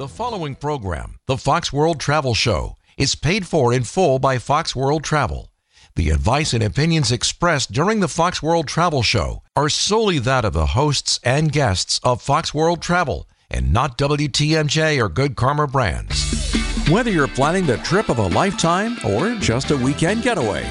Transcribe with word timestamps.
The 0.00 0.08
following 0.08 0.54
program, 0.54 1.16
the 1.26 1.36
Fox 1.36 1.74
World 1.74 2.00
Travel 2.00 2.32
Show, 2.32 2.78
is 2.96 3.14
paid 3.14 3.46
for 3.46 3.70
in 3.70 3.84
full 3.84 4.18
by 4.18 4.38
Fox 4.38 4.74
World 4.74 5.04
Travel. 5.04 5.52
The 5.94 6.08
advice 6.08 6.54
and 6.54 6.62
opinions 6.62 7.12
expressed 7.12 7.72
during 7.72 8.00
the 8.00 8.08
Fox 8.08 8.42
World 8.42 8.66
Travel 8.66 9.02
Show 9.02 9.42
are 9.54 9.68
solely 9.68 10.18
that 10.20 10.46
of 10.46 10.54
the 10.54 10.68
hosts 10.68 11.20
and 11.22 11.52
guests 11.52 12.00
of 12.02 12.22
Fox 12.22 12.54
World 12.54 12.80
Travel 12.80 13.28
and 13.50 13.74
not 13.74 13.98
WTMJ 13.98 14.98
or 14.98 15.10
Good 15.10 15.36
Karma 15.36 15.66
brands. 15.66 16.54
Whether 16.88 17.10
you're 17.10 17.28
planning 17.28 17.66
the 17.66 17.76
trip 17.76 18.08
of 18.08 18.20
a 18.20 18.28
lifetime 18.28 18.96
or 19.04 19.34
just 19.34 19.70
a 19.70 19.76
weekend 19.76 20.22
getaway, 20.22 20.62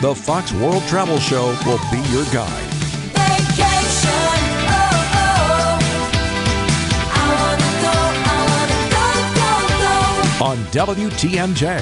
the 0.00 0.14
Fox 0.14 0.50
World 0.54 0.82
Travel 0.84 1.18
Show 1.18 1.48
will 1.66 1.80
be 1.92 2.00
your 2.08 2.24
guide. 2.32 2.77
On 10.40 10.56
WTMJ. 10.72 11.80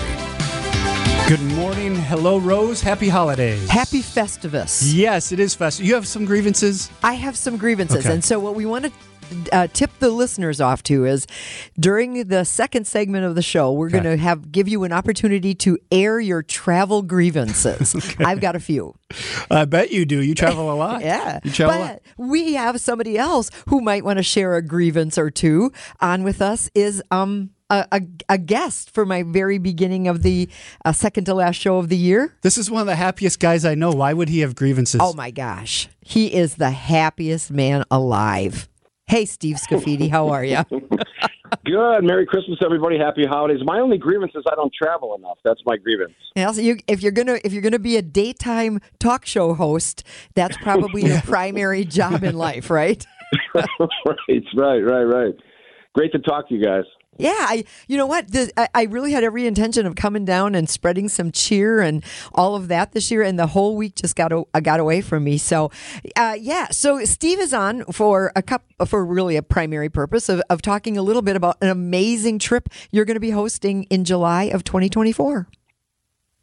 Good 1.28 1.42
morning. 1.56 1.95
Hello, 1.95 2.38
Rose. 2.38 2.80
Happy 2.80 3.09
holidays. 3.09 3.69
Happy 3.69 4.01
Festivus. 4.01 4.92
Yes, 4.95 5.33
it 5.33 5.41
is 5.41 5.55
Festivus. 5.56 5.84
You 5.84 5.95
have 5.95 6.06
some 6.06 6.24
grievances? 6.24 6.91
I 7.02 7.14
have 7.14 7.37
some 7.37 7.56
grievances. 7.56 8.05
Okay. 8.06 8.14
And 8.14 8.24
so, 8.24 8.38
what 8.38 8.55
we 8.55 8.64
want 8.64 8.87
to 8.87 8.92
uh, 9.52 9.66
tip 9.73 9.91
the 9.98 10.09
listeners 10.09 10.61
off 10.61 10.84
to 10.84 11.05
is 11.05 11.27
during 11.80 12.28
the 12.28 12.45
second 12.45 12.87
segment 12.87 13.24
of 13.24 13.34
the 13.34 13.42
show, 13.42 13.73
we're 13.73 13.88
Okay. 13.88 14.00
going 14.00 14.16
to 14.16 14.23
have 14.23 14.52
give 14.52 14.69
you 14.69 14.84
an 14.84 14.92
opportunity 14.92 15.52
to 15.56 15.77
air 15.91 16.20
your 16.20 16.42
travel 16.45 17.02
grievances. 17.02 17.95
I've 18.20 18.41
got 18.41 18.55
a 18.55 18.61
few. 18.61 18.95
I 19.50 19.64
bet 19.64 19.91
you 19.91 20.06
do. 20.06 20.23
You 20.23 20.34
travel 20.36 20.73
a 20.73 20.77
lot. 20.77 21.00
Yeah. 21.06 21.41
You 21.42 21.50
travel 21.50 21.77
a 21.77 21.80
lot. 21.80 22.00
but 22.16 22.25
we 22.25 22.55
have 22.55 22.80
somebody 22.80 23.19
else 23.19 23.50
who 23.69 23.80
might 23.80 24.05
want 24.05 24.19
to 24.19 24.23
share 24.23 24.55
a 24.55 24.62
grievance 24.62 25.19
or 25.19 25.28
two 25.30 25.73
on 26.00 26.23
with 26.23 26.41
us 26.41 26.70
is 26.75 27.02
um 27.11 27.50
a, 27.70 27.87
a, 27.93 28.01
a 28.29 28.38
guest 28.38 28.91
for 28.91 29.05
my 29.05 29.23
very 29.23 29.59
beginning 29.59 30.09
of 30.09 30.23
the 30.23 30.48
uh, 30.84 30.92
second 30.92 31.25
to 31.25 31.34
last 31.34 31.56
show 31.56 31.78
of 31.78 31.89
the 31.89 31.97
year. 31.97 32.34
This 32.42 32.59
is 32.59 32.70
one 32.70 32.81
of 32.81 32.86
the 32.86 32.97
happiest 32.97 33.41
guys 33.41 33.64
I 33.64 33.75
know. 33.75 33.91
Why 33.91 34.12
would 34.12 34.28
he 34.28 34.41
have 34.41 34.55
grievances? 34.55 35.00
Oh 35.03 35.12
my 35.12 35.31
gosh. 35.31 35.89
He 36.00 36.34
is 36.34 36.56
the 36.56 36.70
happiest 36.70 37.50
man 37.50 37.84
alive. 37.91 38.69
Hey, 39.06 39.25
Steve 39.25 39.56
Scaffidi, 39.56 40.11
how 40.11 40.28
are 40.31 40.44
you? 40.44 40.59
Good. 41.64 42.03
Merry 42.03 42.27
Christmas, 42.27 42.59
everybody. 42.64 42.98
Happy 42.98 43.25
holidays. 43.25 43.61
My 43.64 43.78
only 43.78 43.98
grievance 43.98 44.33
is 44.34 44.42
I 44.50 44.56
don't 44.56 44.72
travel 44.75 45.14
enough. 45.14 45.39
That's 45.44 45.61
my 45.64 45.77
grievance. 45.77 46.14
Yeah, 46.34 46.50
so 46.50 46.61
you, 46.61 46.78
if 46.89 47.03
you're 47.03 47.12
gonna 47.12 47.39
if 47.44 47.53
you're 47.53 47.62
gonna 47.62 47.78
be 47.78 47.97
a 47.97 48.03
daytime 48.03 48.81
talk 48.98 49.27
show 49.27 49.55
host, 49.55 50.03
that's 50.34 50.56
probably 50.56 51.05
your 51.06 51.20
primary 51.25 51.84
job 51.84 52.25
in 52.25 52.37
life, 52.37 52.69
right? 52.69 53.05
right, 53.55 53.69
right, 54.56 54.81
right, 54.81 55.05
right. 55.05 55.34
Great 55.94 56.12
to 56.12 56.19
talk 56.19 56.48
to 56.48 56.55
you 56.55 56.64
guys. 56.64 56.84
Yeah, 57.19 57.34
I 57.36 57.64
you 57.89 57.97
know 57.97 58.06
what 58.06 58.31
the, 58.31 58.53
I, 58.56 58.69
I 58.75 58.83
really 58.84 59.12
had 59.12 59.25
every 59.25 59.47
intention 59.47 59.86
of 59.86 59.97
coming 59.97 60.25
down 60.25 60.55
and 60.55 60.69
spreading 60.69 61.09
some 61.09 61.33
cheer 61.33 61.81
and 61.81 62.05
all 62.33 62.55
of 62.55 62.69
that 62.69 62.92
this 62.92 63.11
year, 63.11 63.22
and 63.22 63.39
the 63.39 63.48
whole 63.48 63.77
week 63.77 63.95
just 63.97 64.17
got 64.17 64.33
a, 64.33 64.45
got 64.61 64.81
away 64.81 65.00
from 65.00 65.25
me. 65.25 65.39
So, 65.39 65.70
uh, 66.17 66.37
yeah, 66.39 66.69
so 66.70 67.05
Steve 67.05 67.41
is 67.41 67.55
on 67.55 67.84
for 67.84 68.33
a 68.37 68.42
cup 68.42 68.64
for 68.87 69.05
really 69.05 69.37
a 69.37 69.42
primary 69.42 69.89
purpose 69.89 70.28
of, 70.28 70.42
of 70.50 70.62
talking 70.62 70.97
a 70.97 71.03
little 71.03 71.22
bit 71.22 71.37
about 71.37 71.56
an 71.61 71.69
amazing 71.69 72.39
trip 72.39 72.69
you're 72.91 73.05
going 73.05 73.17
to 73.17 73.20
be 73.20 73.31
hosting 73.31 73.84
in 73.84 74.05
July 74.05 74.44
of 74.44 74.64
2024. 74.64 75.48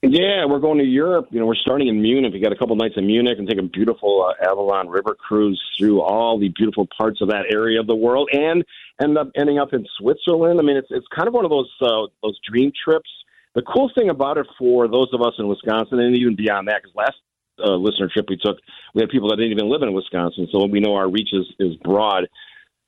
Yeah, 0.05 0.43
we're 0.45 0.59
going 0.59 0.79
to 0.79 0.83
Europe. 0.83 1.27
You 1.31 1.39
know, 1.39 1.45
we're 1.45 1.55
starting 1.55 1.87
in 1.87 2.01
Munich. 2.01 2.33
We 2.33 2.41
got 2.41 2.51
a 2.51 2.57
couple 2.57 2.75
nights 2.75 2.95
in 2.97 3.07
Munich 3.07 3.37
and 3.39 3.47
take 3.47 3.57
a 3.57 3.63
beautiful 3.63 4.27
uh, 4.27 4.51
Avalon 4.51 4.89
River 4.89 5.15
cruise 5.15 5.61
through 5.79 6.01
all 6.01 6.37
the 6.37 6.49
beautiful 6.49 6.85
parts 6.97 7.21
of 7.21 7.29
that 7.29 7.45
area 7.49 7.79
of 7.79 7.87
the 7.87 7.95
world, 7.95 8.29
and 8.33 8.65
end 9.01 9.17
up 9.17 9.31
ending 9.37 9.59
up 9.59 9.71
in 9.71 9.85
Switzerland. 9.97 10.59
I 10.59 10.63
mean, 10.63 10.75
it's 10.75 10.89
it's 10.89 11.07
kind 11.15 11.29
of 11.29 11.33
one 11.33 11.45
of 11.45 11.51
those 11.51 11.71
uh, 11.81 12.07
those 12.21 12.37
dream 12.45 12.73
trips. 12.83 13.09
The 13.55 13.61
cool 13.61 13.89
thing 13.95 14.09
about 14.09 14.37
it 14.37 14.45
for 14.59 14.89
those 14.89 15.07
of 15.13 15.21
us 15.21 15.35
in 15.39 15.47
Wisconsin, 15.47 16.01
and 16.01 16.13
even 16.17 16.35
beyond 16.35 16.67
that, 16.67 16.81
because 16.83 16.95
last 16.95 17.17
uh, 17.63 17.75
listener 17.75 18.09
trip 18.09 18.25
we 18.27 18.35
took, 18.35 18.57
we 18.93 19.01
had 19.01 19.09
people 19.09 19.29
that 19.29 19.37
didn't 19.37 19.53
even 19.53 19.69
live 19.69 19.83
in 19.83 19.93
Wisconsin, 19.93 20.49
so 20.51 20.65
we 20.65 20.81
know 20.81 20.95
our 20.95 21.09
reach 21.09 21.29
is, 21.31 21.45
is 21.59 21.77
broad. 21.77 22.27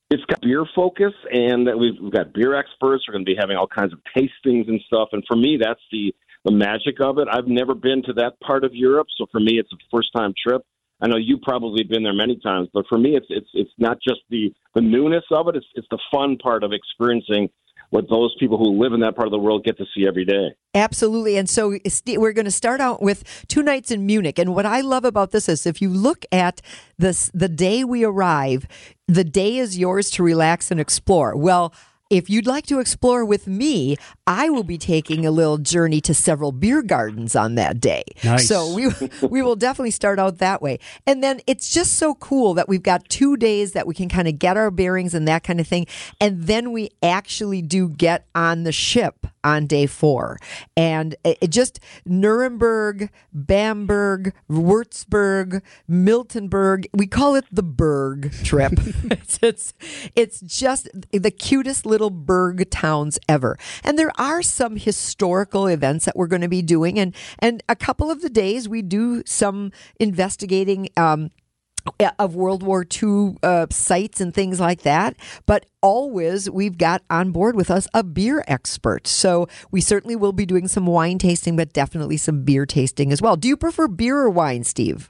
It's 0.09 0.25
got 0.25 0.41
beer 0.41 0.65
focus, 0.75 1.13
and 1.31 1.65
we've, 1.79 1.93
we've 2.01 2.11
got 2.11 2.33
beer 2.33 2.55
experts. 2.55 3.05
We're 3.07 3.13
going 3.13 3.25
to 3.25 3.31
be 3.31 3.37
having 3.39 3.55
all 3.55 3.67
kinds 3.67 3.93
of 3.93 3.99
tastings 4.15 4.67
and 4.67 4.81
stuff. 4.85 5.09
And 5.13 5.23
for 5.27 5.35
me, 5.37 5.57
that's 5.61 5.79
the 5.91 6.13
the 6.45 6.51
magic 6.51 7.01
of 7.01 7.17
it. 7.17 7.27
I've 7.29 7.47
never 7.47 7.73
been 7.73 8.03
to 8.03 8.13
that 8.13 8.39
part 8.39 8.63
of 8.63 8.73
Europe, 8.73 9.07
so 9.17 9.25
for 9.31 9.39
me, 9.39 9.59
it's 9.59 9.71
a 9.73 9.77
first 9.91 10.09
time 10.15 10.33
trip. 10.41 10.61
I 11.01 11.07
know 11.07 11.17
you've 11.17 11.41
probably 11.41 11.83
been 11.83 12.03
there 12.03 12.13
many 12.13 12.39
times, 12.39 12.69
but 12.73 12.85
for 12.87 12.97
me, 12.97 13.17
it's 13.17 13.25
it's 13.29 13.49
it's 13.53 13.71
not 13.77 13.97
just 14.01 14.21
the 14.29 14.53
the 14.75 14.81
newness 14.81 15.25
of 15.31 15.47
it. 15.49 15.57
It's 15.57 15.65
it's 15.73 15.87
the 15.91 15.99
fun 16.11 16.37
part 16.37 16.63
of 16.63 16.71
experiencing 16.71 17.49
what 17.89 18.09
those 18.09 18.35
people 18.39 18.57
who 18.57 18.81
live 18.81 18.93
in 18.93 18.99
that 19.01 19.15
part 19.15 19.27
of 19.27 19.31
the 19.31 19.39
world 19.39 19.63
get 19.63 19.77
to 19.77 19.85
see 19.95 20.07
every 20.07 20.25
day. 20.25 20.49
Absolutely. 20.73 21.37
And 21.37 21.49
so 21.49 21.77
we're 22.07 22.33
going 22.33 22.45
to 22.45 22.51
start 22.51 22.81
out 22.81 23.01
with 23.01 23.45
two 23.47 23.61
nights 23.61 23.91
in 23.91 24.05
Munich. 24.05 24.39
And 24.39 24.55
what 24.55 24.65
I 24.65 24.81
love 24.81 25.05
about 25.05 25.31
this 25.31 25.47
is 25.47 25.65
if 25.65 25.81
you 25.81 25.89
look 25.89 26.25
at 26.31 26.61
this, 26.97 27.29
the 27.33 27.47
day 27.47 27.83
we 27.83 28.03
arrive, 28.03 28.67
the 29.07 29.23
day 29.23 29.57
is 29.57 29.77
yours 29.77 30.09
to 30.11 30.23
relax 30.23 30.71
and 30.71 30.79
explore. 30.79 31.37
Well, 31.37 31.73
if 32.09 32.29
you'd 32.29 32.45
like 32.45 32.65
to 32.67 32.79
explore 32.79 33.25
with 33.25 33.47
me, 33.47 33.97
I 34.27 34.49
will 34.49 34.63
be 34.63 34.77
taking 34.77 35.25
a 35.25 35.31
little 35.31 35.57
journey 35.57 36.01
to 36.01 36.13
several 36.13 36.51
beer 36.51 36.81
gardens 36.81 37.35
on 37.35 37.55
that 37.55 37.79
day. 37.79 38.03
Nice. 38.23 38.47
So 38.47 38.73
we 38.73 38.89
we 39.27 39.41
will 39.41 39.55
definitely 39.55 39.91
start 39.91 40.19
out 40.19 40.37
that 40.37 40.61
way. 40.61 40.79
And 41.07 41.23
then 41.23 41.41
it's 41.47 41.73
just 41.73 41.93
so 41.93 42.15
cool 42.15 42.53
that 42.55 42.69
we've 42.69 42.83
got 42.83 43.09
2 43.09 43.37
days 43.37 43.73
that 43.73 43.87
we 43.87 43.93
can 43.93 44.09
kind 44.09 44.27
of 44.27 44.37
get 44.37 44.57
our 44.57 44.71
bearings 44.71 45.13
and 45.13 45.27
that 45.27 45.43
kind 45.43 45.59
of 45.59 45.67
thing. 45.67 45.87
And 46.21 46.43
then 46.43 46.71
we 46.71 46.91
actually 47.01 47.61
do 47.61 47.89
get 47.89 48.27
on 48.35 48.63
the 48.63 48.71
ship 48.71 49.27
on 49.45 49.67
day 49.67 49.85
4. 49.85 50.37
And 50.75 51.15
it, 51.23 51.37
it 51.41 51.49
just 51.51 51.79
Nuremberg, 52.05 53.09
Bamberg, 53.31 54.33
Würzburg, 54.49 55.61
Miltenberg, 55.89 56.87
we 56.93 57.07
call 57.07 57.35
it 57.35 57.45
the 57.51 57.63
Berg 57.63 58.33
trip. 58.43 58.73
it's, 58.77 59.39
it's 59.41 59.73
it's 60.15 60.41
just 60.41 60.89
the 61.11 61.31
cutest 61.31 61.85
little 61.85 62.09
Berg 62.09 62.69
towns 62.69 63.19
ever. 63.29 63.57
And 63.83 63.97
there 63.97 64.11
are 64.19 64.41
some 64.41 64.75
historical 64.75 65.67
events 65.67 66.05
that 66.05 66.15
we're 66.17 66.27
going 66.27 66.41
to 66.41 66.47
be 66.47 66.61
doing 66.61 66.99
and 66.99 67.15
and 67.39 67.63
a 67.69 67.75
couple 67.75 68.09
of 68.09 68.21
the 68.21 68.29
days 68.29 68.67
we 68.67 68.81
do 68.81 69.21
some 69.25 69.71
investigating 69.99 70.89
um 70.97 71.29
of 72.19 72.35
World 72.35 72.63
War 72.63 72.85
II 72.85 73.35
uh, 73.43 73.67
sites 73.69 74.21
and 74.21 74.33
things 74.33 74.59
like 74.59 74.81
that. 74.81 75.15
But 75.45 75.65
always, 75.81 76.49
we've 76.49 76.77
got 76.77 77.03
on 77.09 77.31
board 77.31 77.55
with 77.55 77.69
us 77.69 77.87
a 77.93 78.03
beer 78.03 78.43
expert. 78.47 79.07
So 79.07 79.47
we 79.71 79.81
certainly 79.81 80.15
will 80.15 80.33
be 80.33 80.45
doing 80.45 80.67
some 80.67 80.85
wine 80.85 81.17
tasting, 81.17 81.55
but 81.55 81.73
definitely 81.73 82.17
some 82.17 82.43
beer 82.43 82.65
tasting 82.65 83.11
as 83.11 83.21
well. 83.21 83.35
Do 83.35 83.47
you 83.47 83.57
prefer 83.57 83.87
beer 83.87 84.17
or 84.17 84.29
wine, 84.29 84.63
Steve? 84.63 85.09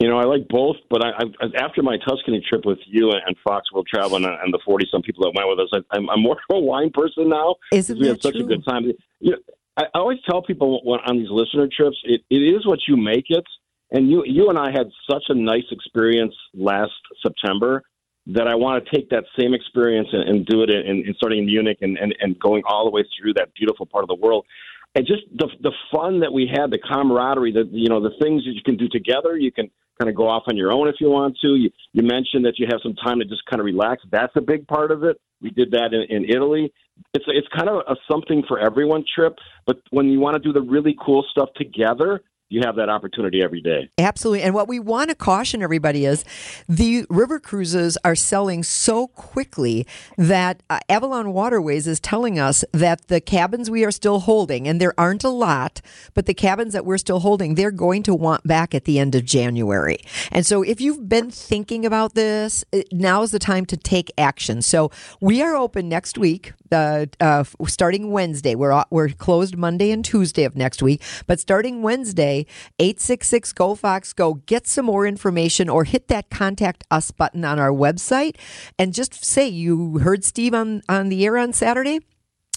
You 0.00 0.08
know, 0.08 0.16
I 0.16 0.24
like 0.24 0.48
both, 0.48 0.76
but 0.88 1.04
I, 1.04 1.10
I 1.10 1.62
after 1.62 1.82
my 1.82 1.98
Tuscany 1.98 2.42
trip 2.48 2.64
with 2.64 2.78
you 2.86 3.10
and, 3.10 3.36
Fox 3.44 3.70
World 3.70 3.86
Travel 3.92 4.16
and, 4.16 4.24
and 4.24 4.50
the 4.50 4.58
forty 4.64 4.86
some 4.90 5.02
people 5.02 5.24
that 5.24 5.32
went 5.36 5.46
with 5.50 5.60
us, 5.60 5.68
I, 5.74 5.96
I'm, 5.96 6.08
I'm 6.08 6.22
more 6.22 6.38
of 6.48 6.56
a 6.56 6.58
wine 6.58 6.90
person 6.94 7.28
now. 7.28 7.56
Isn't 7.70 7.98
we 7.98 8.06
that 8.06 8.12
had 8.12 8.22
such 8.22 8.34
true? 8.34 8.44
a 8.44 8.48
good 8.48 8.64
time. 8.64 8.84
You 9.18 9.32
know, 9.32 9.36
I 9.76 9.84
always 9.94 10.18
tell 10.28 10.42
people 10.42 10.80
on 11.06 11.18
these 11.18 11.30
listener 11.30 11.68
trips, 11.74 11.96
it, 12.04 12.22
it 12.30 12.36
is 12.36 12.66
what 12.66 12.80
you 12.88 12.96
make 12.96 13.26
it. 13.28 13.44
And 13.92 14.10
you 14.10 14.22
you 14.24 14.48
and 14.48 14.58
I 14.58 14.70
had 14.70 14.88
such 15.10 15.24
a 15.28 15.34
nice 15.34 15.64
experience 15.70 16.34
last 16.54 16.92
September 17.22 17.82
that 18.26 18.46
I 18.46 18.54
want 18.54 18.84
to 18.84 18.96
take 18.96 19.10
that 19.10 19.24
same 19.38 19.54
experience 19.54 20.08
and, 20.12 20.28
and 20.28 20.46
do 20.46 20.62
it 20.62 20.70
in, 20.70 21.04
in 21.06 21.14
starting 21.16 21.40
in 21.40 21.46
Munich 21.46 21.78
and, 21.80 21.96
and, 21.98 22.14
and 22.20 22.38
going 22.38 22.62
all 22.68 22.84
the 22.84 22.90
way 22.90 23.02
through 23.18 23.34
that 23.34 23.52
beautiful 23.54 23.86
part 23.86 24.04
of 24.04 24.08
the 24.08 24.14
world. 24.14 24.46
And 24.94 25.06
just 25.06 25.22
the 25.34 25.48
the 25.60 25.72
fun 25.92 26.20
that 26.20 26.32
we 26.32 26.50
had, 26.52 26.70
the 26.70 26.78
camaraderie, 26.78 27.52
the 27.52 27.68
you 27.70 27.88
know 27.88 28.00
the 28.00 28.14
things 28.20 28.44
that 28.44 28.52
you 28.52 28.62
can 28.64 28.76
do 28.76 28.88
together. 28.88 29.36
You 29.36 29.52
can 29.52 29.70
kind 30.00 30.08
of 30.08 30.16
go 30.16 30.28
off 30.28 30.44
on 30.48 30.56
your 30.56 30.72
own 30.72 30.88
if 30.88 30.96
you 30.98 31.08
want 31.08 31.36
to. 31.42 31.54
You 31.54 31.70
you 31.92 32.02
mentioned 32.02 32.44
that 32.44 32.58
you 32.58 32.66
have 32.68 32.80
some 32.82 32.94
time 32.94 33.20
to 33.20 33.24
just 33.24 33.44
kind 33.46 33.60
of 33.60 33.66
relax. 33.66 34.02
That's 34.10 34.34
a 34.34 34.40
big 34.40 34.66
part 34.66 34.90
of 34.90 35.04
it. 35.04 35.20
We 35.40 35.50
did 35.50 35.70
that 35.72 35.92
in, 35.92 36.02
in 36.14 36.28
Italy. 36.28 36.72
It's 37.14 37.24
it's 37.28 37.46
kind 37.56 37.68
of 37.68 37.82
a 37.86 37.94
something 38.10 38.42
for 38.48 38.58
everyone 38.58 39.04
trip. 39.14 39.36
But 39.64 39.78
when 39.90 40.06
you 40.06 40.18
want 40.18 40.34
to 40.34 40.40
do 40.40 40.52
the 40.52 40.60
really 40.60 40.96
cool 41.00 41.24
stuff 41.30 41.50
together, 41.54 42.22
you 42.50 42.60
have 42.64 42.76
that 42.76 42.88
opportunity 42.88 43.42
every 43.42 43.62
day. 43.62 43.88
Absolutely. 43.96 44.42
And 44.42 44.54
what 44.54 44.68
we 44.68 44.80
want 44.80 45.08
to 45.08 45.14
caution 45.14 45.62
everybody 45.62 46.04
is 46.04 46.24
the 46.68 47.06
river 47.08 47.38
cruises 47.38 47.96
are 48.04 48.16
selling 48.16 48.64
so 48.64 49.06
quickly 49.06 49.86
that 50.18 50.62
uh, 50.68 50.80
Avalon 50.88 51.32
Waterways 51.32 51.86
is 51.86 52.00
telling 52.00 52.38
us 52.38 52.64
that 52.72 53.06
the 53.06 53.20
cabins 53.20 53.70
we 53.70 53.84
are 53.84 53.92
still 53.92 54.18
holding, 54.20 54.66
and 54.66 54.80
there 54.80 54.94
aren't 54.98 55.22
a 55.22 55.28
lot, 55.28 55.80
but 56.12 56.26
the 56.26 56.34
cabins 56.34 56.72
that 56.72 56.84
we're 56.84 56.98
still 56.98 57.20
holding, 57.20 57.54
they're 57.54 57.70
going 57.70 58.02
to 58.02 58.14
want 58.14 58.46
back 58.46 58.74
at 58.74 58.84
the 58.84 58.98
end 58.98 59.14
of 59.14 59.24
January. 59.24 59.98
And 60.32 60.44
so 60.44 60.62
if 60.62 60.80
you've 60.80 61.08
been 61.08 61.30
thinking 61.30 61.86
about 61.86 62.14
this, 62.14 62.64
now 62.90 63.22
is 63.22 63.30
the 63.30 63.38
time 63.38 63.64
to 63.66 63.76
take 63.76 64.10
action. 64.18 64.60
So 64.60 64.90
we 65.20 65.40
are 65.40 65.54
open 65.54 65.88
next 65.88 66.18
week. 66.18 66.52
Uh, 66.72 67.06
uh, 67.20 67.44
starting 67.66 68.10
Wednesday, 68.10 68.54
we're 68.54 68.84
we're 68.90 69.08
closed 69.08 69.56
Monday 69.56 69.90
and 69.90 70.04
Tuesday 70.04 70.44
of 70.44 70.56
next 70.56 70.82
week, 70.82 71.02
but 71.26 71.40
starting 71.40 71.82
Wednesday, 71.82 72.46
866 72.78 73.52
Go 73.52 73.74
Fox 73.74 74.12
Go. 74.12 74.34
Get 74.34 74.66
some 74.66 74.86
more 74.86 75.06
information 75.06 75.68
or 75.68 75.84
hit 75.84 76.08
that 76.08 76.30
contact 76.30 76.84
us 76.90 77.10
button 77.10 77.44
on 77.44 77.58
our 77.58 77.70
website 77.70 78.36
and 78.78 78.94
just 78.94 79.24
say 79.24 79.48
you 79.48 79.98
heard 79.98 80.24
Steve 80.24 80.54
on, 80.54 80.82
on 80.88 81.08
the 81.08 81.24
air 81.24 81.38
on 81.38 81.52
Saturday 81.52 82.00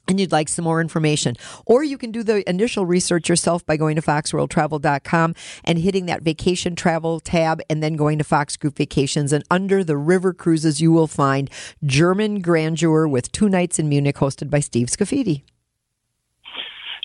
and 0.07 0.19
you'd 0.19 0.31
like 0.31 0.49
some 0.49 0.65
more 0.65 0.81
information. 0.81 1.35
Or 1.65 1.83
you 1.83 1.97
can 1.97 2.11
do 2.11 2.23
the 2.23 2.47
initial 2.49 2.85
research 2.85 3.29
yourself 3.29 3.65
by 3.65 3.77
going 3.77 3.95
to 3.95 4.01
foxworldtravel.com 4.01 5.35
and 5.63 5.79
hitting 5.79 6.05
that 6.07 6.21
vacation 6.21 6.75
travel 6.75 7.19
tab 7.19 7.61
and 7.69 7.81
then 7.81 7.95
going 7.95 8.17
to 8.17 8.23
Fox 8.23 8.57
Group 8.57 8.77
Vacations. 8.77 9.31
And 9.31 9.43
under 9.49 9.83
the 9.83 9.97
river 9.97 10.33
cruises, 10.33 10.81
you 10.81 10.91
will 10.91 11.07
find 11.07 11.49
German 11.83 12.41
Grandeur 12.41 13.07
with 13.07 13.31
two 13.31 13.49
nights 13.49 13.79
in 13.79 13.89
Munich 13.89 14.15
hosted 14.17 14.49
by 14.49 14.59
Steve 14.59 14.87
Scaffidi. 14.87 15.43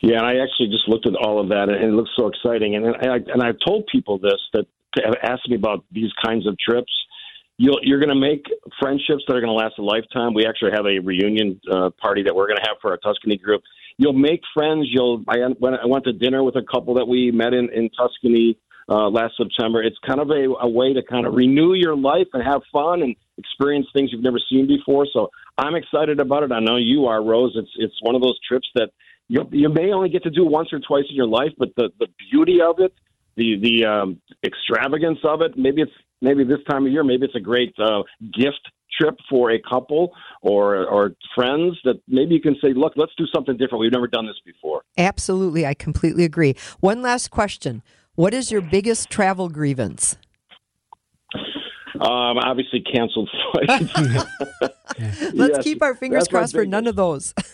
Yeah, 0.02 0.18
and 0.18 0.26
I 0.26 0.36
actually 0.42 0.68
just 0.68 0.88
looked 0.88 1.06
at 1.06 1.16
all 1.16 1.40
of 1.40 1.48
that, 1.48 1.68
and 1.68 1.82
it 1.82 1.92
looks 1.92 2.10
so 2.16 2.28
exciting. 2.28 2.76
And 2.76 2.86
I, 2.86 3.16
and 3.16 3.42
I've 3.42 3.56
told 3.66 3.88
people 3.90 4.18
this 4.18 4.38
that 4.52 4.66
have 5.04 5.16
asked 5.22 5.48
me 5.48 5.56
about 5.56 5.84
these 5.90 6.10
kinds 6.24 6.46
of 6.46 6.56
trips. 6.58 6.92
You'll, 7.60 7.80
you're 7.82 7.98
going 7.98 8.08
to 8.08 8.14
make 8.14 8.46
friendships 8.80 9.24
that 9.26 9.36
are 9.36 9.40
going 9.40 9.52
to 9.52 9.52
last 9.52 9.78
a 9.78 9.82
lifetime. 9.82 10.32
We 10.32 10.46
actually 10.46 10.70
have 10.72 10.86
a 10.86 11.00
reunion 11.00 11.60
uh, 11.70 11.90
party 12.00 12.22
that 12.22 12.34
we're 12.34 12.46
going 12.46 12.58
to 12.62 12.68
have 12.68 12.76
for 12.80 12.92
our 12.92 12.96
Tuscany 12.98 13.36
group. 13.36 13.62
You'll 13.98 14.12
make 14.12 14.42
friends. 14.54 14.86
You'll. 14.88 15.24
I 15.26 15.38
went, 15.58 15.76
I 15.82 15.86
went 15.86 16.04
to 16.04 16.12
dinner 16.12 16.44
with 16.44 16.54
a 16.54 16.62
couple 16.62 16.94
that 16.94 17.06
we 17.06 17.32
met 17.32 17.52
in 17.52 17.68
in 17.74 17.90
Tuscany 17.90 18.56
uh, 18.88 19.08
last 19.10 19.34
September. 19.36 19.82
It's 19.82 19.98
kind 20.06 20.20
of 20.20 20.30
a, 20.30 20.54
a 20.60 20.68
way 20.68 20.92
to 20.92 21.02
kind 21.02 21.26
of 21.26 21.34
renew 21.34 21.74
your 21.74 21.96
life 21.96 22.28
and 22.32 22.44
have 22.44 22.62
fun 22.72 23.02
and 23.02 23.16
experience 23.38 23.86
things 23.92 24.10
you've 24.12 24.22
never 24.22 24.40
seen 24.48 24.68
before. 24.68 25.06
So 25.12 25.30
I'm 25.58 25.74
excited 25.74 26.20
about 26.20 26.44
it. 26.44 26.52
I 26.52 26.60
know 26.60 26.76
you 26.76 27.06
are, 27.06 27.22
Rose. 27.22 27.52
It's 27.56 27.70
it's 27.76 27.94
one 28.02 28.14
of 28.14 28.22
those 28.22 28.38
trips 28.46 28.68
that 28.76 28.90
you 29.26 29.48
you 29.50 29.68
may 29.68 29.90
only 29.92 30.10
get 30.10 30.22
to 30.22 30.30
do 30.30 30.46
once 30.46 30.72
or 30.72 30.78
twice 30.78 31.04
in 31.10 31.16
your 31.16 31.26
life, 31.26 31.50
but 31.58 31.70
the 31.76 31.90
the 31.98 32.06
beauty 32.30 32.60
of 32.60 32.76
it, 32.78 32.94
the 33.36 33.58
the 33.60 33.84
um, 33.84 34.20
extravagance 34.44 35.18
of 35.24 35.42
it, 35.42 35.58
maybe 35.58 35.82
it's 35.82 35.92
maybe 36.20 36.44
this 36.44 36.58
time 36.68 36.86
of 36.86 36.92
year, 36.92 37.04
maybe 37.04 37.26
it's 37.26 37.34
a 37.34 37.40
great 37.40 37.74
uh, 37.78 38.02
gift 38.34 38.60
trip 38.98 39.16
for 39.28 39.50
a 39.50 39.60
couple 39.60 40.12
or 40.42 40.86
or 40.86 41.12
friends 41.34 41.78
that 41.84 42.00
maybe 42.08 42.34
you 42.34 42.40
can 42.40 42.56
say, 42.62 42.72
look, 42.74 42.94
let's 42.96 43.12
do 43.16 43.24
something 43.34 43.56
different. 43.56 43.80
We've 43.80 43.92
never 43.92 44.08
done 44.08 44.26
this 44.26 44.36
before. 44.44 44.82
Absolutely. 44.96 45.66
I 45.66 45.74
completely 45.74 46.24
agree. 46.24 46.56
One 46.80 47.02
last 47.02 47.30
question 47.30 47.82
What 48.14 48.34
is 48.34 48.50
your 48.50 48.60
biggest 48.60 49.10
travel 49.10 49.48
grievance? 49.48 50.16
Um, 52.00 52.38
obviously, 52.38 52.80
canceled 52.80 53.28
flights. 53.52 53.92
Let's 55.34 55.56
Yes, 55.56 55.64
keep 55.64 55.82
our 55.82 55.94
fingers 55.94 56.28
crossed 56.28 56.54
for 56.54 56.64
none 56.64 56.86
of 56.86 56.96
those. 56.96 57.34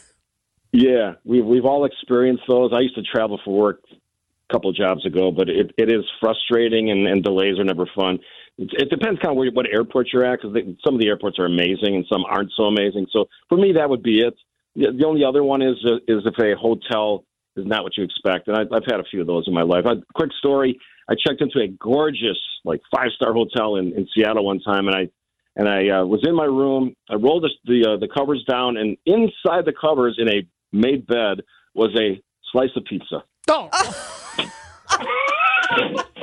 Yeah, 0.77 1.13
we've 1.25 1.45
we've 1.45 1.65
all 1.65 1.85
experienced 1.85 2.43
those. 2.49 2.73
I 2.75 2.81
used 2.81 2.97
to 2.97 3.03
travel 3.03 3.41
for 3.45 3.57
work 3.57 3.85
a 3.93 4.53
couple 4.53 4.73
jobs 4.73 5.07
ago, 5.07 5.31
but 5.31 5.49
it, 5.49 5.71
it 5.79 5.89
is 5.89 6.05
frustrating 6.21 6.91
and, 6.91 7.07
and 7.07 7.23
delays 7.23 7.61
are 7.61 7.65
never 7.65 7.89
fun. 7.95 8.19
It, 8.59 8.71
it 8.73 8.91
depends 8.91 9.21
kind 9.21 9.33
of 9.33 9.37
where, 9.37 9.51
what 9.51 9.67
airport 9.73 10.09
you're 10.13 10.25
at 10.25 10.41
because 10.41 10.57
some 10.85 10.95
of 10.95 11.01
the 11.01 11.09
airports 11.09 11.39
are 11.39 11.47
amazing 11.47 11.97
and 11.97 12.07
some 12.11 12.25
aren't 12.25 12.53
so 12.57 12.65
amazing. 12.65 13.07
So 13.13 13.27
for 13.49 13.59
me, 13.59 13.73
that 13.73 13.89
would 13.89 14.03
be 14.03 14.21
it. 14.21 14.35
The, 14.77 14.93
the 14.97 15.07
only 15.07 15.25
other 15.25 15.43
one 15.43 15.63
is 15.63 15.77
uh, 15.85 15.97
is 16.09 16.25
if 16.25 16.39
a 16.39 16.59
hotel 16.59 17.25
is 17.57 17.67
not 17.67 17.85
what 17.85 17.97
you 17.97 18.05
expect, 18.05 18.49
and 18.49 18.57
I, 18.57 18.63
I've 18.75 18.85
had 18.85 19.01
a 19.01 19.05
few 19.05 19.21
of 19.21 19.27
those 19.27 19.45
in 19.47 19.55
my 19.55 19.63
life. 19.63 19.85
I, 19.87 19.95
quick 20.15 20.31
story: 20.39 20.79
I 21.09 21.15
checked 21.15 21.41
into 21.41 21.61
a 21.61 21.69
gorgeous 21.69 22.39
like 22.65 22.81
five 22.95 23.11
star 23.15 23.33
hotel 23.33 23.77
in, 23.77 23.93
in 23.93 24.09
Seattle 24.15 24.45
one 24.45 24.61
time, 24.61 24.89
and 24.89 24.97
I 24.97 25.09
and 25.57 25.69
I 25.69 26.01
uh, 26.01 26.05
was 26.05 26.27
in 26.27 26.35
my 26.35 26.45
room. 26.45 26.95
I 27.09 27.15
rolled 27.15 27.45
the 27.45 27.51
the, 27.65 27.93
uh, 27.93 27.97
the 27.99 28.09
covers 28.09 28.45
down, 28.49 28.77
and 28.77 28.97
inside 29.07 29.65
the 29.65 29.75
covers, 29.79 30.17
in 30.19 30.29
a 30.29 30.47
made 30.73 31.07
bed, 31.07 31.43
was 31.75 31.91
a 31.99 32.21
slice 32.51 32.71
of 32.77 32.85
pizza. 32.85 33.25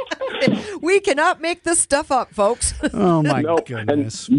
we 0.81 0.99
cannot 0.99 1.41
make 1.41 1.63
this 1.63 1.79
stuff 1.79 2.11
up, 2.11 2.33
folks. 2.33 2.73
Oh 2.93 3.23
my 3.23 3.41
No, 3.41 3.57
goodness. 3.57 4.29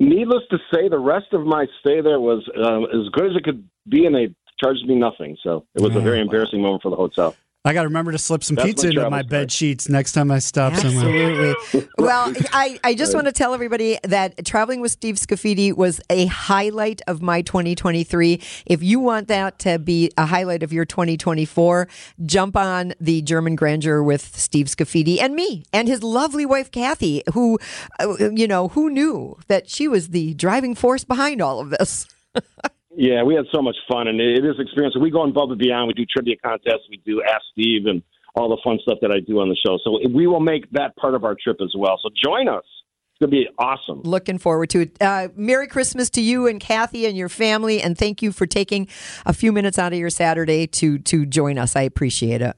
Needless 0.00 0.42
to 0.50 0.58
say, 0.72 0.88
the 0.88 0.98
rest 0.98 1.32
of 1.32 1.44
my 1.44 1.66
stay 1.80 2.00
there 2.00 2.20
was 2.20 2.48
um, 2.56 2.84
as 2.84 3.08
good 3.10 3.30
as 3.30 3.36
it 3.36 3.44
could 3.44 3.68
be, 3.88 4.06
and 4.06 4.14
they 4.14 4.34
charged 4.62 4.86
me 4.86 4.94
nothing. 4.94 5.36
So 5.42 5.66
it 5.74 5.82
was 5.82 5.94
a 5.96 6.00
very 6.00 6.20
embarrassing 6.20 6.62
moment 6.62 6.82
for 6.82 6.90
the 6.90 6.96
hotel. 6.96 7.34
I 7.64 7.74
got 7.74 7.82
to 7.82 7.88
remember 7.88 8.12
to 8.12 8.18
slip 8.18 8.44
some 8.44 8.54
That's 8.54 8.66
pizza 8.66 8.86
into 8.86 9.00
travel 9.00 9.10
my 9.10 9.22
bed 9.22 9.50
sheets 9.50 9.88
next 9.88 10.12
time 10.12 10.30
I 10.30 10.38
stop 10.38 10.74
somewhere. 10.76 11.50
Absolutely. 11.50 11.88
well, 11.98 12.32
I, 12.52 12.78
I 12.84 12.94
just 12.94 13.14
want 13.14 13.26
to 13.26 13.32
tell 13.32 13.52
everybody 13.52 13.98
that 14.04 14.46
traveling 14.46 14.80
with 14.80 14.92
Steve 14.92 15.16
Scaffidi 15.16 15.76
was 15.76 16.00
a 16.08 16.26
highlight 16.26 17.02
of 17.08 17.20
my 17.20 17.42
2023. 17.42 18.40
If 18.64 18.82
you 18.82 19.00
want 19.00 19.26
that 19.28 19.58
to 19.60 19.80
be 19.80 20.10
a 20.16 20.24
highlight 20.24 20.62
of 20.62 20.72
your 20.72 20.84
2024, 20.84 21.88
jump 22.24 22.56
on 22.56 22.94
the 23.00 23.22
German 23.22 23.56
Grandeur 23.56 24.04
with 24.04 24.36
Steve 24.36 24.66
Scaffidi 24.66 25.20
and 25.20 25.34
me 25.34 25.64
and 25.72 25.88
his 25.88 26.04
lovely 26.04 26.46
wife 26.46 26.70
Kathy, 26.70 27.24
who, 27.34 27.58
uh, 27.98 28.30
you 28.30 28.46
know, 28.46 28.68
who 28.68 28.88
knew 28.88 29.36
that 29.48 29.68
she 29.68 29.88
was 29.88 30.10
the 30.10 30.32
driving 30.34 30.76
force 30.76 31.02
behind 31.02 31.42
all 31.42 31.58
of 31.58 31.70
this. 31.70 32.06
Yeah, 33.00 33.22
we 33.22 33.36
had 33.36 33.44
so 33.54 33.62
much 33.62 33.76
fun, 33.88 34.08
and 34.08 34.20
it 34.20 34.44
is 34.44 34.56
experience. 34.58 34.96
We 35.00 35.12
go 35.12 35.22
above 35.22 35.50
and 35.50 35.58
beyond. 35.58 35.86
We 35.86 35.94
do 35.94 36.04
trivia 36.04 36.34
contests. 36.44 36.88
We 36.90 37.00
do 37.06 37.22
Ask 37.22 37.42
Steve 37.52 37.86
and 37.86 38.02
all 38.34 38.48
the 38.48 38.58
fun 38.64 38.80
stuff 38.82 38.98
that 39.02 39.12
I 39.12 39.20
do 39.20 39.38
on 39.38 39.48
the 39.48 39.56
show. 39.64 39.78
So 39.84 40.00
we 40.12 40.26
will 40.26 40.40
make 40.40 40.68
that 40.72 40.96
part 40.96 41.14
of 41.14 41.22
our 41.22 41.36
trip 41.40 41.58
as 41.62 41.72
well. 41.78 42.00
So 42.02 42.10
join 42.24 42.48
us. 42.48 42.64
It's 43.12 43.20
going 43.20 43.30
to 43.30 43.36
be 43.36 43.48
awesome. 43.56 44.02
Looking 44.02 44.38
forward 44.38 44.70
to 44.70 44.80
it. 44.80 45.00
Uh, 45.00 45.28
Merry 45.36 45.68
Christmas 45.68 46.10
to 46.10 46.20
you 46.20 46.48
and 46.48 46.58
Kathy 46.58 47.06
and 47.06 47.16
your 47.16 47.28
family, 47.28 47.80
and 47.80 47.96
thank 47.96 48.20
you 48.20 48.32
for 48.32 48.46
taking 48.46 48.88
a 49.24 49.32
few 49.32 49.52
minutes 49.52 49.78
out 49.78 49.92
of 49.92 49.98
your 50.00 50.10
Saturday 50.10 50.66
to 50.66 50.98
to 50.98 51.24
join 51.24 51.56
us. 51.56 51.76
I 51.76 51.82
appreciate 51.82 52.42
it. 52.42 52.56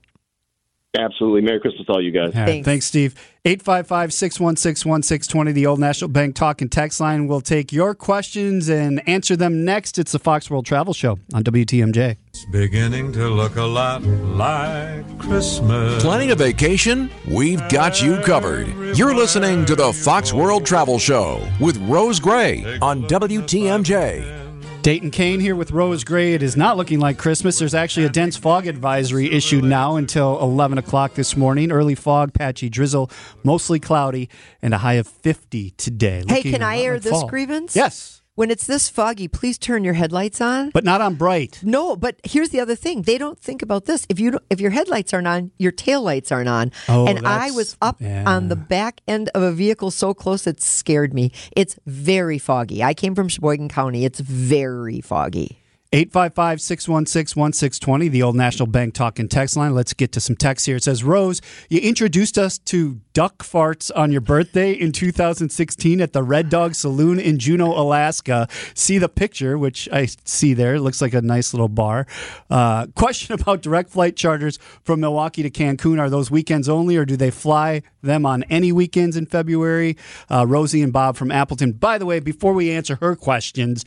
Absolutely. 0.99 1.43
Merry 1.43 1.61
Christmas 1.61 1.87
to 1.87 1.93
all 1.93 2.03
you 2.03 2.11
guys. 2.11 2.35
All 2.35 2.41
right, 2.41 2.47
Thanks. 2.47 2.65
Thanks, 2.65 2.87
Steve. 2.87 3.15
855 3.45 4.13
616 4.13 4.91
1620, 4.91 5.53
the 5.53 5.67
Old 5.67 5.79
National 5.79 6.09
Bank 6.09 6.35
Talk 6.35 6.61
and 6.61 6.71
Text 6.71 7.01
line. 7.01 7.27
We'll 7.29 7.41
take 7.41 7.73
your 7.73 7.95
questions 7.95 8.69
and 8.69 9.01
answer 9.09 9.37
them 9.37 9.65
next. 9.65 9.99
It's 9.99 10.13
the 10.13 10.19
Fox 10.19 10.51
World 10.51 10.67
Travel 10.67 10.93
Show 10.93 11.19
on 11.33 11.45
WTMJ. 11.45 12.17
It's 12.29 12.45
beginning 12.47 13.13
to 13.13 13.29
look 13.29 13.57
a 13.57 13.63
lot 13.63 14.03
like 14.03 15.19
Christmas. 15.19 16.03
Planning 16.03 16.33
a 16.33 16.35
vacation? 16.35 17.09
We've 17.27 17.67
got 17.69 18.03
you 18.03 18.19
covered. 18.19 18.69
You're 18.97 19.15
listening 19.15 19.65
to 19.67 19.77
the 19.77 19.93
Fox 19.93 20.33
World 20.33 20.67
Travel 20.67 20.99
Show 20.99 21.47
with 21.61 21.77
Rose 21.89 22.19
Gray 22.19 22.79
on 22.83 23.05
WTMJ. 23.05 24.40
Dayton 24.83 25.11
Kane 25.11 25.41
here 25.41 25.55
with 25.55 25.73
Rose 25.73 26.05
Gray. 26.05 26.33
It 26.33 26.43
is 26.43 26.57
not 26.57 26.79
looking 26.79 27.01
like 27.01 27.19
Christmas. 27.19 27.59
There's 27.59 27.75
actually 27.75 28.07
a 28.07 28.09
dense 28.09 28.39
fog 28.39 28.67
advisory 28.67 29.31
issued 29.31 29.63
now 29.63 29.97
until 29.97 30.41
11 30.41 30.79
o'clock 30.79 31.15
this 31.15 31.37
morning. 31.37 31.71
Early 31.71 31.95
fog, 31.95 32.33
patchy 32.33 32.71
drizzle, 32.71 33.11
mostly 33.45 33.79
cloudy, 33.79 34.31
and 34.63 34.73
a 34.73 34.79
high 34.79 34.95
of 34.95 35.07
50 35.07 35.73
today. 35.73 36.23
Hey, 36.27 36.37
Looking 36.37 36.53
can 36.53 36.63
I 36.63 36.79
air 36.81 36.95
like 36.95 37.03
this 37.03 37.13
fall. 37.13 37.29
grievance? 37.29 37.77
Yes, 37.77 38.20
When 38.41 38.51
it's 38.51 38.67
this 38.67 38.89
foggy, 38.89 39.29
please 39.29 39.59
turn 39.59 39.85
your 39.85 39.93
headlights 39.93 40.41
on. 40.41 40.71
but 40.71 40.83
not 40.83 41.03
on 41.03 41.17
bright. 41.17 41.61
No, 41.63 41.95
but 41.95 42.19
here's 42.25 42.49
the 42.49 42.61
other 42.61 42.75
thing. 42.75 43.03
They 43.03 43.19
don't 43.19 43.39
think 43.39 43.61
about 43.61 43.85
this. 43.85 44.07
If 44.09 44.19
you 44.19 44.31
don't, 44.31 44.43
if 44.49 44.63
your 44.63 44.71
headlights 44.71 45.13
aren't 45.13 45.27
on, 45.27 45.51
your 45.59 45.73
tail 45.73 46.01
lights 46.01 46.33
aren't 46.33 46.49
on. 46.49 46.73
Oh, 46.89 47.07
and 47.07 47.27
I 47.27 47.51
was 47.51 47.77
up 47.83 48.01
yeah. 48.01 48.25
on 48.27 48.49
the 48.49 48.57
back 48.57 49.03
end 49.07 49.29
of 49.35 49.43
a 49.43 49.53
vehicle 49.53 49.91
so 49.91 50.15
close 50.15 50.47
it 50.47 50.63
scared 50.63 51.13
me. 51.13 51.33
It's 51.55 51.79
very 51.85 52.39
foggy. 52.39 52.83
I 52.83 52.95
came 52.95 53.15
from 53.15 53.29
Sheboygan 53.29 53.69
County. 53.69 54.07
It's 54.07 54.21
very 54.21 55.03
foggy. 55.03 55.60
855 55.93 56.61
616 56.61 57.41
1620, 57.41 58.09
the 58.09 58.23
old 58.23 58.37
National 58.37 58.69
Bank 58.69 58.95
talk 58.95 59.19
and 59.19 59.29
text 59.29 59.57
line. 59.57 59.75
Let's 59.75 59.93
get 59.93 60.13
to 60.13 60.21
some 60.21 60.37
text 60.37 60.67
here. 60.67 60.77
It 60.77 60.85
says, 60.85 61.03
Rose, 61.03 61.41
you 61.69 61.81
introduced 61.81 62.39
us 62.39 62.59
to 62.59 63.01
duck 63.13 63.39
farts 63.39 63.91
on 63.97 64.13
your 64.13 64.21
birthday 64.21 64.71
in 64.73 64.93
2016 64.93 66.01
at 66.01 66.13
the 66.13 66.23
Red 66.23 66.49
Dog 66.49 66.77
Saloon 66.77 67.19
in 67.19 67.41
Juneau, 67.41 67.73
Alaska. 67.73 68.47
See 68.73 68.99
the 68.99 69.09
picture, 69.09 69.59
which 69.59 69.89
I 69.93 70.07
see 70.25 70.55
there. 70.55 70.77
It 70.77 70.81
looks 70.83 71.03
like 71.03 71.13
a 71.13 71.23
nice 71.23 71.53
little 71.53 71.69
bar. 71.69 72.07
Uh, 72.49 72.87
question 72.95 73.35
about 73.41 73.61
direct 73.61 73.91
flight 73.91 74.15
charters 74.15 74.61
from 74.85 75.01
Milwaukee 75.01 75.43
to 75.43 75.51
Cancun. 75.51 75.99
Are 75.99 76.09
those 76.09 76.31
weekends 76.31 76.69
only, 76.69 76.97
or 76.99 77.05
do 77.05 77.17
they 77.17 77.33
fly 77.33 77.83
them 78.01 78.25
on 78.25 78.45
any 78.45 78.71
weekends 78.71 79.17
in 79.17 79.27
February? 79.27 79.97
Uh, 80.31 80.47
Rosie 80.47 80.83
and 80.83 80.93
Bob 80.93 81.17
from 81.17 81.33
Appleton. 81.33 81.73
By 81.73 81.99
the 81.99 82.07
way, 82.07 82.21
before 82.21 82.53
we 82.53 82.71
answer 82.71 82.97
her 83.01 83.17
questions, 83.17 83.85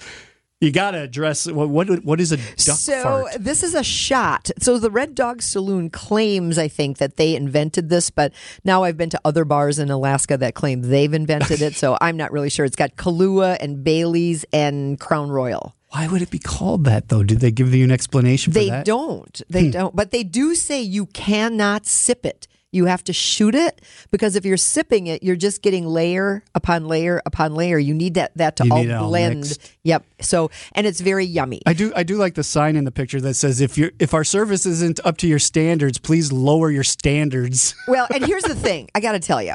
you 0.64 0.72
got 0.72 0.92
to 0.92 1.02
address 1.02 1.46
what, 1.46 1.70
what 1.70 2.04
what 2.04 2.20
is 2.20 2.32
a 2.32 2.38
duck 2.38 2.78
so 2.78 3.04
fart? 3.04 3.34
this 3.40 3.64
is 3.64 3.76
a 3.76 3.84
shot. 3.84 4.50
So 4.60 4.80
the 4.80 4.90
Red 4.90 5.14
Dog 5.16 5.42
Saloon 5.42 5.90
claims, 5.90 6.58
I 6.58 6.68
think, 6.68 6.98
that 6.98 7.18
they 7.18 7.36
invented 7.36 7.90
this, 7.90 8.10
but 8.10 8.34
now 8.64 8.84
I've 8.84 8.98
been 8.98 9.10
to 9.12 9.22
other 9.26 9.46
bars 9.46 9.80
in 9.80 9.92
Alaska 9.92 10.38
that 10.38 10.56
claim 10.56 10.82
they've 10.82 11.14
invented 11.14 11.62
it. 11.62 11.76
So 11.76 11.98
I'm 12.02 12.18
not 12.18 12.32
really 12.32 12.50
sure. 12.50 12.66
It's 12.66 12.76
got 12.76 12.96
Kahlua 12.96 13.58
and 13.60 13.84
Bailey's 13.84 14.46
and 14.54 15.00
Crown 15.00 15.30
Royal. 15.30 15.76
Why 15.90 16.08
would 16.08 16.24
it 16.24 16.32
be 16.32 16.40
called 16.40 16.86
that 16.86 17.10
though? 17.10 17.24
Did 17.24 17.40
they 17.40 17.52
give 17.52 17.74
you 17.74 17.84
an 17.84 17.92
explanation 17.92 18.52
for 18.52 18.60
They 18.60 18.70
that? 18.70 18.86
don't. 18.86 19.42
They 19.50 19.66
hmm. 19.66 19.72
don't. 19.72 19.96
But 19.96 20.12
they 20.12 20.24
do 20.24 20.56
say 20.56 20.82
you 20.82 21.06
cannot 21.08 21.86
sip 21.86 22.26
it. 22.26 22.48
You 22.74 22.86
have 22.86 23.04
to 23.06 23.14
shoot 23.14 23.56
it 23.56 23.82
because 24.12 24.36
if 24.36 24.46
you're 24.46 24.58
sipping 24.58 25.08
it, 25.08 25.24
you're 25.24 25.36
just 25.36 25.62
getting 25.62 25.86
layer 25.86 26.44
upon 26.56 26.88
layer 26.88 27.22
upon 27.26 27.56
layer. 27.56 27.78
You 27.78 27.94
need 27.94 28.16
that 28.16 28.36
that 28.38 28.56
to 28.58 28.66
You 28.66 28.72
all 28.72 28.82
it 28.82 28.92
all 28.92 29.10
blend. 29.10 29.58
Yep. 29.84 30.06
So 30.22 30.50
and 30.74 30.88
it's 30.88 31.00
very 31.00 31.26
yummy. 31.26 31.62
I 31.66 31.74
do. 31.74 31.94
I 31.96 32.04
do 32.04 32.16
like 32.16 32.36
the 32.36 32.44
sign 32.44 32.76
in 32.76 32.84
the 32.84 32.92
picture 32.92 33.22
that 33.22 33.36
says, 33.36 33.62
"If 33.62 33.78
you 33.78 33.92
if 34.00 34.14
our 34.14 34.24
service 34.24 34.66
isn't 34.66 35.00
up 35.06 35.18
to 35.18 35.28
your 35.28 35.40
standards, 35.40 35.98
please 35.98 36.32
lower 36.32 36.72
your 36.72 36.84
standards." 36.84 37.76
Well, 37.88 38.08
and 38.14 38.26
here's 38.26 38.44
the 38.44 38.56
thing 38.56 38.90
I 38.96 39.00
got 39.00 39.14
to 39.14 39.20
tell 39.20 39.42
you. 39.42 39.54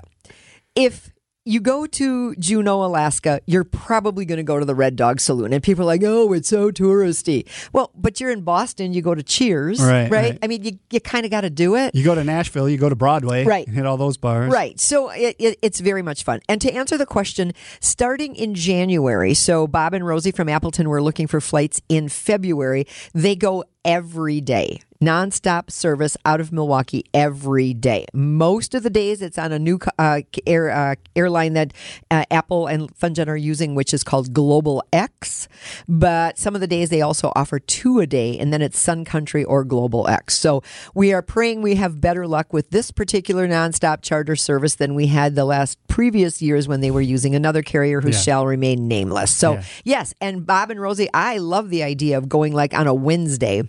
If 0.75 1.11
you 1.49 1.61
go 1.61 1.87
to 1.87 2.35
Juneau, 2.37 2.85
Alaska, 2.85 3.41
you're 3.47 3.65
probably 3.65 4.25
going 4.27 4.37
to 4.37 4.43
go 4.43 4.59
to 4.59 4.65
the 4.67 4.75
Red 4.75 4.97
Dog 4.97 5.19
Saloon. 5.21 5.53
And 5.55 5.63
people 5.63 5.85
are 5.85 5.87
like, 5.87 6.03
oh, 6.05 6.33
it's 6.35 6.49
so 6.49 6.71
touristy. 6.71 7.47
Well, 7.73 7.91
but 7.95 8.21
you're 8.21 8.31
in 8.31 8.43
Boston, 8.43 8.93
you 8.93 9.01
go 9.01 9.15
to 9.15 9.23
Cheers, 9.23 9.81
Right, 9.81 10.03
right? 10.03 10.11
right. 10.11 10.39
I 10.43 10.47
mean, 10.47 10.63
you, 10.65 10.79
you 10.91 11.01
kind 11.01 11.25
of 11.25 11.31
got 11.31 11.41
to 11.41 11.51
do 11.51 11.75
it. 11.77 11.95
You 11.95 12.05
go 12.05 12.15
to 12.15 12.23
Nashville, 12.23 12.69
you 12.69 12.77
go 12.77 12.91
to 12.91 12.97
Broadway, 12.97 13.45
Right. 13.45 13.67
and 13.67 13.75
hit 13.75 13.87
all 13.87 13.97
those 13.97 14.19
bars, 14.19 14.53
Right. 14.53 14.79
So 14.79 15.09
it, 15.11 15.37
it, 15.39 15.59
it's 15.63 15.81
very 15.81 16.03
much 16.03 16.23
fun. 16.23 16.41
And 16.51 16.61
to 16.61 16.71
answer 16.73 16.99
the 16.99 17.07
question, 17.07 17.53
starting 17.81 18.37
in 18.37 18.55
January, 18.55 19.33
so 19.33 19.67
Bob 19.67 19.95
and 19.95 20.07
Rosie 20.07 20.33
from 20.33 20.49
Appleton 20.51 20.89
were 20.89 21.03
looking 21.03 21.27
for 21.27 21.41
flights 21.41 21.81
in 21.89 22.09
February. 22.11 22.87
They 23.15 23.35
go 23.37 23.65
every 23.89 24.41
day. 24.43 24.81
Nonstop 25.01 25.71
service 25.71 26.17
out 26.25 26.41
of 26.41 26.53
Milwaukee 26.53 27.05
every 27.15 27.73
day. 27.73 28.05
Most 28.13 28.75
of 28.75 28.83
the 28.83 28.91
days 28.91 29.23
it's 29.23 29.39
on 29.39 29.53
a 29.53 29.59
new 29.59 29.79
uh, 29.97 30.23
air, 30.45 30.71
uh, 30.71 30.97
airline 31.15 31.53
that 31.53 31.73
uh, 32.11 32.25
Apple 32.33 32.67
and 32.67 32.93
Funjet 32.99 33.29
are 33.29 33.37
using, 33.37 33.77
which 33.77 33.95
is 33.95 34.03
called 34.03 34.33
Global 34.33 34.83
X. 34.93 35.47
But 35.87 36.37
some 36.37 36.57
of 36.57 36.61
the 36.61 36.67
days 36.67 36.91
they 36.91 37.01
also 37.01 37.33
offer 37.37 37.61
two 37.61 38.01
a 38.01 38.09
day, 38.09 38.37
and 38.37 38.53
then 38.53 38.61
it's 38.61 38.77
Sun 38.79 39.05
Country 39.05 39.45
or 39.45 39.63
Global 39.65 40.09
X. 40.09 40.37
So 40.37 40.65
we 40.97 41.13
are 41.13 41.23
praying 41.23 41.63
we 41.63 41.77
have 41.77 42.01
better 42.01 42.27
luck 42.27 42.53
with 42.53 42.71
this 42.71 42.91
particular 42.91 43.47
nonstop 43.47 44.03
charter 44.03 44.35
service 44.35 44.75
than 44.75 44.97
we 44.97 45.07
had 45.07 45.37
the 45.37 45.45
last 45.45 45.79
previous 45.87 46.43
years 46.43 46.67
when 46.67 46.81
they 46.81 46.91
were 46.91 47.01
using 47.01 47.37
another 47.37 47.63
carrier 47.63 48.01
who 48.01 48.11
Yeah. 48.11 48.19
shall 48.19 48.47
remain 48.47 48.89
nameless. 48.89 49.31
So 49.31 49.53
Yeah. 49.55 49.63
yes, 49.85 50.13
and 50.21 50.45
Bob 50.45 50.73
and 50.73 50.81
Rosie, 50.81 51.09
I 51.15 51.39
love 51.39 51.71
the 51.71 51.85
idea 51.85 52.19
of 52.19 52.29
going 52.29 52.53
like 52.53 52.75
on 52.77 52.89
a 52.89 52.95
Wednesday 52.95 53.63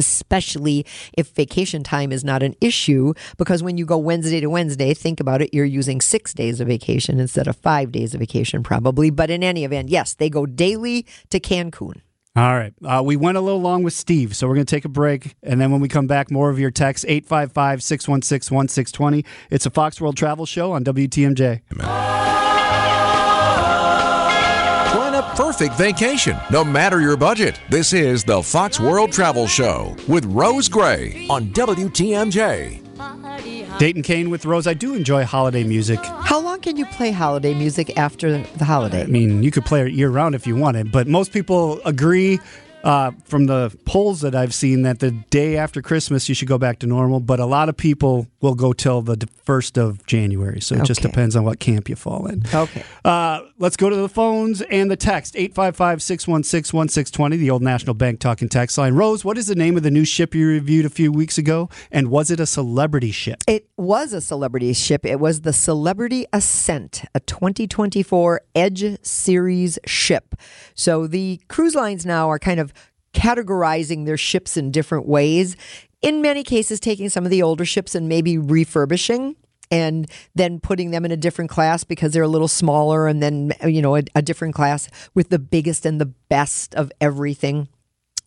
especially 0.00 0.84
if 1.12 1.28
vacation 1.42 1.82
time 1.84 2.10
is 2.10 2.24
not 2.24 2.42
an 2.42 2.54
issue 2.60 3.12
because 3.36 3.62
when 3.62 3.76
you 3.76 3.84
go 3.84 3.98
Wednesday 3.98 4.40
to 4.40 4.48
Wednesday 4.48 4.94
think 4.94 5.20
about 5.20 5.40
it 5.42 5.54
you're 5.54 5.64
using 5.80 6.00
6 6.00 6.34
days 6.34 6.60
of 6.60 6.66
vacation 6.68 7.20
instead 7.20 7.46
of 7.46 7.56
5 7.56 7.92
days 7.92 8.14
of 8.14 8.20
vacation 8.20 8.62
probably 8.62 9.10
but 9.10 9.30
in 9.30 9.42
any 9.44 9.64
event 9.64 9.90
yes 9.90 10.14
they 10.14 10.30
go 10.30 10.46
daily 10.46 11.06
to 11.28 11.38
Cancun 11.38 12.00
All 12.36 12.54
right. 12.54 12.72
Uh, 12.84 13.02
we 13.04 13.16
went 13.16 13.36
a 13.36 13.40
little 13.40 13.60
long 13.60 13.82
with 13.82 13.92
Steve, 13.92 14.36
so 14.36 14.46
we're 14.46 14.54
going 14.54 14.66
to 14.66 14.76
take 14.76 14.84
a 14.84 14.88
break. 15.02 15.34
And 15.42 15.60
then 15.60 15.72
when 15.72 15.80
we 15.80 15.88
come 15.88 16.06
back, 16.06 16.30
more 16.30 16.48
of 16.48 16.60
your 16.60 16.70
texts 16.70 17.04
855 17.08 17.82
616 17.82 18.56
1620. 18.56 19.24
It's 19.50 19.66
a 19.66 19.70
Fox 19.70 20.00
World 20.00 20.16
Travel 20.16 20.46
Show 20.46 20.70
on 20.70 20.84
WTMJ. 20.84 21.62
Plan 21.70 22.19
perfect 25.40 25.74
vacation, 25.76 26.36
no 26.50 26.62
matter 26.62 27.00
your 27.00 27.16
budget. 27.16 27.58
This 27.70 27.94
is 27.94 28.22
the 28.22 28.42
Fox 28.42 28.78
World 28.78 29.10
Travel 29.10 29.46
Show 29.46 29.96
with 30.06 30.26
Rose 30.26 30.68
Gray 30.68 31.26
on 31.30 31.46
WTMJ. 31.54 33.78
Dayton 33.78 34.02
Kane 34.02 34.28
with 34.28 34.44
Rose. 34.44 34.66
I 34.66 34.74
do 34.74 34.92
enjoy 34.92 35.24
holiday 35.24 35.64
music. 35.64 35.98
how 36.04 36.40
long 36.40 36.60
can 36.60 36.76
you 36.76 36.84
play 36.84 37.10
holiday 37.10 37.54
music 37.54 37.96
after 37.96 38.42
the 38.42 38.66
holiday 38.66 39.04
I 39.04 39.06
mean, 39.06 39.42
you 39.42 39.50
could 39.50 39.64
play 39.64 39.80
it 39.80 39.94
year 39.94 40.10
round 40.10 40.34
if 40.34 40.46
you 40.46 40.56
wanted, 40.56 40.92
but 40.92 41.08
most 41.08 41.32
people 41.32 41.80
agree 41.86 42.38
uh, 42.84 43.12
from 43.24 43.46
the 43.46 43.76
polls 43.84 44.20
that 44.20 44.34
I've 44.34 44.54
seen 44.54 44.82
that 44.82 45.00
the 45.00 45.10
day 45.10 45.56
after 45.56 45.82
Christmas 45.82 46.28
you 46.28 46.34
should 46.34 46.48
go 46.48 46.58
back 46.58 46.78
to 46.80 46.86
normal. 46.86 47.20
But 47.20 47.40
a 47.40 47.46
lot 47.46 47.68
of 47.68 47.76
people 47.76 48.26
will 48.40 48.54
go 48.54 48.72
till 48.72 49.02
the 49.02 49.28
first 49.44 49.78
of 49.78 50.04
January, 50.06 50.60
so 50.60 50.76
it 50.76 50.84
just 50.84 51.02
depends 51.02 51.36
on 51.36 51.44
what 51.44 51.60
camp 51.60 51.88
you 51.88 51.96
fall 51.96 52.26
in. 52.26 52.42
Okay. 52.52 52.84
Uh, 53.04 53.40
let's 53.60 53.76
go 53.76 53.90
to 53.90 53.96
the 53.96 54.08
phones 54.08 54.62
and 54.62 54.90
the 54.90 54.96
text 54.96 55.36
855 55.36 56.02
616 56.02 56.76
1620, 56.76 57.36
the 57.36 57.50
old 57.50 57.62
National 57.62 57.94
Bank 57.94 58.18
talking 58.18 58.48
text 58.48 58.76
line. 58.78 58.94
Rose, 58.94 59.24
what 59.24 59.36
is 59.38 59.46
the 59.46 59.54
name 59.54 59.76
of 59.76 59.82
the 59.82 59.90
new 59.90 60.04
ship 60.04 60.34
you 60.34 60.48
reviewed 60.48 60.86
a 60.86 60.90
few 60.90 61.12
weeks 61.12 61.36
ago? 61.38 61.68
And 61.92 62.10
was 62.10 62.30
it 62.30 62.40
a 62.40 62.46
celebrity 62.46 63.12
ship? 63.12 63.44
It 63.46 63.68
was 63.76 64.14
a 64.14 64.20
celebrity 64.20 64.72
ship. 64.72 65.04
It 65.04 65.20
was 65.20 65.42
the 65.42 65.52
Celebrity 65.52 66.26
Ascent, 66.32 67.04
a 67.14 67.20
2024 67.20 68.40
Edge 68.54 68.98
Series 69.02 69.78
ship. 69.86 70.34
So 70.74 71.06
the 71.06 71.40
cruise 71.48 71.74
lines 71.74 72.06
now 72.06 72.30
are 72.30 72.38
kind 72.38 72.60
of 72.60 72.72
categorizing 73.12 74.06
their 74.06 74.16
ships 74.16 74.56
in 74.56 74.70
different 74.70 75.06
ways. 75.06 75.54
In 76.00 76.22
many 76.22 76.42
cases, 76.42 76.80
taking 76.80 77.10
some 77.10 77.26
of 77.26 77.30
the 77.30 77.42
older 77.42 77.66
ships 77.66 77.94
and 77.94 78.08
maybe 78.08 78.38
refurbishing 78.38 79.36
and 79.70 80.10
then 80.34 80.60
putting 80.60 80.90
them 80.90 81.04
in 81.04 81.10
a 81.12 81.16
different 81.16 81.50
class 81.50 81.84
because 81.84 82.12
they're 82.12 82.22
a 82.22 82.28
little 82.28 82.48
smaller 82.48 83.06
and 83.06 83.22
then, 83.22 83.52
you 83.64 83.80
know, 83.82 83.96
a, 83.96 84.02
a 84.14 84.22
different 84.22 84.54
class 84.54 84.88
with 85.14 85.28
the 85.28 85.38
biggest 85.38 85.86
and 85.86 86.00
the 86.00 86.06
best 86.06 86.74
of 86.74 86.90
everything. 87.00 87.68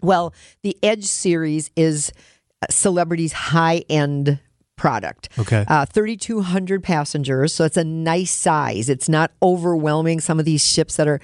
Well, 0.02 0.34
the 0.62 0.78
Edge 0.84 1.06
series 1.06 1.70
is 1.76 2.12
celebrities' 2.70 3.34
high 3.34 3.84
end 3.90 4.40
product. 4.76 5.30
Okay. 5.38 5.66
Uh, 5.68 5.86
3,200 5.86 6.84
passengers. 6.84 7.54
So 7.54 7.64
it's 7.64 7.78
a 7.78 7.84
nice 7.84 8.32
size. 8.32 8.90
It's 8.90 9.08
not 9.08 9.32
overwhelming. 9.42 10.20
Some 10.20 10.40
of 10.40 10.46
these 10.46 10.66
ships 10.66 10.96
that 10.98 11.08
are 11.08 11.20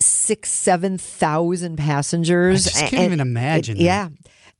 six, 0.00 0.50
7,000 0.52 1.76
passengers. 1.76 2.66
I 2.66 2.70
just 2.70 2.80
can't 2.82 2.92
And- 2.94 3.04
even 3.04 3.20
imagine 3.20 3.76
it- 3.76 3.78
that. 3.80 3.84
yeah. 3.84 4.08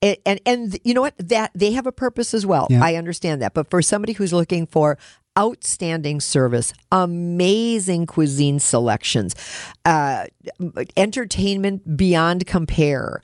And, 0.05 0.17
and 0.27 0.41
and 0.47 0.79
you 0.85 0.95
know 0.95 1.01
what 1.01 1.15
that 1.19 1.51
they 1.55 1.73
have 1.73 1.87
a 1.87 1.93
purpose 1.93 2.35
as 2.35 2.45
well. 2.45 2.67
Yeah. 2.71 2.85
I 2.85 2.95
understand 2.97 3.41
that, 3.43 3.55
but 3.55 3.71
for 3.71 3.81
somebody 3.83 4.13
who's 4.13 4.33
looking 4.33 4.67
for 4.67 4.99
outstanding 5.37 6.21
service, 6.21 6.73
amazing 6.93 8.07
cuisine 8.07 8.61
selections, 8.61 9.35
uh, 9.85 10.27
entertainment 10.97 11.97
beyond 11.97 12.47
compare. 12.47 13.21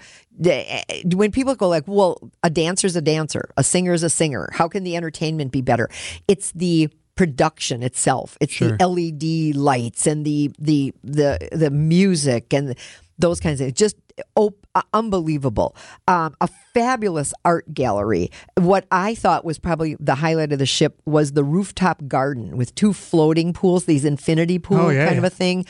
When 1.04 1.30
people 1.32 1.54
go 1.54 1.68
like, 1.68 1.84
"Well, 1.86 2.30
a 2.42 2.50
dancer's 2.50 2.96
a 2.96 3.02
dancer, 3.02 3.50
a 3.56 3.62
singer's 3.62 4.02
a 4.02 4.10
singer. 4.10 4.48
How 4.52 4.68
can 4.68 4.84
the 4.84 4.96
entertainment 4.96 5.52
be 5.52 5.60
better?" 5.60 5.88
It's 6.26 6.50
the 6.52 6.88
production 7.14 7.82
itself. 7.82 8.38
It's 8.40 8.54
Sure. 8.54 8.76
the 8.78 8.82
LED 8.82 9.54
lights 9.54 10.06
and 10.06 10.24
the 10.24 10.50
the 10.58 10.94
the 11.04 11.38
the 11.52 11.70
music 11.70 12.54
and 12.54 12.74
those 13.18 13.38
kinds 13.40 13.60
of 13.60 13.66
things. 13.66 13.78
Just 13.78 13.96
oh, 14.36 14.54
uh, 14.74 14.82
unbelievable. 14.92 15.76
Um, 16.06 16.34
a 16.40 16.48
fabulous 16.74 17.34
art 17.44 17.72
gallery. 17.74 18.30
What 18.56 18.86
I 18.90 19.14
thought 19.14 19.44
was 19.44 19.58
probably 19.58 19.96
the 19.98 20.16
highlight 20.16 20.52
of 20.52 20.58
the 20.58 20.66
ship 20.66 21.00
was 21.04 21.32
the 21.32 21.44
rooftop 21.44 22.06
garden 22.06 22.56
with 22.56 22.74
two 22.74 22.92
floating 22.92 23.52
pools, 23.52 23.84
these 23.84 24.04
infinity 24.04 24.58
pool 24.58 24.78
Oh, 24.78 24.88
yeah, 24.90 25.06
kind 25.06 25.18
of 25.18 25.24
a 25.24 25.30
thing. 25.30 25.66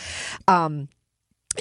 Um, 0.49 0.89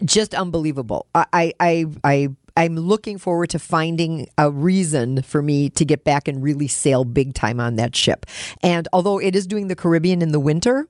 just 0.03 0.33
unbelievable. 0.33 1.07
I, 1.15 1.53
I, 1.59 1.85
I 2.03 2.29
I'm 2.55 2.75
looking 2.75 3.17
forward 3.17 3.51
to 3.51 3.59
finding 3.59 4.27
a 4.37 4.51
reason 4.51 5.21
for 5.21 5.41
me 5.41 5.69
to 5.71 5.85
get 5.85 6.03
back 6.03 6.27
and 6.27 6.43
really 6.43 6.67
sail 6.67 7.05
big 7.05 7.33
time 7.33 7.59
on 7.59 7.77
that 7.77 7.95
ship. 7.95 8.25
And 8.61 8.85
although 8.91 9.17
it 9.17 9.33
is 9.33 9.47
doing 9.47 9.67
the 9.69 9.77
Caribbean 9.77 10.21
in 10.21 10.33
the 10.33 10.41
winter, 10.41 10.87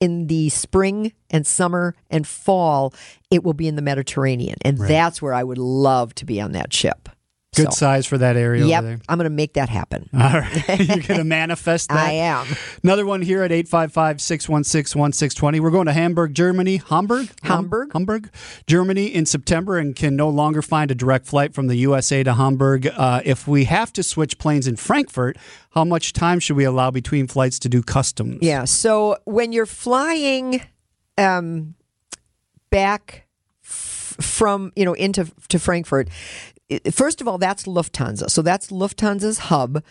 in 0.00 0.26
the 0.26 0.48
spring 0.48 1.12
and 1.30 1.46
summer 1.46 1.94
and 2.10 2.26
fall, 2.26 2.92
it 3.30 3.44
will 3.44 3.54
be 3.54 3.68
in 3.68 3.76
the 3.76 3.82
Mediterranean, 3.82 4.56
and 4.64 4.78
that's 4.78 5.20
where 5.22 5.34
I 5.34 5.44
would 5.44 5.58
love 5.58 6.14
to 6.16 6.24
be 6.24 6.40
on 6.40 6.52
that 6.52 6.72
ship. 6.72 7.08
Good 7.56 7.72
So, 7.72 7.78
size 7.78 8.06
for 8.06 8.16
that 8.18 8.36
area 8.36 8.64
Yep, 8.64 8.78
over 8.78 8.86
there. 8.86 9.00
I'm 9.08 9.18
going 9.18 9.24
to 9.24 9.34
make 9.34 9.54
that 9.54 9.68
happen. 9.68 10.08
All 10.14 10.20
right. 10.20 10.68
You're 10.78 10.98
going 10.98 11.18
to 11.18 11.24
manifest 11.24 11.88
that? 11.88 11.98
I 11.98 12.12
am. 12.12 12.46
Another 12.84 13.04
one 13.04 13.22
here 13.22 13.42
at 13.42 13.50
855 13.50 14.20
616 14.20 15.00
1620. 15.00 15.58
We're 15.58 15.70
going 15.70 15.86
to 15.86 15.92
Hamburg, 15.92 16.32
Germany. 16.32 16.76
Hamburg? 16.76 17.28
Hamburg. 17.42 17.92
Hamburg, 17.92 18.30
Germany 18.68 19.06
in 19.06 19.26
September 19.26 19.78
and 19.78 19.96
can 19.96 20.14
no 20.14 20.28
longer 20.28 20.62
find 20.62 20.92
a 20.92 20.94
direct 20.94 21.26
flight 21.26 21.52
from 21.52 21.66
the 21.66 21.74
USA 21.76 22.22
to 22.22 22.34
Hamburg. 22.34 22.86
Uh, 22.86 23.20
if 23.24 23.48
we 23.48 23.64
have 23.64 23.92
to 23.94 24.04
switch 24.04 24.38
planes 24.38 24.68
in 24.68 24.76
Frankfurt, 24.76 25.36
how 25.70 25.84
much 25.84 26.12
time 26.12 26.38
should 26.38 26.56
we 26.56 26.62
allow 26.64 26.92
between 26.92 27.26
flights 27.26 27.58
to 27.60 27.68
do 27.68 27.82
customs? 27.82 28.38
Yeah. 28.42 28.64
So 28.64 29.16
when 29.24 29.50
you're 29.50 29.66
flying 29.66 30.62
um, 31.18 31.74
back 32.70 33.26
from 33.62 34.72
you 34.76 34.84
know 34.84 34.92
into 34.94 35.26
to 35.48 35.58
Frankfurt, 35.58 36.08
first 36.90 37.20
of 37.20 37.28
all, 37.28 37.38
that's 37.38 37.64
Lufthansa. 37.64 38.30
So 38.30 38.42
that's 38.42 38.70
Lufthansa's 38.70 39.38
hub. 39.38 39.82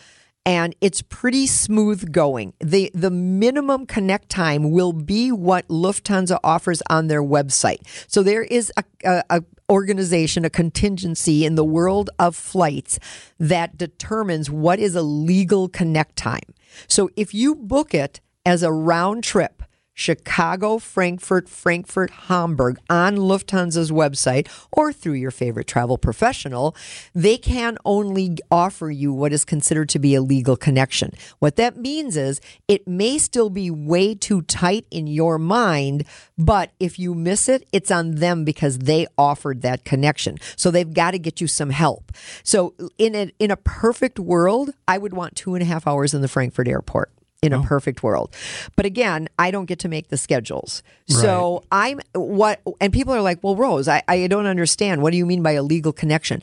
And 0.46 0.74
it's 0.82 1.02
pretty 1.02 1.46
smooth 1.48 2.12
going. 2.12 2.54
The 2.60 2.90
the 2.94 3.12
minimum 3.12 3.86
connect 3.86 4.30
time 4.30 4.72
will 4.72 4.94
be 4.94 5.32
what 5.32 5.68
Lufthansa 5.68 6.40
offers 6.44 6.82
on 6.90 7.08
their 7.08 7.22
website. 7.22 7.82
So 8.08 8.24
there 8.24 8.44
is 8.44 8.72
a, 8.78 8.84
a, 9.04 9.24
a 9.30 9.44
organization, 9.70 10.46
a 10.46 10.50
contingency 10.50 11.46
in 11.46 11.56
the 11.56 11.66
world 11.66 12.10
of 12.18 12.36
flights 12.36 13.00
that 13.38 13.78
determines 13.78 14.50
what 14.50 14.80
is 14.80 14.96
a 14.96 15.04
legal 15.04 15.68
connect 15.68 16.16
time. 16.16 16.54
So 16.88 17.10
if 17.16 17.34
you 17.34 17.54
book 17.54 17.94
it 17.94 18.20
as 18.46 18.64
a 18.64 18.72
round 18.72 19.24
trip, 19.24 19.62
Chicago, 20.00 20.78
Frankfurt, 20.78 21.50
Frankfurt, 21.50 22.10
Hamburg 22.10 22.80
on 22.90 23.18
Lufthansa's 23.18 23.92
website 23.92 24.48
or 24.72 24.94
through 24.94 25.14
your 25.14 25.30
favorite 25.30 25.68
travel 25.68 25.98
professional, 25.98 26.74
they 27.14 27.38
can 27.38 27.78
only 27.84 28.38
offer 28.50 28.90
you 28.90 29.12
what 29.12 29.34
is 29.34 29.44
considered 29.44 29.90
to 29.90 30.00
be 30.00 30.16
a 30.16 30.22
legal 30.22 30.56
connection. 30.56 31.12
What 31.40 31.58
that 31.58 31.76
means 31.76 32.16
is 32.16 32.40
it 32.70 32.88
may 32.88 33.18
still 33.18 33.50
be 33.50 33.70
way 33.70 34.16
too 34.16 34.42
tight 34.44 34.86
in 34.90 35.06
your 35.06 35.38
mind, 35.38 36.06
but 36.38 36.72
if 36.80 36.98
you 36.98 37.14
miss 37.14 37.50
it, 37.50 37.68
it's 37.74 37.92
on 37.92 38.16
them 38.16 38.46
because 38.46 38.80
they 38.80 39.06
offered 39.18 39.64
that 39.64 39.84
connection. 39.84 40.38
So 40.56 40.72
they've 40.72 40.94
got 40.94 41.12
to 41.12 41.20
get 41.20 41.42
you 41.42 41.48
some 41.48 41.72
help. 41.72 42.14
So 42.44 42.74
in 42.98 43.16
a 43.16 43.32
in 43.38 43.52
a 43.52 43.58
perfect 43.58 44.18
world, 44.18 44.70
I 44.88 44.98
would 44.98 45.14
want 45.14 45.36
two 45.36 45.56
and 45.56 45.62
a 45.62 45.66
half 45.66 45.86
hours 45.86 46.14
in 46.14 46.22
the 46.22 46.30
Frankfurt 46.30 46.70
airport 46.70 47.12
in 47.42 47.54
a 47.54 47.60
oh. 47.60 47.64
perfect 47.64 48.04
world. 48.04 48.36
But 48.76 48.86
again, 48.86 49.30
I 49.38 49.52
don't 49.52 49.66
get 49.66 49.80
to 49.80 49.90
make 49.90 50.10
the 50.10 50.18
schedules. 50.18 50.84
So 51.08 51.64
I'm 51.72 52.00
what 52.14 52.62
and 52.80 52.94
people 52.94 53.14
are 53.14 53.22
like, 53.22 53.44
"Well, 53.44 53.56
Rose, 53.56 53.88
I, 53.88 54.04
I 54.08 54.28
don't 54.28 54.46
understand. 54.46 55.02
What 55.02 55.12
do 55.12 55.18
you 55.18 55.26
mean 55.26 55.42
by 55.42 55.52
a 55.52 55.64
legal 55.64 55.94
connection?" 55.94 56.42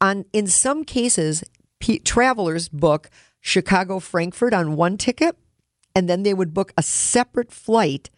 On 0.00 0.24
in 0.32 0.46
some 0.46 0.84
cases, 0.84 1.44
p- 1.80 1.98
travelers 1.98 2.68
book 2.68 3.10
Chicago 3.40 3.98
Frankfurt 3.98 4.54
on 4.54 4.76
one 4.76 4.96
ticket 4.96 5.36
and 5.94 6.08
then 6.08 6.22
they 6.22 6.34
would 6.34 6.54
book 6.54 6.72
a 6.76 6.82
separate 6.82 7.52
flight 7.52 8.10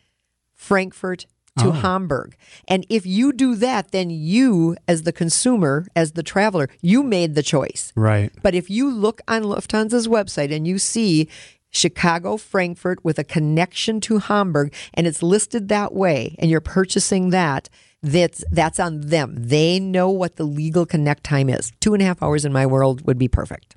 Frankfurt 0.54 1.26
to 1.58 1.68
oh. 1.68 1.72
Hamburg. 1.72 2.36
And 2.68 2.86
if 2.88 3.06
you 3.06 3.32
do 3.32 3.54
that, 3.56 3.90
then 3.90 4.10
you 4.10 4.76
as 4.86 5.02
the 5.02 5.12
consumer, 5.12 5.86
as 5.96 6.12
the 6.12 6.22
traveler, 6.22 6.68
you 6.80 7.02
made 7.02 7.34
the 7.34 7.42
choice. 7.42 7.92
Right. 7.96 8.32
But 8.42 8.54
if 8.54 8.70
you 8.70 8.90
look 8.90 9.20
on 9.26 9.42
Lufthansa's 9.44 10.08
website 10.08 10.54
and 10.54 10.66
you 10.66 10.78
see 10.78 11.28
Chicago, 11.70 12.36
Frankfurt 12.36 13.04
with 13.04 13.18
a 13.18 13.24
connection 13.24 14.00
to 14.02 14.18
Hamburg 14.18 14.74
and 14.94 15.06
it's 15.06 15.22
listed 15.22 15.68
that 15.68 15.94
way 15.94 16.36
and 16.38 16.50
you're 16.50 16.60
purchasing 16.60 17.30
that, 17.30 17.68
that's 18.02 18.44
that's 18.50 18.80
on 18.80 19.00
them. 19.02 19.34
They 19.38 19.78
know 19.78 20.10
what 20.10 20.36
the 20.36 20.44
legal 20.44 20.86
connect 20.86 21.24
time 21.24 21.48
is. 21.48 21.72
Two 21.80 21.94
and 21.94 22.02
a 22.02 22.06
half 22.06 22.22
hours 22.22 22.44
in 22.44 22.52
my 22.52 22.66
world 22.66 23.06
would 23.06 23.18
be 23.18 23.28
perfect. 23.28 23.76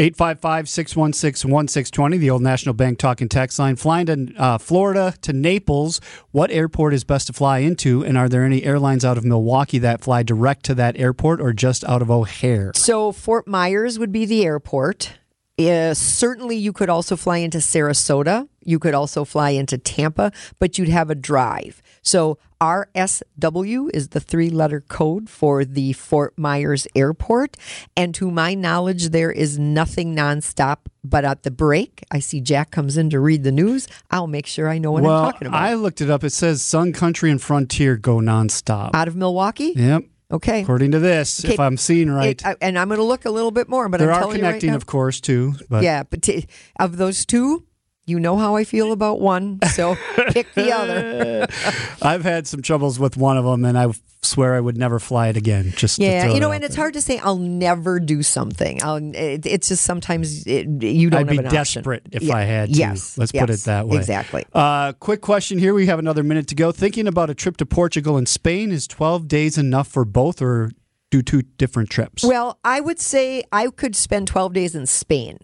855 0.00 0.68
616 0.68 1.50
1620, 1.50 2.18
the 2.18 2.30
old 2.30 2.40
National 2.40 2.72
Bank 2.72 2.98
talking 2.98 3.28
tax 3.28 3.58
line. 3.58 3.74
Flying 3.74 4.06
to 4.06 4.32
uh, 4.36 4.56
Florida 4.56 5.14
to 5.22 5.32
Naples, 5.32 6.00
what 6.30 6.52
airport 6.52 6.94
is 6.94 7.02
best 7.02 7.26
to 7.26 7.32
fly 7.32 7.58
into? 7.58 8.04
And 8.04 8.16
are 8.16 8.28
there 8.28 8.44
any 8.44 8.62
airlines 8.62 9.04
out 9.04 9.18
of 9.18 9.24
Milwaukee 9.24 9.78
that 9.80 10.00
fly 10.00 10.22
direct 10.22 10.64
to 10.66 10.74
that 10.76 10.96
airport 10.96 11.40
or 11.40 11.52
just 11.52 11.82
out 11.82 12.00
of 12.00 12.12
O'Hare? 12.12 12.70
So 12.76 13.10
Fort 13.10 13.48
Myers 13.48 13.98
would 13.98 14.12
be 14.12 14.24
the 14.24 14.44
airport. 14.44 15.14
Uh, 15.58 15.92
certainly, 15.92 16.56
you 16.56 16.72
could 16.72 16.88
also 16.88 17.16
fly 17.16 17.38
into 17.38 17.58
Sarasota. 17.58 18.48
You 18.64 18.78
could 18.78 18.94
also 18.94 19.24
fly 19.24 19.50
into 19.50 19.76
Tampa, 19.78 20.30
but 20.58 20.78
you'd 20.78 20.88
have 20.88 21.10
a 21.10 21.14
drive. 21.14 21.82
So 22.02 22.38
RSW 22.60 23.90
is 23.94 24.08
the 24.08 24.20
three-letter 24.20 24.82
code 24.82 25.28
for 25.28 25.64
the 25.64 25.92
Fort 25.94 26.36
Myers 26.38 26.86
Airport, 26.94 27.56
and 27.96 28.14
to 28.14 28.30
my 28.30 28.54
knowledge, 28.54 29.08
there 29.08 29.32
is 29.32 29.58
nothing 29.58 30.14
nonstop. 30.14 30.78
But 31.04 31.24
at 31.24 31.42
the 31.42 31.50
break, 31.50 32.04
I 32.10 32.18
see 32.18 32.40
Jack 32.40 32.70
comes 32.70 32.96
in 32.96 33.10
to 33.10 33.20
read 33.20 33.42
the 33.42 33.52
news. 33.52 33.88
I'll 34.10 34.26
make 34.26 34.46
sure 34.46 34.68
I 34.68 34.78
know 34.78 34.92
what 34.92 35.04
well, 35.04 35.24
I'm 35.24 35.32
talking 35.32 35.48
about. 35.48 35.62
I 35.62 35.74
looked 35.74 36.00
it 36.00 36.10
up. 36.10 36.22
It 36.22 36.30
says 36.30 36.60
Sun 36.60 36.92
Country 36.92 37.30
and 37.30 37.40
Frontier 37.40 37.96
go 37.96 38.16
nonstop. 38.16 38.90
Out 38.94 39.08
of 39.08 39.16
Milwaukee, 39.16 39.72
yep. 39.74 40.02
Okay. 40.30 40.62
According 40.62 40.90
to 40.92 40.98
this, 40.98 41.44
if 41.44 41.58
I'm 41.60 41.76
seeing 41.76 42.10
right. 42.10 42.40
It- 42.40 42.46
I- 42.46 42.56
and 42.60 42.78
I'm 42.78 42.88
going 42.88 42.98
to 42.98 43.04
look 43.04 43.24
a 43.24 43.30
little 43.30 43.50
bit 43.50 43.68
more, 43.68 43.88
but 43.88 43.98
there 43.98 44.10
I'm 44.10 44.16
are 44.16 44.20
telling 44.20 44.36
connecting, 44.36 44.68
you 44.68 44.72
right 44.74 44.76
of 44.76 44.86
course, 44.86 45.20
too. 45.20 45.54
But 45.68 45.82
Yeah, 45.82 46.02
but 46.02 46.22
t- 46.22 46.46
of 46.78 46.96
those 46.96 47.24
two, 47.26 47.64
you 48.08 48.18
know 48.18 48.36
how 48.36 48.56
I 48.56 48.64
feel 48.64 48.92
about 48.92 49.20
one, 49.20 49.58
so 49.72 49.96
pick 50.30 50.52
the 50.54 50.72
other. 50.72 51.46
I've 52.02 52.22
had 52.24 52.46
some 52.46 52.62
troubles 52.62 52.98
with 52.98 53.16
one 53.16 53.36
of 53.36 53.44
them, 53.44 53.64
and 53.64 53.78
I 53.78 53.88
swear 54.22 54.54
I 54.54 54.60
would 54.60 54.76
never 54.76 54.98
fly 54.98 55.28
it 55.28 55.36
again. 55.36 55.72
Just 55.76 55.98
Yeah, 55.98 56.32
you 56.32 56.40
know, 56.40 56.48
out 56.48 56.56
and 56.56 56.64
it's 56.64 56.74
there. 56.74 56.84
hard 56.84 56.94
to 56.94 57.00
say 57.00 57.18
I'll 57.18 57.36
never 57.38 58.00
do 58.00 58.22
something. 58.22 58.82
I'll, 58.82 58.96
it, 59.14 59.46
it's 59.46 59.68
just 59.68 59.84
sometimes 59.84 60.46
it, 60.46 60.66
you 60.82 61.10
don't 61.10 61.20
I'd 61.20 61.28
be 61.28 61.38
an 61.38 61.46
option. 61.46 61.82
desperate 61.82 62.02
if 62.12 62.22
Yeah, 62.22 62.36
I 62.36 62.42
had 62.42 62.70
to. 62.72 62.74
Yes, 62.78 63.16
Let's 63.16 63.32
put 63.32 63.50
it 63.50 63.60
that 63.60 63.86
way. 63.86 63.96
Exactly. 63.98 64.44
Uh, 64.52 64.92
quick 64.94 65.20
question 65.20 65.58
here. 65.58 65.72
We 65.74 65.86
have 65.86 65.98
another 65.98 66.22
minute 66.24 66.48
to 66.48 66.54
go. 66.54 66.72
Thinking 66.72 67.06
about 67.06 67.30
a 67.30 67.34
trip 67.34 67.56
to 67.58 67.66
Portugal 67.66 68.16
and 68.16 68.28
Spain, 68.28 68.72
is 68.72 68.86
12 68.88 69.28
days 69.28 69.56
enough 69.58 69.86
for 69.88 70.04
both 70.04 70.42
or 70.42 70.72
do 71.10 71.22
two 71.22 71.42
different 71.42 71.88
trips? 71.88 72.22
Well, 72.24 72.58
I 72.64 72.80
would 72.80 72.98
say 73.00 73.44
I 73.52 73.68
could 73.70 73.94
spend 73.96 74.28
12 74.28 74.52
days 74.52 74.74
in 74.74 74.84
Spain. 74.86 75.38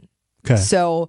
okay. 0.45 0.57
So, 0.57 1.09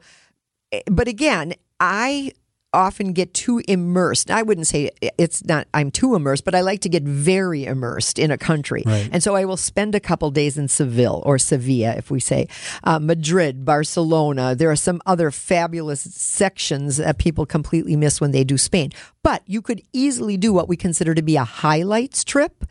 but 0.88 1.08
again, 1.08 1.53
I 1.79 2.32
often 2.75 3.13
get 3.13 3.34
too 3.34 3.62
immersed. 3.67 4.29
I 4.29 4.44
wouldn't 4.44 4.67
say 4.67 4.91
it's 5.17 5.44
not 5.46 5.67
I'm 5.74 5.89
too 5.89 6.13
immersed, 6.13 6.46
but 6.46 6.53
I 6.53 6.62
like 6.62 6.82
to 6.82 6.89
get 6.89 7.03
very 7.03 7.65
immersed 7.65 8.20
in 8.20 8.32
a 8.32 8.38
country. 8.38 8.84
Right. 8.86 9.10
And 9.12 9.24
so 9.24 9.36
I 9.36 9.46
will 9.46 9.58
spend 9.58 9.96
a 9.96 10.00
couple 10.00 10.29
days 10.29 10.58
in 10.58 10.67
Seville 10.67 11.24
or 11.25 11.39
Sevilla, 11.39 11.96
if 11.96 12.12
we 12.12 12.20
say 12.20 12.48
uh, 12.84 13.00
Madrid, 13.00 13.65
Barcelona. 13.65 14.55
There 14.55 14.70
are 14.70 14.75
some 14.75 15.01
other 15.05 15.31
fabulous 15.31 16.01
sections 16.01 16.98
that 16.98 17.18
people 17.18 17.46
completely 17.46 17.96
miss 17.96 18.20
when 18.20 18.31
they 18.31 18.44
do 18.44 18.57
Spain. 18.57 18.92
But 19.24 19.42
you 19.48 19.61
could 19.61 19.81
easily 19.94 20.38
do 20.38 20.53
what 20.53 20.68
we 20.68 20.77
consider 20.77 21.16
to 21.16 21.22
be 21.22 21.38
a 21.38 21.46
highlights 21.46 22.24
trip 22.24 22.66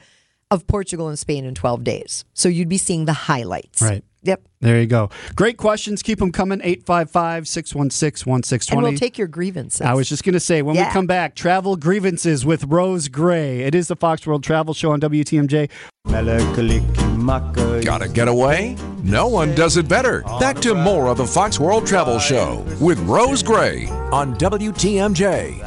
of 0.50 0.66
Portugal 0.66 1.08
and 1.08 1.18
Spain 1.18 1.44
in 1.44 1.54
12 1.54 1.82
days. 1.82 2.24
So 2.34 2.48
you'd 2.48 2.68
be 2.68 2.78
seeing 2.78 3.06
the 3.06 3.12
highlights. 3.12 3.82
Right. 3.82 4.04
Yep. 4.22 4.42
There 4.64 4.80
you 4.80 4.86
go. 4.86 5.10
Great 5.36 5.58
questions. 5.58 6.02
Keep 6.02 6.20
them 6.20 6.32
coming. 6.32 6.60
855 6.62 7.46
616 7.46 8.30
1620. 8.30 8.88
we'll 8.88 8.98
take 8.98 9.18
your 9.18 9.28
grievances. 9.28 9.82
I 9.82 9.92
was 9.92 10.08
just 10.08 10.24
going 10.24 10.32
to 10.32 10.40
say, 10.40 10.62
when 10.62 10.74
we 10.74 10.84
come 10.84 11.06
back, 11.06 11.34
travel 11.34 11.76
grievances 11.76 12.46
with 12.46 12.64
Rose 12.64 13.08
Gray. 13.08 13.60
It 13.60 13.74
is 13.74 13.88
the 13.88 13.96
Fox 13.96 14.26
World 14.26 14.42
Travel 14.42 14.72
Show 14.72 14.92
on 14.92 15.02
WTMJ. 15.02 15.68
Gotta 17.84 18.08
get 18.08 18.28
away? 18.28 18.76
No 19.02 19.26
one 19.28 19.54
does 19.54 19.76
it 19.76 19.88
better. 19.88 20.22
Back 20.40 20.56
to 20.60 20.74
more 20.74 21.08
of 21.08 21.16
the 21.18 21.26
Fox 21.26 21.58
World 21.60 21.86
Travel 21.86 22.18
Show 22.18 22.64
with 22.80 22.98
Rose 23.00 23.42
Gray 23.42 23.86
on 24.12 24.34
WTMJ. 24.36 25.60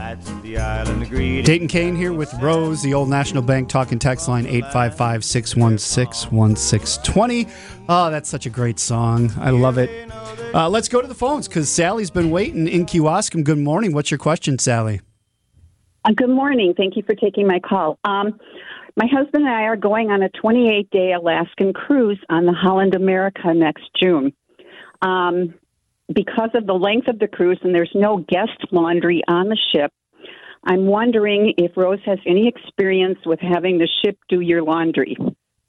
Dayton 1.44 1.68
Kane 1.68 1.96
here 1.96 2.14
with 2.14 2.34
Rose, 2.36 2.82
the 2.82 2.94
old 2.94 3.10
National 3.10 3.44
Bank 3.44 3.70
talking 3.70 4.00
text 4.00 4.28
line 4.28 4.46
855 4.46 5.24
616 5.26 6.36
1620. 6.36 7.46
Oh, 7.90 7.94
ah, 7.94 8.10
that's 8.10 8.30
such 8.30 8.46
a 8.46 8.50
great 8.50 8.80
song. 8.88 9.32
I 9.38 9.50
love 9.50 9.78
it. 9.78 9.89
Uh, 10.54 10.69
let's 10.69 10.88
go 10.88 11.02
to 11.02 11.08
the 11.08 11.15
phones 11.15 11.47
because 11.47 11.69
Sally's 11.69 12.10
been 12.10 12.32
waiting 12.32 12.67
in 12.67 12.86
Kewaskum. 12.86 13.43
Good 13.43 13.58
morning. 13.58 13.93
What's 13.93 14.10
your 14.10 14.17
question, 14.17 14.58
Sally? 14.58 15.02
Uh, 16.06 16.13
good 16.15 16.30
morning. 16.30 16.73
Thank 16.76 16.95
you 16.95 17.04
for 17.04 17.13
taking 17.13 17.45
my 17.45 17.60
call. 17.60 18.00
Um, 18.06 18.39
my 18.95 19.06
husband 19.06 19.45
and 19.45 19.54
I 19.54 19.63
are 19.63 19.76
going 19.76 20.10
on 20.10 20.23
a 20.23 20.30
28 20.30 20.89
day 20.89 21.12
Alaskan 21.13 21.73
cruise 21.73 22.19
on 22.30 22.45
the 22.45 22.54
Holland 22.54 22.95
America 22.95 23.54
next 23.54 23.84
June. 24.02 24.34
Um, 25.02 25.54
because 26.13 26.50
of 26.56 26.65
the 26.65 26.73
length 26.73 27.10
of 27.10 27.19
the 27.19 27.28
cruise 27.28 27.60
and 27.62 27.76
there's 27.76 27.91
no 27.93 28.17
guest 28.17 28.58
laundry 28.71 29.21
on 29.28 29.50
the 29.50 29.58
ship, 29.73 29.91
I'm 30.63 30.86
wondering 30.86 31.54
if 31.58 31.76
Rose 31.76 32.00
has 32.06 32.19
any 32.26 32.47
experience 32.47 33.19
with 33.26 33.39
having 33.39 33.78
the 33.78 33.88
ship 34.04 34.17
do 34.30 34.39
your 34.39 34.63
laundry. 34.63 35.17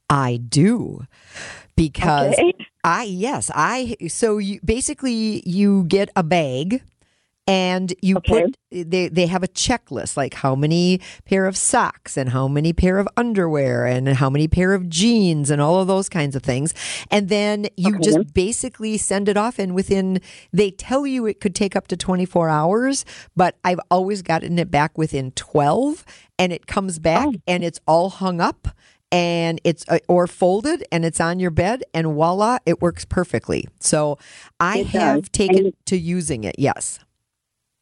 I 0.09 0.37
do 0.37 1.05
because 1.79 2.33
Okay. 2.39 2.53
I 2.85 3.05
yes 3.05 3.51
I 3.55 3.97
so 4.09 4.39
you 4.39 4.61
basically 4.65 5.43
you 5.49 5.85
get 5.85 6.11
a 6.17 6.23
bag 6.23 6.83
and 7.47 7.95
you 8.03 8.17
Okay. 8.19 8.45
put 8.45 8.57
they 8.71 9.09
they 9.09 9.27
have 9.27 9.43
a 9.43 9.49
checklist 9.49 10.17
like 10.17 10.35
how 10.35 10.55
many 10.55 11.01
pair 11.25 11.47
of 11.47 11.57
socks 11.57 12.17
and 12.17 12.29
how 12.31 12.47
many 12.47 12.73
pair 12.75 12.99
of 12.99 13.09
underwear 13.17 13.87
and 13.87 14.07
how 14.09 14.29
many 14.31 14.47
pair 14.47 14.75
of 14.75 14.89
jeans 14.89 15.51
and 15.51 15.61
all 15.61 15.81
of 15.81 15.89
those 15.89 16.09
kinds 16.09 16.37
of 16.37 16.43
things 16.43 16.75
and 17.11 17.29
then 17.31 17.67
you 17.77 17.95
Okay. 17.97 18.05
just 18.05 18.35
basically 18.35 18.97
send 18.99 19.29
it 19.29 19.37
off 19.37 19.59
and 19.59 19.75
within 19.75 20.21
they 20.53 20.71
tell 20.71 21.07
you 21.07 21.27
it 21.27 21.41
could 21.41 21.55
take 21.55 21.75
up 21.75 21.89
to 21.89 21.97
24 21.97 22.49
hours 22.51 23.05
but 23.35 23.57
I've 23.65 23.81
always 23.91 24.21
gotten 24.23 24.59
it 24.59 24.71
back 24.71 24.97
within 24.99 25.31
12 25.33 26.05
and 26.39 26.53
it 26.53 26.67
comes 26.67 26.99
back 26.99 27.27
Oh. 27.29 27.33
and 27.47 27.65
it's 27.65 27.81
all 27.87 28.11
hung 28.11 28.41
up 28.41 28.69
and 29.11 29.61
it's 29.65 29.85
uh, 29.89 29.99
or 30.09 30.27
folded 30.27 30.85
and 30.93 31.05
it's 31.05 31.21
on 31.21 31.39
your 31.39 31.51
bed 31.51 31.83
and 31.95 32.07
voila 32.07 32.59
it 32.67 32.83
works 32.83 33.05
perfectly 33.05 33.67
so 33.81 34.19
i 34.61 34.79
have 34.79 35.31
taken 35.33 35.73
to 35.87 35.97
using 35.97 36.45
it 36.45 36.55
yes 36.59 36.99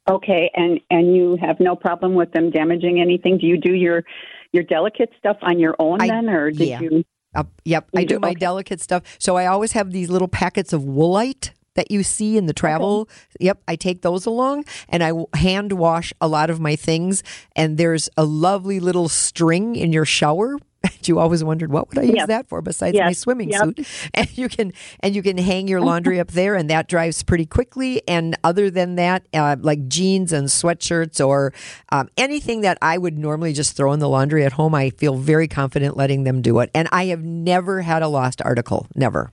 Okay, 0.09 0.51
and 0.55 0.79
and 0.89 1.17
you 1.17 1.37
have 1.41 1.59
no 1.59 1.75
problem 1.75 2.15
with 2.15 2.31
them 2.31 2.51
damaging 2.51 3.01
anything? 3.01 3.39
Do 3.39 3.47
you 3.49 3.57
do 3.59 3.75
your 3.75 4.05
your 4.53 4.63
delicate 4.63 5.11
stuff 5.19 5.37
on 5.43 5.59
your 5.59 5.75
own 5.81 6.01
I- 6.01 6.07
then, 6.07 6.29
or 6.29 6.51
did 6.53 6.69
yeah. 6.69 6.81
you? 6.81 7.05
Uh, 7.35 7.43
yep 7.67 7.87
i 7.95 8.03
do 8.05 8.15
do? 8.15 8.21
my 8.21 8.29
Okay. 8.31 8.39
delicate 8.39 8.81
stuff 8.81 9.03
so 9.19 9.37
i 9.37 9.45
always 9.45 9.73
have 9.73 9.91
these 9.91 10.09
little 10.09 10.29
packets 10.29 10.73
of 10.73 10.83
woolite 10.83 11.51
that 11.75 11.91
you 11.91 12.03
see 12.03 12.39
in 12.39 12.47
the 12.47 12.55
travel 12.55 13.11
yep 13.41 13.61
i 13.69 13.77
take 13.77 14.01
those 14.01 14.25
along 14.25 14.65
and 14.89 15.03
I 15.03 15.13
hand 15.35 15.73
wash 15.73 16.15
a 16.19 16.29
lot 16.29 16.49
of 16.49 16.61
my 16.61 16.77
things 16.77 17.23
and 17.55 17.77
there's 17.77 18.09
a 18.17 18.25
lovely 18.25 18.81
little 18.81 19.11
string 19.11 19.77
in 19.77 19.93
your 19.93 20.07
shower 20.07 20.57
You 21.07 21.19
always 21.19 21.45
wondered 21.45 21.71
what 21.71 21.89
would 21.89 21.99
I 21.99 22.03
use 22.03 22.15
Yes. 22.17 22.27
that 22.29 22.49
for 22.49 22.61
besides 22.63 22.95
Yes. 22.97 23.07
my 23.07 23.13
swimming 23.13 23.51
Yep. 23.51 23.63
suit. 23.63 23.87
And 24.15 24.39
you 24.39 24.49
can 24.49 24.73
and 25.01 25.15
you 25.15 25.23
can 25.23 25.39
hang 25.39 25.69
your 25.69 25.81
laundry 25.81 26.19
up 26.21 26.33
there, 26.33 26.55
and 26.55 26.69
that 26.71 26.89
dries 26.89 27.23
pretty 27.23 27.47
quickly. 27.47 28.03
And 28.09 28.37
other 28.45 28.71
than 28.71 28.97
that, 28.97 29.27
uh, 29.35 29.57
like 29.61 29.87
jeans 29.89 30.33
and 30.33 30.49
sweatshirts 30.49 31.25
or 31.27 31.53
um, 31.91 32.09
anything 32.17 32.63
that 32.63 32.79
I 32.83 32.99
would 32.99 33.17
normally 33.19 33.53
just 33.53 33.77
throw 33.77 33.93
in 33.93 34.01
the 34.01 34.09
laundry 34.09 34.45
at 34.45 34.53
home, 34.53 34.75
I 34.75 34.91
feel 34.91 35.15
very 35.17 35.49
confident 35.49 35.97
letting 35.97 36.25
them 36.25 36.43
do 36.43 36.59
it. 36.61 36.71
And 36.75 36.89
I 36.93 37.07
have 37.07 37.23
never 37.23 37.83
had 37.83 38.03
a 38.03 38.09
lost 38.09 38.43
article, 38.43 38.87
never. 38.95 39.31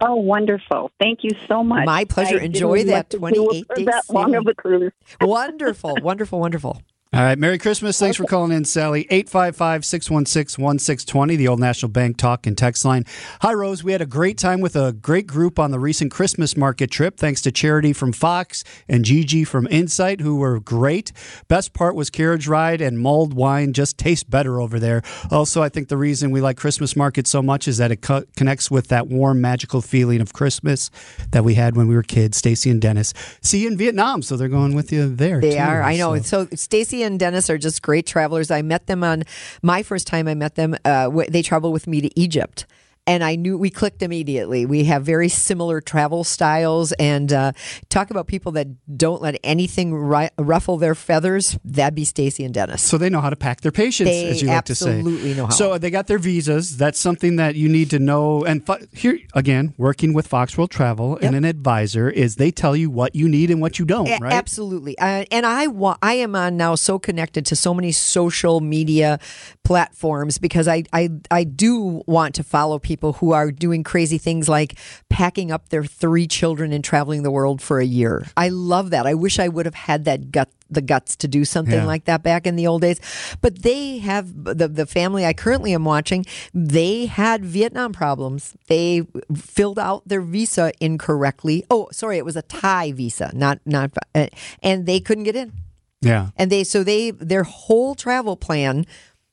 Oh, 0.00 0.16
wonderful! 0.16 0.90
Thank 1.00 1.24
you 1.24 1.30
so 1.48 1.64
much. 1.64 1.86
My 1.86 2.04
pleasure. 2.04 2.38
I 2.38 2.44
Enjoy 2.44 2.84
that 2.84 3.14
want 3.18 3.34
28 3.34 3.68
day 3.76 3.84
that 3.84 4.04
long 4.10 4.34
of 4.34 4.46
a 4.46 4.54
cruise. 4.54 4.92
wonderful, 5.22 5.96
wonderful, 6.02 6.38
wonderful. 6.38 6.82
All 7.12 7.22
right. 7.22 7.38
Merry 7.38 7.56
Christmas. 7.56 7.98
Thanks 8.00 8.16
for 8.16 8.24
calling 8.24 8.50
in, 8.50 8.64
Sally. 8.64 9.02
855 9.10 9.84
616 9.86 10.62
1620, 10.62 11.36
the 11.36 11.46
Old 11.48 11.60
National 11.60 11.88
Bank 11.88 12.16
talk 12.16 12.46
and 12.48 12.58
text 12.58 12.84
line. 12.84 13.04
Hi, 13.40 13.54
Rose. 13.54 13.84
We 13.84 13.92
had 13.92 14.02
a 14.02 14.06
great 14.06 14.36
time 14.36 14.60
with 14.60 14.74
a 14.74 14.92
great 14.92 15.26
group 15.28 15.58
on 15.60 15.70
the 15.70 15.78
recent 15.78 16.10
Christmas 16.10 16.56
market 16.56 16.90
trip. 16.90 17.16
Thanks 17.16 17.40
to 17.42 17.52
Charity 17.52 17.92
from 17.92 18.12
Fox 18.12 18.64
and 18.88 19.04
Gigi 19.04 19.44
from 19.44 19.68
Insight, 19.68 20.20
who 20.20 20.36
were 20.36 20.58
great. 20.58 21.12
Best 21.46 21.72
part 21.72 21.94
was 21.94 22.10
carriage 22.10 22.48
ride 22.48 22.80
and 22.80 22.98
mulled 22.98 23.34
wine 23.34 23.72
just 23.72 23.96
tastes 23.96 24.24
better 24.24 24.60
over 24.60 24.80
there. 24.80 25.00
Also, 25.30 25.62
I 25.62 25.68
think 25.68 25.88
the 25.88 25.96
reason 25.96 26.32
we 26.32 26.40
like 26.40 26.56
Christmas 26.56 26.96
market 26.96 27.28
so 27.28 27.40
much 27.40 27.68
is 27.68 27.78
that 27.78 27.92
it 27.92 28.02
co- 28.02 28.24
connects 28.36 28.68
with 28.68 28.88
that 28.88 29.06
warm, 29.06 29.40
magical 29.40 29.80
feeling 29.80 30.20
of 30.20 30.32
Christmas 30.32 30.90
that 31.30 31.44
we 31.44 31.54
had 31.54 31.76
when 31.76 31.86
we 31.86 31.94
were 31.94 32.02
kids. 32.02 32.36
Stacy 32.36 32.68
and 32.68 32.82
Dennis. 32.82 33.14
See 33.42 33.60
you 33.62 33.68
in 33.68 33.78
Vietnam, 33.78 34.22
so 34.22 34.36
they're 34.36 34.48
going 34.48 34.74
with 34.74 34.92
you 34.92 35.14
there. 35.14 35.40
They 35.40 35.52
too, 35.52 35.58
are. 35.58 35.82
I 35.82 35.96
know. 35.96 36.16
so- 36.16 36.46
So, 36.46 36.48
Stacy 36.56 36.95
and 37.02 37.18
Dennis 37.18 37.50
are 37.50 37.58
just 37.58 37.82
great 37.82 38.06
travelers. 38.06 38.50
I 38.50 38.62
met 38.62 38.86
them 38.86 39.04
on 39.04 39.24
my 39.62 39.82
first 39.82 40.06
time 40.06 40.28
I 40.28 40.34
met 40.34 40.54
them. 40.54 40.76
Uh, 40.84 41.10
they 41.28 41.42
traveled 41.42 41.72
with 41.72 41.86
me 41.86 42.00
to 42.00 42.20
Egypt. 42.20 42.66
And 43.08 43.22
I 43.22 43.36
knew 43.36 43.56
we 43.56 43.70
clicked 43.70 44.02
immediately. 44.02 44.66
We 44.66 44.84
have 44.84 45.04
very 45.04 45.28
similar 45.28 45.80
travel 45.80 46.24
styles, 46.24 46.90
and 46.92 47.32
uh, 47.32 47.52
talk 47.88 48.10
about 48.10 48.26
people 48.26 48.50
that 48.52 48.66
don't 48.96 49.22
let 49.22 49.38
anything 49.44 49.94
ri- 49.94 50.30
ruffle 50.38 50.76
their 50.76 50.96
feathers. 50.96 51.56
That'd 51.64 51.94
be 51.94 52.04
Stacy 52.04 52.44
and 52.44 52.52
Dennis. 52.52 52.82
So 52.82 52.98
they 52.98 53.08
know 53.08 53.20
how 53.20 53.30
to 53.30 53.36
pack 53.36 53.60
their 53.60 53.70
patience, 53.70 54.10
They 54.10 54.28
as 54.30 54.42
you 54.42 54.48
like 54.48 54.64
to 54.64 54.74
say. 54.74 54.98
absolutely 54.98 55.34
know 55.34 55.44
how. 55.46 55.50
So 55.52 55.78
they 55.78 55.90
got 55.90 56.08
their 56.08 56.18
visas. 56.18 56.76
That's 56.76 56.98
something 56.98 57.36
that 57.36 57.54
you 57.54 57.68
need 57.68 57.90
to 57.90 57.98
know. 58.00 58.44
And 58.44 58.66
fo- 58.66 58.78
here 58.92 59.18
again, 59.34 59.74
working 59.78 60.12
with 60.12 60.26
Fox 60.26 60.58
World 60.58 60.72
Travel 60.72 61.16
and 61.22 61.36
an 61.36 61.44
advisor 61.44 62.10
is 62.10 62.36
they 62.36 62.50
tell 62.50 62.74
you 62.74 62.90
what 62.90 63.14
you 63.14 63.28
need 63.28 63.50
and 63.52 63.60
what 63.60 63.78
you 63.78 63.84
don't. 63.84 64.08
A- 64.08 64.18
Right? 64.20 64.32
Absolutely. 64.32 64.98
Uh, 64.98 65.24
and 65.30 65.46
I 65.46 65.68
wa- 65.68 65.98
I 66.02 66.14
am 66.14 66.34
on 66.34 66.56
now 66.56 66.74
so 66.74 66.98
connected 66.98 67.46
to 67.46 67.54
so 67.56 67.72
many 67.72 67.92
social 67.92 68.60
media 68.60 69.20
platforms 69.64 70.38
because 70.38 70.66
I, 70.68 70.84
I 70.92 71.10
I 71.30 71.44
do 71.44 72.02
want 72.06 72.34
to 72.36 72.42
follow 72.42 72.78
people 72.78 72.95
who 73.00 73.32
are 73.32 73.50
doing 73.50 73.84
crazy 73.84 74.18
things 74.18 74.48
like 74.48 74.76
packing 75.08 75.50
up 75.50 75.68
their 75.68 75.84
three 75.84 76.26
children 76.26 76.72
and 76.72 76.82
traveling 76.84 77.22
the 77.22 77.30
world 77.30 77.60
for 77.62 77.78
a 77.80 77.84
year. 77.86 78.26
I 78.36 78.48
love 78.48 78.90
that. 78.90 79.06
I 79.06 79.14
wish 79.14 79.38
I 79.38 79.48
would 79.48 79.66
have 79.66 79.74
had 79.74 80.04
that 80.06 80.30
gut 80.30 80.48
the 80.68 80.82
guts 80.82 81.14
to 81.14 81.28
do 81.28 81.44
something 81.44 81.74
Yeah. 81.74 81.84
like 81.86 82.06
that 82.06 82.24
back 82.24 82.44
in 82.44 82.56
the 82.56 82.66
old 82.66 82.82
days. 82.82 83.00
But 83.40 83.62
they 83.62 83.98
have 83.98 84.44
the 84.44 84.66
the 84.66 84.84
family 84.86 85.24
I 85.24 85.32
currently 85.32 85.72
am 85.72 85.84
watching, 85.84 86.26
they 86.52 87.06
had 87.06 87.44
Vietnam 87.44 87.92
problems. 87.92 88.54
They 88.66 89.06
filled 89.36 89.78
out 89.78 90.08
their 90.08 90.20
visa 90.22 90.72
incorrectly. 90.80 91.64
Oh, 91.70 91.88
sorry, 91.92 92.18
it 92.18 92.24
was 92.24 92.34
a 92.36 92.42
Thai 92.42 92.92
visa, 92.92 93.30
not 93.34 93.60
not 93.64 93.92
uh, 94.14 94.26
and 94.62 94.86
they 94.86 94.98
couldn't 94.98 95.24
get 95.24 95.36
in. 95.36 95.52
yeah. 96.00 96.30
And 96.36 96.50
they 96.50 96.64
so 96.64 96.82
they 96.82 97.12
their 97.12 97.44
whole 97.44 97.94
travel 97.94 98.36
plan 98.36 98.86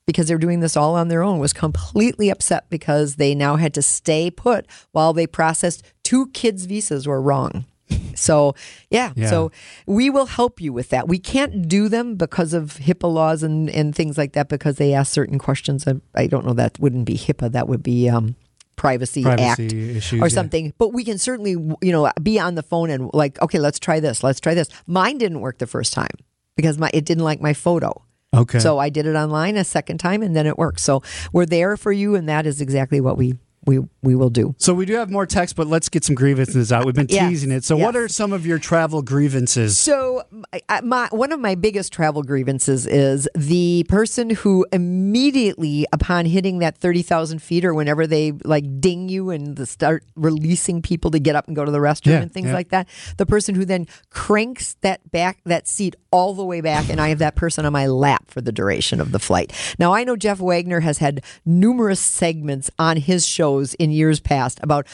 because 0.06 0.28
they're 0.28 0.38
doing 0.38 0.60
this 0.60 0.76
all 0.76 0.96
on 0.96 1.08
their 1.08 1.24
own 1.24 1.39
was 1.39 1.54
completely 1.54 2.30
upset 2.30 2.70
because 2.70 3.16
they 3.16 3.34
now 3.34 3.56
had 3.56 3.74
to 3.74 3.82
stay 3.82 4.30
put 4.30 4.66
while 4.92 5.13
they 5.13 5.28
processed 5.28 5.84
two 6.04 6.28
kids' 6.28 6.66
visas 6.66 7.08
were 7.08 7.22
wrong. 7.22 7.66
So 8.16 8.54
yeah, 8.92 9.12
Yeah. 9.16 9.30
so 9.30 9.52
we 9.88 10.10
will 10.10 10.28
help 10.28 10.62
you 10.62 10.72
with 10.72 10.89
that. 10.89 11.08
We 11.08 11.18
can't 11.18 11.68
do 11.68 11.89
them 11.89 12.16
because 12.16 12.54
of 12.54 12.76
HIPAA 12.76 13.12
laws 13.12 13.42
and, 13.42 13.70
and 13.72 13.96
things 13.96 14.18
like 14.20 14.34
that 14.34 14.50
because 14.50 14.76
they 14.78 14.94
ask 14.94 15.12
certain 15.12 15.39
questions. 15.39 15.88
I, 15.88 15.96
I 16.13 16.28
don't 16.28 16.46
know 16.46 16.54
that 16.54 16.80
wouldn't 16.80 17.06
be 17.06 17.18
HIPAA. 17.18 17.52
That 17.52 17.68
would 17.68 17.82
be 17.82 18.10
um, 18.10 18.36
Privacy, 18.76 19.24
Privacy 19.24 19.44
Act 19.44 19.60
issues, 19.60 20.22
or 20.22 20.28
yeah. 20.28 20.34
something. 20.34 20.74
But 20.78 20.89
we 20.89 21.04
can 21.04 21.18
certainly 21.18 21.52
you 21.52 21.92
know 21.92 22.12
be 22.22 22.39
on 22.39 22.56
the 22.56 22.63
phone 22.63 22.89
and 22.92 23.10
like 23.13 23.42
okay, 23.42 23.60
let's 23.60 23.80
try 23.80 24.00
this. 24.00 24.24
Let's 24.24 24.39
try 24.39 24.54
this. 24.54 24.68
Mine 24.86 25.18
didn't 25.18 25.42
work 25.42 25.58
the 25.58 25.68
first 25.68 25.94
time 25.94 26.16
because 26.56 26.78
my 26.78 26.89
it 26.94 27.06
didn't 27.06 27.24
like 27.24 27.42
my 27.42 27.54
photo. 27.54 28.04
Okay. 28.34 28.60
So 28.60 28.80
I 28.80 28.89
did 28.89 29.06
it 29.06 29.15
online 29.15 29.58
a 29.58 29.63
second 29.63 30.00
time 30.00 30.22
and 30.22 30.36
then 30.36 30.48
it 30.48 30.58
worked. 30.58 30.80
So 30.80 31.02
we're 31.32 31.46
there 31.46 31.78
for 31.78 31.91
you 31.91 32.15
and 32.15 32.28
that 32.28 32.46
is 32.46 32.62
exactly 32.62 33.00
what 33.00 33.17
we 33.17 33.36
we 33.65 33.80
we 34.02 34.15
will 34.15 34.30
do. 34.30 34.56
So 34.58 34.73
we 34.73 34.86
do 34.86 34.95
have 34.95 35.10
more 35.10 35.26
text, 35.26 35.56
but 35.56 35.67
let's 35.67 35.89
get 35.89 36.04
some 36.04 36.15
grievances 36.15 36.71
out. 36.71 36.86
We've 36.86 36.93
been 36.95 37.08
Yes. 37.13 37.30
teasing 37.30 37.52
it. 37.52 37.63
So 37.63 37.78
what 37.78 37.95
are 37.95 38.08
some 38.08 38.34
of 38.34 38.45
your 38.45 38.60
travel 38.60 39.02
grievances? 39.02 39.78
So, 39.78 40.23
my 40.84 41.08
one 41.12 41.32
of 41.32 41.39
my 41.39 41.56
biggest 41.56 41.93
travel 41.93 42.23
grievances 42.23 42.86
is 42.88 43.28
the 43.36 43.86
person 43.89 44.32
who 44.32 44.65
immediately, 44.71 45.86
upon 45.93 46.26
hitting 46.26 46.60
that 46.60 46.78
thirty 46.78 47.02
thousand 47.02 47.39
feet, 47.41 47.63
or 47.65 47.73
whenever 47.73 48.08
they 48.08 48.32
like 48.43 48.65
ding 48.82 49.10
you 49.10 49.30
and 49.30 49.56
the 49.56 49.65
start 49.65 50.04
releasing 50.15 50.82
people 50.82 51.12
to 51.12 51.19
get 51.19 51.36
up 51.36 51.47
and 51.47 51.56
go 51.56 51.63
to 51.63 51.71
the 51.71 51.78
restroom 51.78 52.12
Yeah, 52.12 52.21
and 52.21 52.32
things 52.34 52.47
yeah. 52.47 52.54
like 52.54 52.69
that, 52.69 52.88
the 53.17 53.26
person 53.26 53.56
who 53.56 53.65
then 53.65 53.88
cranks 54.10 54.76
that 54.82 55.12
back 55.12 55.39
that 55.45 55.67
seat 55.67 55.95
all 56.12 56.34
the 56.34 56.43
way 56.45 56.62
back, 56.62 56.89
and 56.89 56.99
I 57.02 57.10
have 57.10 57.19
that 57.19 57.36
person 57.36 57.65
on 57.65 57.73
my 57.73 57.88
lap 57.88 58.30
for 58.30 58.41
the 58.41 58.52
duration 58.52 58.99
of 59.02 59.12
the 59.12 59.19
flight. 59.19 59.52
Now, 59.80 59.93
I 59.93 60.04
know 60.04 60.15
Jeff 60.15 60.39
Wagner 60.39 60.82
has 60.82 60.99
had 60.99 61.23
numerous 61.45 61.99
segments 61.99 62.69
on 62.78 62.97
his 62.97 63.26
shows 63.54 63.74
in 63.76 63.92
years 63.92 64.20
past 64.20 64.60
about 64.63 64.88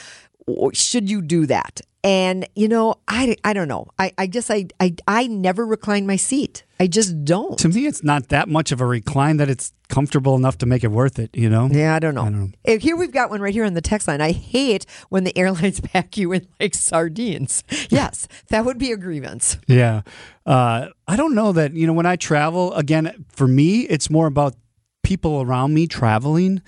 should 0.73 1.09
you 1.09 1.21
do 1.21 1.45
that? 1.45 1.81
And 2.01 2.47
you 2.55 2.69
know, 2.69 2.95
I, 3.09 3.35
I 3.43 3.51
don't 3.53 3.67
know. 3.67 3.87
I, 3.99 4.13
I 4.17 4.27
just 4.27 4.49
I, 4.49 4.67
I 4.79 4.95
I 5.05 5.27
never 5.27 5.65
recline 5.65 6.07
my 6.07 6.15
seat. 6.15 6.63
I 6.79 6.87
just 6.87 7.25
don't. 7.25 7.59
to 7.59 7.67
me, 7.67 7.87
it's 7.87 8.05
not 8.05 8.29
that 8.29 8.47
much 8.47 8.71
of 8.71 8.79
a 8.79 8.85
recline 8.85 9.35
that 9.37 9.49
it's 9.49 9.73
comfortable 9.89 10.35
enough 10.35 10.57
to 10.59 10.65
make 10.65 10.85
it 10.85 10.91
worth 10.91 11.19
it. 11.19 11.29
You 11.35 11.49
know? 11.49 11.67
Yeah, 11.69 11.93
I 11.93 11.99
don't 11.99 12.15
know. 12.15 12.21
I 12.21 12.29
don't 12.29 12.39
know. 12.39 12.73
Uh, 12.73 12.79
Here 12.79 12.95
we've 12.95 13.11
got 13.11 13.29
one 13.29 13.41
right 13.41 13.53
here 13.53 13.65
on 13.65 13.73
the 13.73 13.81
text 13.81 14.07
line. 14.07 14.21
I 14.21 14.31
hate 14.31 14.85
when 15.09 15.25
the 15.25 15.37
airlines 15.37 15.81
pack 15.91 16.15
you 16.15 16.31
in 16.31 16.47
like 16.59 16.73
sardines. 16.73 17.63
Yes, 17.91 18.27
that 18.49 18.65
would 18.65 18.77
be 18.77 18.91
a 18.91 18.97
grievance. 18.97 19.57
Yeah. 19.67 20.01
Uh, 20.45 20.87
I 21.07 21.15
don't 21.15 21.33
know 21.33 21.51
that, 21.53 21.73
you 21.73 21.87
know, 21.87 21.93
when 21.93 22.05
I 22.05 22.17
travel, 22.17 22.73
again, 22.75 23.25
for 23.29 23.47
me, 23.47 23.81
it's 23.81 24.09
more 24.11 24.27
about 24.27 24.55
people 25.01 25.41
around 25.41 25.73
me 25.73 25.87
traveling. 25.87 26.61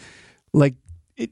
Like, 0.52 0.76
it, 1.16 1.30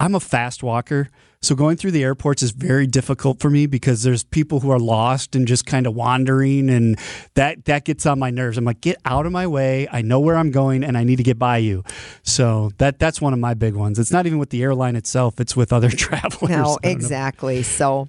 I'm 0.00 0.14
a 0.14 0.20
fast 0.20 0.62
walker. 0.62 1.08
So 1.40 1.54
going 1.54 1.76
through 1.76 1.92
the 1.92 2.02
airports 2.02 2.42
is 2.42 2.50
very 2.50 2.86
difficult 2.86 3.40
for 3.40 3.48
me 3.48 3.66
because 3.66 4.02
there's 4.02 4.24
people 4.24 4.60
who 4.60 4.70
are 4.70 4.78
lost 4.78 5.36
and 5.36 5.46
just 5.46 5.66
kind 5.66 5.86
of 5.86 5.94
wandering 5.94 6.68
and 6.68 6.98
that 7.34 7.64
that 7.66 7.84
gets 7.84 8.06
on 8.06 8.18
my 8.18 8.30
nerves. 8.30 8.58
I'm 8.58 8.64
like, 8.64 8.80
get 8.80 8.96
out 9.04 9.24
of 9.24 9.30
my 9.30 9.46
way. 9.46 9.86
I 9.90 10.02
know 10.02 10.18
where 10.18 10.36
I'm 10.36 10.50
going 10.50 10.82
and 10.82 10.98
I 10.98 11.04
need 11.04 11.16
to 11.16 11.22
get 11.22 11.38
by 11.38 11.58
you. 11.58 11.84
So 12.22 12.72
that 12.78 12.98
that's 12.98 13.20
one 13.20 13.32
of 13.32 13.38
my 13.38 13.54
big 13.54 13.74
ones. 13.74 13.98
It's 14.00 14.10
not 14.10 14.26
even 14.26 14.38
with 14.38 14.50
the 14.50 14.62
airline 14.62 14.96
itself, 14.96 15.38
it's 15.40 15.54
with 15.56 15.72
other 15.72 15.90
travelers. 15.96 16.50
No, 16.50 16.56
don't 16.56 16.84
know. 16.84 16.90
exactly. 16.90 17.62
So. 17.62 18.08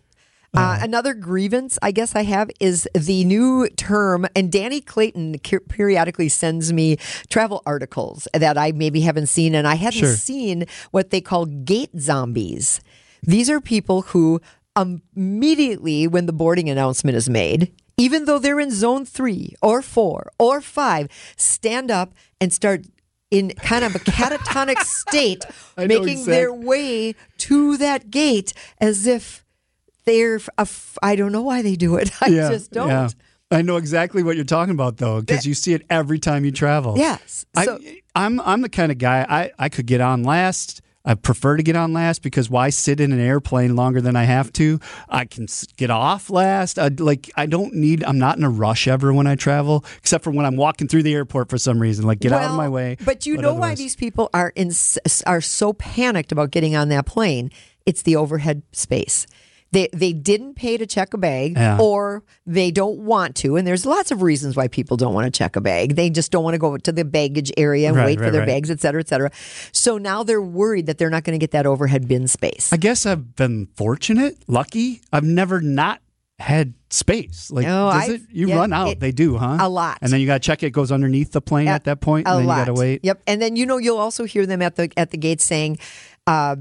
Uh, 0.55 0.79
another 0.81 1.13
grievance 1.13 1.77
I 1.81 1.91
guess 1.91 2.15
I 2.15 2.23
have 2.23 2.49
is 2.59 2.87
the 2.95 3.23
new 3.23 3.69
term, 3.69 4.25
and 4.35 4.51
Danny 4.51 4.81
Clayton 4.81 5.37
periodically 5.39 6.27
sends 6.29 6.73
me 6.73 6.97
travel 7.29 7.61
articles 7.65 8.27
that 8.33 8.57
I 8.57 8.71
maybe 8.71 9.01
haven't 9.01 9.27
seen, 9.27 9.53
and 9.55 9.67
I 9.67 9.75
hadn't 9.75 9.99
Sure. 9.99 10.15
seen 10.15 10.65
what 10.91 11.11
they 11.11 11.21
call 11.21 11.45
gate 11.45 11.91
zombies. 11.99 12.81
These 13.21 13.49
are 13.49 13.61
people 13.61 14.01
who 14.03 14.41
immediately, 15.15 16.07
when 16.07 16.25
the 16.25 16.33
boarding 16.33 16.69
announcement 16.69 17.15
is 17.17 17.29
made, 17.29 17.71
even 17.97 18.25
though 18.25 18.39
they're 18.39 18.59
in 18.59 18.71
zone 18.71 19.05
three 19.05 19.53
or 19.61 19.81
four 19.81 20.31
or 20.39 20.61
five, 20.61 21.07
stand 21.35 21.91
up 21.91 22.13
and 22.39 22.53
start 22.53 22.85
in 23.29 23.51
kind 23.51 23.83
of 23.83 23.93
a 23.95 23.99
catatonic 23.99 24.79
state, 24.83 25.45
making 25.77 26.25
their 26.25 26.51
way 26.53 27.13
to 27.37 27.77
that 27.77 28.09
gate 28.09 28.53
as 28.79 29.05
if 29.05 29.45
they're 30.05 30.39
I 31.01 31.15
don't 31.15 31.31
know 31.31 31.41
why 31.41 31.61
they 31.61 31.75
do 31.75 31.95
it. 31.95 32.11
I 32.21 32.29
just 32.29 32.71
don't. 32.71 32.89
yeah. 32.89 33.09
I 33.51 33.63
know 33.63 33.77
exactly 33.77 34.21
what 34.21 34.35
you're 34.35 34.45
talking 34.45 34.73
about 34.73 34.97
though, 34.97 35.21
because 35.21 35.45
you 35.45 35.55
see 35.55 35.73
it 35.73 35.83
every 35.89 36.19
time 36.19 36.45
you 36.45 36.51
travel. 36.51 36.95
Yes. 36.97 37.45
So, 37.63 37.79
I, 37.81 38.01
I'm 38.15 38.39
I'm 38.41 38.61
the 38.61 38.69
kind 38.69 38.91
of 38.91 38.97
guy 38.99 39.25
I, 39.27 39.51
I 39.57 39.69
could 39.69 39.87
get 39.87 40.01
on 40.01 40.23
last. 40.23 40.81
I 41.05 41.15
prefer 41.15 41.57
to 41.57 41.63
get 41.63 41.75
on 41.75 41.93
last 41.93 42.21
because 42.21 42.49
why 42.49 42.69
sit 42.69 42.99
in 42.99 43.11
an 43.11 43.19
airplane 43.19 43.75
longer 43.75 44.01
than 44.01 44.15
I 44.15 44.25
have 44.25 44.51
to? 44.53 44.79
I 45.07 45.25
can 45.25 45.47
get 45.77 45.89
off 45.89 46.29
last. 46.29 46.77
I, 46.77 46.89
like 46.89 47.31
I 47.35 47.47
don't 47.47 47.73
need. 47.73 48.03
I'm 48.03 48.19
not 48.19 48.37
in 48.37 48.43
a 48.43 48.49
rush 48.49 48.87
ever 48.87 49.11
when 49.13 49.25
I 49.25 49.35
travel, 49.35 49.83
except 49.97 50.23
for 50.23 50.29
when 50.29 50.45
I'm 50.45 50.57
walking 50.57 50.87
through 50.87 51.03
the 51.03 51.15
airport 51.15 51.49
for 51.49 51.57
some 51.57 51.81
reason. 51.81 52.05
Like 52.05 52.19
get 52.19 52.31
out 52.33 52.51
of 52.51 52.55
my 52.55 52.69
way. 52.69 52.97
But 53.03 53.25
you 53.25 53.37
know 53.37 53.55
why 53.55 53.73
these 53.73 53.95
people 53.95 54.29
are 54.33 54.51
in 54.55 54.71
are 55.25 55.41
so 55.41 55.73
panicked 55.73 56.31
about 56.31 56.51
getting 56.51 56.75
on 56.75 56.89
that 56.89 57.07
plane? 57.07 57.49
It's 57.85 58.03
the 58.03 58.15
overhead 58.17 58.61
space. 58.73 59.25
They 59.71 59.87
they 59.93 60.13
didn't 60.13 60.55
pay 60.55 60.77
to 60.77 60.87
check 60.87 61.13
a 61.13 61.17
bag, 61.17 61.53
Yeah. 61.55 61.77
or 61.79 62.23
they 62.47 62.71
don't 62.71 62.99
want 63.01 63.35
to. 63.37 63.55
And 63.55 63.67
there's 63.67 63.85
lots 63.85 64.09
of 64.09 64.23
reasons 64.23 64.55
why 64.55 64.67
people 64.67 64.97
don't 64.97 65.13
want 65.13 65.25
to 65.25 65.37
check 65.37 65.55
a 65.55 65.61
bag. 65.61 65.95
They 65.95 66.09
just 66.09 66.31
don't 66.31 66.43
want 66.43 66.55
to 66.55 66.57
go 66.59 66.75
to 66.77 66.91
the 66.91 67.05
baggage 67.05 67.51
area 67.55 67.87
and 67.89 67.95
Right, 67.97 68.05
wait 68.07 68.19
for 68.19 68.31
their 68.31 68.41
right. 68.41 68.47
bags, 68.47 68.71
et 68.71 68.79
cetera, 68.81 68.99
et 69.01 69.07
cetera. 69.07 69.29
So 69.71 69.99
now 69.99 70.23
they're 70.23 70.41
worried 70.41 70.87
that 70.87 70.97
they're 70.97 71.11
not 71.11 71.23
going 71.23 71.37
to 71.39 71.43
get 71.43 71.51
that 71.51 71.67
overhead 71.67 72.07
bin 72.07 72.27
space. 72.27 72.73
I 72.73 72.77
guess 72.77 73.05
I've 73.05 73.35
been 73.35 73.67
fortunate, 73.75 74.37
lucky. 74.47 75.01
I've 75.13 75.23
never 75.23 75.61
not 75.61 76.01
had 76.39 76.73
space. 76.89 77.51
Like, 77.51 77.67
No, 77.67 77.91
does 77.91 78.09
it? 78.09 78.21
You 78.31 78.47
yeah, 78.47 78.55
run 78.55 78.73
out. 78.73 78.87
it- 78.89 78.99
they 78.99 79.11
do, 79.11 79.37
huh? 79.37 79.57
a 79.59 79.69
lot. 79.69 79.99
And 80.01 80.11
then 80.11 80.19
you 80.19 80.25
got 80.25 80.41
to 80.41 80.45
check 80.47 80.63
it 80.63 80.71
goes 80.71 80.91
underneath 80.91 81.31
the 81.31 81.41
plane 81.41 81.67
A- 81.67 81.71
at 81.71 81.83
that 81.83 81.99
point, 82.01 82.27
a 82.27 82.31
and 82.31 82.39
then 82.39 82.45
lot. 82.47 82.55
you 82.55 82.61
got 82.65 82.73
to 82.75 82.79
wait. 82.79 83.01
Yep, 83.03 83.21
and 83.27 83.39
then 83.41 83.55
you 83.55 83.65
know 83.67 83.77
you'll 83.77 83.97
also 83.97 84.23
hear 84.23 84.45
them 84.47 84.61
at 84.63 84.77
the 84.77 84.89
at 84.97 85.11
the 85.11 85.17
gate 85.17 85.41
saying, 85.41 85.77
uh, 86.25 86.55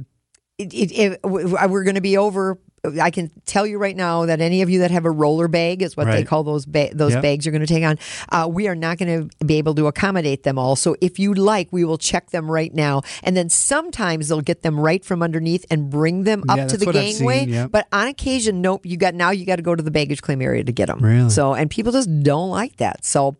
it, 0.59 0.75
it, 0.75 0.93
it, 0.93 1.21
"We're 1.23 1.85
going 1.85 1.95
to 1.95 2.01
be 2.03 2.19
over." 2.19 2.59
I 3.01 3.11
can 3.11 3.31
tell 3.47 3.67
you 3.67 3.79
right 3.79 3.97
now 3.97 4.27
that 4.27 4.41
any 4.41 4.63
of 4.63 4.71
you 4.71 4.81
that 4.81 4.91
have 4.91 5.05
a 5.05 5.11
roller 5.11 5.49
bag 5.49 5.83
is 5.83 5.97
what 5.97 6.07
they 6.07 6.23
call 6.25 6.45
those 6.45 6.65
ba- 6.67 6.91
those 6.93 7.13
Yep. 7.15 7.23
bags 7.23 7.45
you're 7.47 7.53
going 7.53 7.67
to 7.67 7.67
take 7.67 7.85
on. 7.85 7.99
Uh, 8.31 8.49
we 8.51 8.69
are 8.69 8.75
not 8.75 8.99
going 8.99 9.29
to 9.29 9.45
be 9.45 9.59
able 9.59 9.75
to 9.75 9.87
accommodate 9.87 10.43
them 10.45 10.59
all. 10.59 10.77
So 10.77 10.97
if 11.01 11.19
you 11.19 11.35
like, 11.35 11.69
we 11.73 11.85
will 11.85 11.99
check 11.99 12.31
them 12.31 12.51
right 12.51 12.73
now, 12.73 13.03
and 13.23 13.37
then 13.37 13.49
sometimes 13.49 14.29
they'll 14.29 14.41
get 14.41 14.63
them 14.63 14.79
right 14.79 15.05
from 15.05 15.23
underneath 15.23 15.67
and 15.71 15.91
bring 15.91 16.25
them 16.25 16.45
up 16.49 16.57
Yeah, 16.57 16.67
to 16.69 16.77
the 16.77 16.87
gangway. 16.93 17.41
seen, 17.41 17.49
yep. 17.51 17.71
But 17.73 17.87
on 17.93 18.07
occasion, 18.09 18.61
nope. 18.63 18.87
You 18.87 18.97
got 18.97 19.15
now 19.15 19.31
you 19.31 19.45
got 19.45 19.57
to 19.57 19.63
go 19.63 19.75
to 19.75 19.83
the 19.83 19.91
baggage 19.91 20.23
claim 20.23 20.41
area 20.41 20.63
to 20.65 20.73
get 20.73 20.87
them. 20.87 21.01
Really? 21.01 21.31
So 21.31 21.55
and 21.55 21.71
people 21.71 21.93
just 21.93 22.09
don't 22.23 22.51
like 22.51 22.77
that. 22.77 23.05
So 23.05 23.37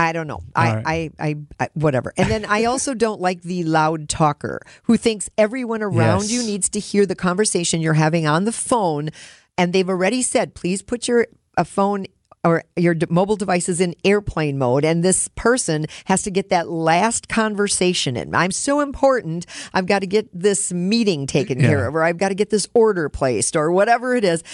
I 0.00 0.12
don't 0.12 0.28
know. 0.28 0.40
I, 0.54 0.74
right. 0.76 0.84
I, 0.86 1.10
I, 1.28 1.36
I, 1.58 1.68
whatever. 1.74 2.12
And 2.16 2.30
then 2.30 2.44
I 2.44 2.64
also 2.66 2.94
don't 2.94 3.20
like 3.20 3.42
the 3.42 3.64
loud 3.64 4.08
talker 4.08 4.60
who 4.84 4.96
thinks 4.96 5.28
everyone 5.36 5.82
around 5.82 6.20
Yes. 6.22 6.30
you 6.32 6.42
needs 6.44 6.68
to 6.68 6.78
hear 6.78 7.04
the 7.04 7.16
conversation 7.16 7.80
you're 7.80 7.94
having 7.94 8.24
on 8.24 8.44
the 8.44 8.52
phone. 8.68 9.10
And 9.56 9.72
they've 9.72 9.88
already 9.88 10.22
said, 10.22 10.54
please 10.54 10.82
put 10.82 11.08
your 11.08 11.26
a 11.56 11.64
phone 11.64 12.06
or 12.44 12.62
your 12.76 12.94
mobile 13.10 13.34
device 13.34 13.68
is 13.68 13.80
in 13.80 13.94
airplane 14.04 14.56
mode. 14.58 14.84
And 14.84 15.02
this 15.02 15.26
person 15.34 15.86
has 16.04 16.22
to 16.22 16.30
get 16.30 16.50
that 16.50 16.70
last 16.70 17.28
conversation 17.28 18.16
in. 18.16 18.32
I'm 18.32 18.52
so 18.52 18.80
important. 18.80 19.44
I've 19.74 19.86
got 19.86 19.98
to 20.00 20.06
get 20.06 20.28
this 20.32 20.72
meeting 20.72 21.26
taken 21.26 21.58
care 21.58 21.88
of, 21.88 21.96
or 21.96 22.04
I've 22.04 22.16
got 22.16 22.28
to 22.28 22.36
get 22.36 22.50
this 22.50 22.68
order 22.74 23.08
placed, 23.08 23.56
or 23.56 23.72
whatever 23.72 24.14
it 24.14 24.22
is. 24.22 24.44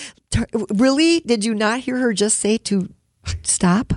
Really? 0.74 1.20
Did 1.20 1.44
you 1.44 1.54
not 1.54 1.80
hear 1.80 1.98
her 1.98 2.14
just 2.14 2.38
say 2.38 2.56
to 2.58 2.88
stop? 3.42 3.92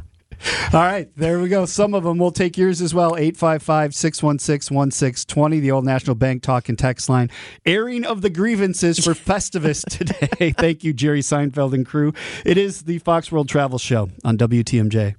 All 0.74 0.82
right, 0.82 1.10
there 1.16 1.40
we 1.40 1.50
go. 1.50 1.66
Some 1.66 1.94
of 1.94 2.04
them. 2.04 2.18
We'll 2.18 2.32
take 2.32 2.58
yours 2.58 2.82
as 2.82 2.94
well. 2.94 3.16
855 3.16 3.96
616 3.96 4.76
1620, 4.76 5.60
the 5.60 5.72
Old 5.72 5.86
National 5.86 6.16
Bank 6.16 6.44
talk 6.44 6.70
and 6.70 6.78
text 6.78 7.10
line. 7.10 7.30
Airing 7.66 8.06
of 8.06 8.22
the 8.22 8.30
grievances 8.30 9.04
for 9.04 9.14
Festivus 9.14 9.84
today. 9.90 10.52
Thank 10.52 10.84
you, 10.84 10.94
Jerry 10.94 11.22
Seinfeld 11.22 11.74
and 11.74 11.86
crew. 11.86 12.14
It 12.46 12.58
is 12.58 12.84
the 12.84 13.00
Fox 13.00 13.32
World 13.32 13.50
Travel 13.50 13.80
Show 13.80 14.10
on 14.24 14.38
WTMJ. 14.38 15.16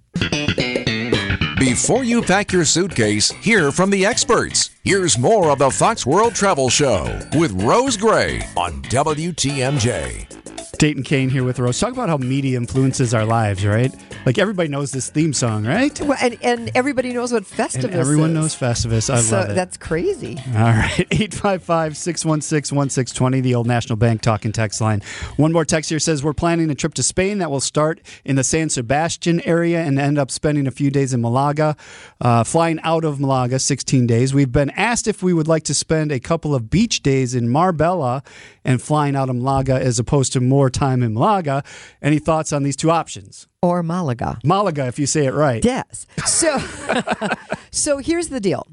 Before 1.59 2.05
you 2.05 2.23
pack 2.23 2.53
your 2.53 2.65
suitcase, 2.65 3.31
hear 3.31 3.73
from 3.73 3.91
the 3.91 4.07
experts. 4.07 4.71
Here's 4.85 5.19
more 5.19 5.51
of 5.51 5.59
the 5.59 5.71
Fox 5.71 6.07
World 6.07 6.35
Travel 6.35 6.69
Show 6.71 7.19
with 7.37 7.51
Rose 7.63 7.97
Gray 7.97 8.43
on 8.57 8.81
WTMJ. 8.83 10.58
Dayton 10.79 11.03
Kane 11.03 11.29
here 11.29 11.43
with 11.43 11.59
Rose. 11.59 11.81
Talk 11.81 11.93
about 11.93 12.09
how 12.09 12.19
media 12.19 12.57
influences 12.57 13.13
our 13.13 13.25
lives, 13.25 13.67
right? 13.67 13.93
Like 14.25 14.39
everybody 14.39 14.69
knows 14.69 14.93
this 14.93 15.11
theme 15.11 15.33
song, 15.33 15.67
right? 15.67 16.01
Well, 16.01 16.17
and, 16.23 16.39
and 16.41 16.71
everybody 16.77 17.13
knows 17.13 17.33
what 17.33 17.43
Festivus 17.43 17.85
And 17.85 17.95
everyone 17.95 18.31
is. 18.31 18.35
knows 18.35 18.55
Festivus. 18.55 19.13
I 19.13 19.19
so 19.21 19.37
love 19.39 19.51
it. 19.51 19.55
that's 19.55 19.77
crazy. 19.77 20.37
All 20.55 20.63
right. 20.63 21.01
855 21.11 21.97
616 21.97 22.77
1620, 22.77 23.41
the 23.41 23.57
old 23.57 23.67
National 23.67 23.97
Bank 23.97 24.21
talking 24.21 24.53
text 24.53 24.81
line. 24.81 25.03
One 25.37 25.53
more 25.53 25.65
text 25.65 25.91
here 25.91 25.99
says 25.99 26.23
We're 26.23 26.33
planning 26.33 26.71
a 26.71 26.77
trip 26.77 26.95
to 26.95 27.03
Spain 27.03 27.39
that 27.39 27.51
will 27.51 27.61
start 27.61 28.01
in 28.25 28.37
the 28.37 28.45
San 28.45 28.69
Sebastian 28.69 29.41
area 29.41 29.81
and 29.83 29.99
end 29.99 30.17
up 30.17 30.31
spending 30.31 30.69
a 30.69 30.71
few 30.71 30.93
days 30.93 31.13
in 31.13 31.21
Malaga, 31.21 31.77
uh, 32.21 32.45
flying 32.45 32.79
out 32.85 33.05
of 33.05 33.19
Malaga 33.19 33.59
16 33.59 34.07
days. 34.07 34.33
We've 34.33 34.53
been 34.53 34.71
asked 34.71 35.09
if 35.09 35.25
we 35.25 35.33
would 35.33 35.49
like 35.49 35.65
to 35.65 35.75
spend 35.75 36.13
a 36.13 36.21
couple 36.21 36.55
of 36.55 36.71
beach 36.71 37.03
days 37.03 37.35
in 37.35 37.49
Marbella 37.49 38.23
and 38.65 38.81
flying 38.81 39.17
out 39.17 39.29
of 39.29 39.35
Malaga 39.35 39.75
as 39.75 39.99
opposed 39.99 40.33
to 40.35 40.41
more 40.41 40.68
time 40.71 41.03
in 41.03 41.15
Malaga. 41.15 41.63
Any 42.03 42.19
thoughts 42.19 42.53
on 42.53 42.63
these 42.63 42.77
two 42.77 42.91
options? 42.91 43.47
Or 43.63 43.83
Malaga. 43.83 44.39
Malaga, 44.45 44.87
if 44.87 44.99
you 44.99 45.07
say 45.07 45.27
it 45.27 45.35
right. 45.35 45.65
Yes. 45.65 46.07
So, 46.27 46.59
so 47.71 47.99
here's 47.99 48.29
the 48.29 48.41
deal. 48.41 48.67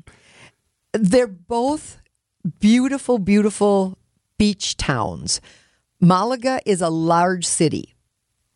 They're 0.94 1.28
both 1.28 2.00
beautiful, 2.60 3.20
beautiful 3.20 3.98
beach 4.38 4.78
towns. 4.78 5.42
Malaga 6.00 6.60
is 6.66 6.82
a 6.82 6.90
large 6.90 7.46
city. 7.46 7.96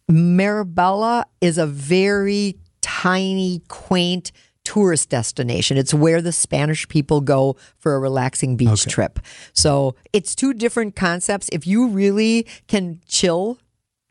Marbella 0.08 1.26
is 1.42 1.58
a 1.58 1.66
very 1.66 2.58
tiny, 2.82 3.62
quaint 3.68 4.32
tourist 4.70 5.10
destination. 5.10 5.78
It's 5.78 5.96
where 5.96 6.22
the 6.22 6.32
Spanish 6.32 6.88
people 6.90 7.22
go 7.22 7.56
for 7.80 7.96
a 7.96 8.00
relaxing 8.00 8.56
beach 8.56 8.86
trip. 8.86 9.18
So 9.52 9.96
it's 10.14 10.36
two 10.36 10.54
different 10.54 10.96
concepts. 10.96 11.50
If 11.52 11.66
you 11.66 11.88
really 11.88 12.46
can 12.68 13.02
chill, 13.08 13.58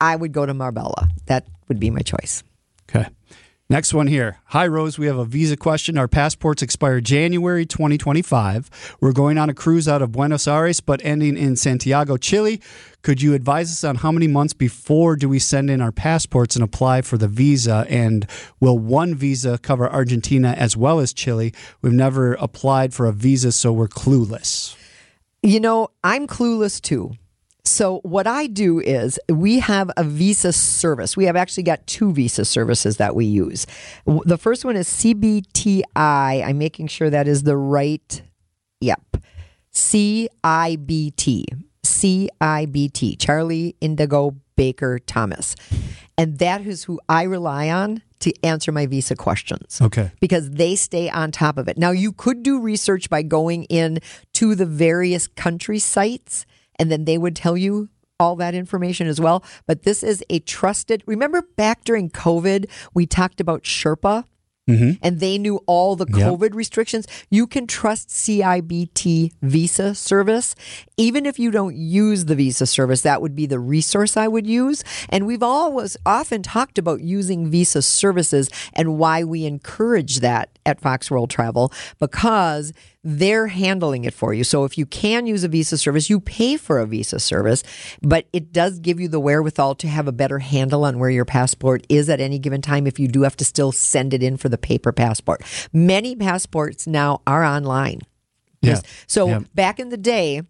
I 0.01 0.17
would 0.17 0.33
go 0.33 0.47
to 0.47 0.55
Marbella. 0.55 1.11
That 1.27 1.47
would 1.69 1.79
be 1.79 1.91
my 1.91 2.01
choice. 2.01 2.43
Okay. 2.91 3.07
Next 3.71 3.93
one 3.93 4.07
here. 4.07 4.39
Hi, 4.47 4.67
Rose. 4.67 4.99
We 4.99 5.09
have 5.09 5.19
a 5.19 5.27
visa 5.27 5.55
question. 5.55 5.99
Our 5.99 6.09
passports 6.09 6.63
expire 6.63 7.03
January 7.03 7.67
2025. 7.67 8.97
We're 8.99 9.13
going 9.13 9.37
on 9.37 9.51
a 9.51 9.55
cruise 9.55 9.87
out 9.87 10.01
of 10.01 10.11
Buenos 10.11 10.49
Aires, 10.49 10.81
but 10.81 11.05
ending 11.05 11.37
in 11.37 11.55
Santiago, 11.55 12.17
Chile. 12.17 12.63
Could 13.03 13.21
you 13.21 13.35
advise 13.35 13.71
us 13.71 13.85
on 13.85 13.97
how 13.97 14.11
many 14.11 14.27
months 14.27 14.55
before 14.55 15.17
do 15.17 15.29
we 15.29 15.39
send 15.39 15.69
in 15.69 15.83
our 15.83 15.93
passports 15.93 16.57
and 16.57 16.65
apply 16.65 17.03
for 17.03 17.19
the 17.19 17.29
visa? 17.29 17.85
And 17.91 18.27
will 18.59 18.79
one 18.79 19.15
visa 19.15 19.59
cover 19.59 19.87
Argentina 19.87 20.55
as 20.57 20.75
well 20.75 20.99
as 20.99 21.13
Chile? 21.13 21.53
We've 21.83 21.93
never 21.93 22.33
applied 22.35 22.95
for 22.95 23.05
a 23.05 23.13
visa, 23.13 23.53
so 23.53 23.71
we're 23.71 23.87
clueless. 23.87 24.75
You 25.43 25.61
know, 25.61 25.89
I'm 26.03 26.27
clueless 26.27 26.81
too. 26.81 27.17
So 27.69 28.01
what 28.03 28.27
I 28.27 28.47
do 28.47 28.81
is 28.81 29.21
we 29.29 29.59
have 29.61 29.91
a 29.97 30.03
visa 30.05 30.53
service. 30.53 31.17
We 31.17 31.27
have 31.27 31.37
actually 31.37 31.65
got 31.65 31.87
two 31.87 32.13
visa 32.13 32.45
services 32.45 32.97
that 32.97 33.15
we 33.15 33.27
use. 33.27 33.67
The 34.07 34.39
first 34.39 34.65
one 34.65 34.75
is 34.77 34.89
CBTI. 34.89 35.85
I'm 35.95 36.59
making 36.59 36.89
sure 36.89 37.11
that 37.11 37.29
is 37.29 37.43
the 37.43 37.57
right. 37.57 38.23
Yep. 38.81 39.19
CIBT. 39.73 41.45
CIBT. 41.85 43.19
Charlie 43.19 43.77
Indigo 43.81 44.35
Baker 44.57 44.99
Thomas. 44.99 45.55
And 46.17 46.39
that 46.39 46.67
is 46.67 46.85
who 46.85 47.01
I 47.09 47.23
rely 47.25 47.71
on 47.71 48.03
to 48.21 48.33
answer 48.43 48.73
my 48.73 48.87
visa 48.87 49.15
questions 49.15 49.81
Okay. 49.81 50.11
because 50.21 50.51
they 50.51 50.75
stay 50.75 51.09
on 51.09 51.31
top 51.31 51.57
of 51.59 51.69
it. 51.69 51.79
Now 51.79 51.93
you 51.93 52.13
could 52.13 52.43
do 52.43 52.61
research 52.61 53.09
by 53.09 53.23
going 53.23 53.65
in 53.65 54.01
to 54.33 54.57
the 54.57 54.67
various 54.67 55.29
country 55.29 55.79
sites 55.79 56.45
and 56.79 56.91
then 56.91 57.05
they 57.05 57.19
would 57.19 57.37
tell 57.37 57.57
you 57.57 57.89
all 58.21 58.35
that 58.37 58.55
information 58.55 59.07
as 59.07 59.21
well, 59.21 59.45
but 59.67 59.85
this 59.85 60.03
is 60.03 60.25
a 60.29 60.41
trusted 60.41 61.03
Remember 61.07 61.43
back 61.57 61.85
during 61.85 62.11
COVID 62.11 62.69
we 62.93 63.07
talked 63.07 63.41
about 63.41 63.63
Sherpa 63.63 64.25
mm-hmm. 64.69 64.93
and 65.03 65.21
they 65.21 65.39
knew 65.39 65.57
all 65.67 65.97
the 65.97 66.07
Yep. 66.09 66.29
COVID 66.29 66.55
restrictions. 66.55 67.07
You 67.31 67.47
can 67.47 67.67
trust 67.67 68.11
CIBT 68.11 69.33
Visa 69.43 69.95
service. 69.95 70.55
Even 70.97 71.27
if 71.27 71.39
you 71.39 71.51
don't 71.51 71.77
use 71.77 72.27
the 72.27 72.35
Visa 72.35 72.67
service, 72.67 73.03
that 73.03 73.23
would 73.23 73.35
be 73.35 73.47
the 73.47 73.59
resource 73.59 74.17
I 74.17 74.29
would 74.29 74.47
use. 74.47 74.85
And 75.09 75.27
we've 75.27 75.43
always 75.43 75.97
often 76.05 76.43
talked 76.43 76.79
about 76.79 77.01
using 77.01 77.51
Visa 77.51 77.83
services 77.83 78.51
and 78.75 78.99
why 78.99 79.25
we 79.25 79.45
encourage 79.47 80.21
that 80.21 80.59
at 80.67 80.81
Fox 80.81 81.11
World 81.11 81.31
Travel 81.31 81.73
because 81.99 82.73
they're 83.05 83.47
handling 83.47 84.05
it 84.05 84.13
for 84.13 84.35
you. 84.35 84.43
So 84.45 84.65
if 84.65 84.77
you 84.77 84.85
can 84.85 85.27
use 85.27 85.45
a 85.45 85.49
Visa 85.49 85.79
service, 85.79 86.11
you 86.11 86.19
pay 86.21 86.57
for 86.57 86.79
a 86.81 86.87
Visa 86.87 87.21
service, 87.21 87.63
but 88.03 88.27
it 88.33 88.53
does 88.53 88.81
give 88.81 88.99
you 88.99 89.09
the 89.09 89.21
wherewithal 89.21 89.77
to 89.77 89.89
have 89.89 90.09
a 90.09 90.13
better 90.13 90.41
handle 90.41 90.85
on 90.85 90.99
where 90.99 91.09
your 91.11 91.25
passport 91.25 91.87
is 91.89 92.09
at 92.09 92.21
any 92.21 92.39
given 92.39 92.61
time 92.61 92.87
if 92.87 92.99
you 92.99 93.07
do 93.09 93.23
have 93.23 93.37
to 93.37 93.45
still 93.45 93.71
send 93.73 94.13
it 94.13 94.23
in 94.23 94.37
for 94.37 94.49
the 94.49 94.59
paper 94.59 94.93
passport. 94.93 95.43
Many 95.73 96.17
passports 96.17 96.87
now 96.87 97.23
are 97.27 97.45
online. 97.45 98.01
Yeah. 98.63 98.81
So 99.07 99.29
Yeah. 99.29 99.41
back 99.55 99.79
in 99.79 99.91
the 99.91 99.97
day, 99.97 100.43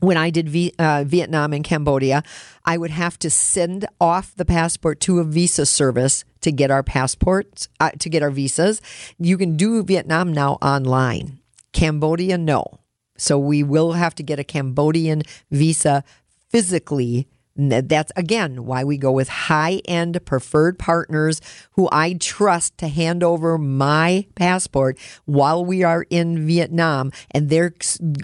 when 0.00 0.16
I 0.16 0.30
did 0.30 0.48
v- 0.48 0.74
uh, 0.78 1.04
Vietnam 1.06 1.52
and 1.52 1.64
Cambodia, 1.64 2.22
I 2.64 2.76
would 2.76 2.90
have 2.90 3.18
to 3.20 3.30
send 3.30 3.86
off 4.00 4.34
the 4.34 4.44
passport 4.44 5.00
to 5.02 5.20
a 5.20 5.24
visa 5.24 5.64
service 5.64 6.24
to 6.40 6.50
get 6.52 6.70
our 6.70 6.82
passports, 6.82 7.68
uh, 7.80 7.90
to 8.00 8.10
get 8.10 8.22
our 8.22 8.30
visas. 8.30 8.82
You 9.18 9.38
can 9.38 9.56
do 9.56 9.82
Vietnam 9.84 10.32
now 10.32 10.54
online. 10.60 11.38
Cambodia, 11.76 12.38
no. 12.38 12.80
So 13.18 13.38
we 13.38 13.62
will 13.62 13.92
have 13.92 14.14
to 14.14 14.22
get 14.22 14.38
a 14.38 14.44
Cambodian 14.44 15.22
visa 15.50 16.04
physically 16.48 17.28
That's 17.56 18.12
again 18.16 18.66
why 18.66 18.84
we 18.84 18.98
go 18.98 19.12
with 19.12 19.28
high 19.28 19.80
end 19.86 20.24
preferred 20.24 20.78
partners 20.78 21.40
who 21.72 21.88
I 21.90 22.14
trust 22.14 22.78
to 22.78 22.88
hand 22.88 23.22
over 23.22 23.58
my 23.58 24.26
passport 24.34 24.98
while 25.24 25.64
we 25.64 25.82
are 25.82 26.06
in 26.10 26.46
Vietnam 26.46 27.12
and 27.30 27.48
they're 27.48 27.74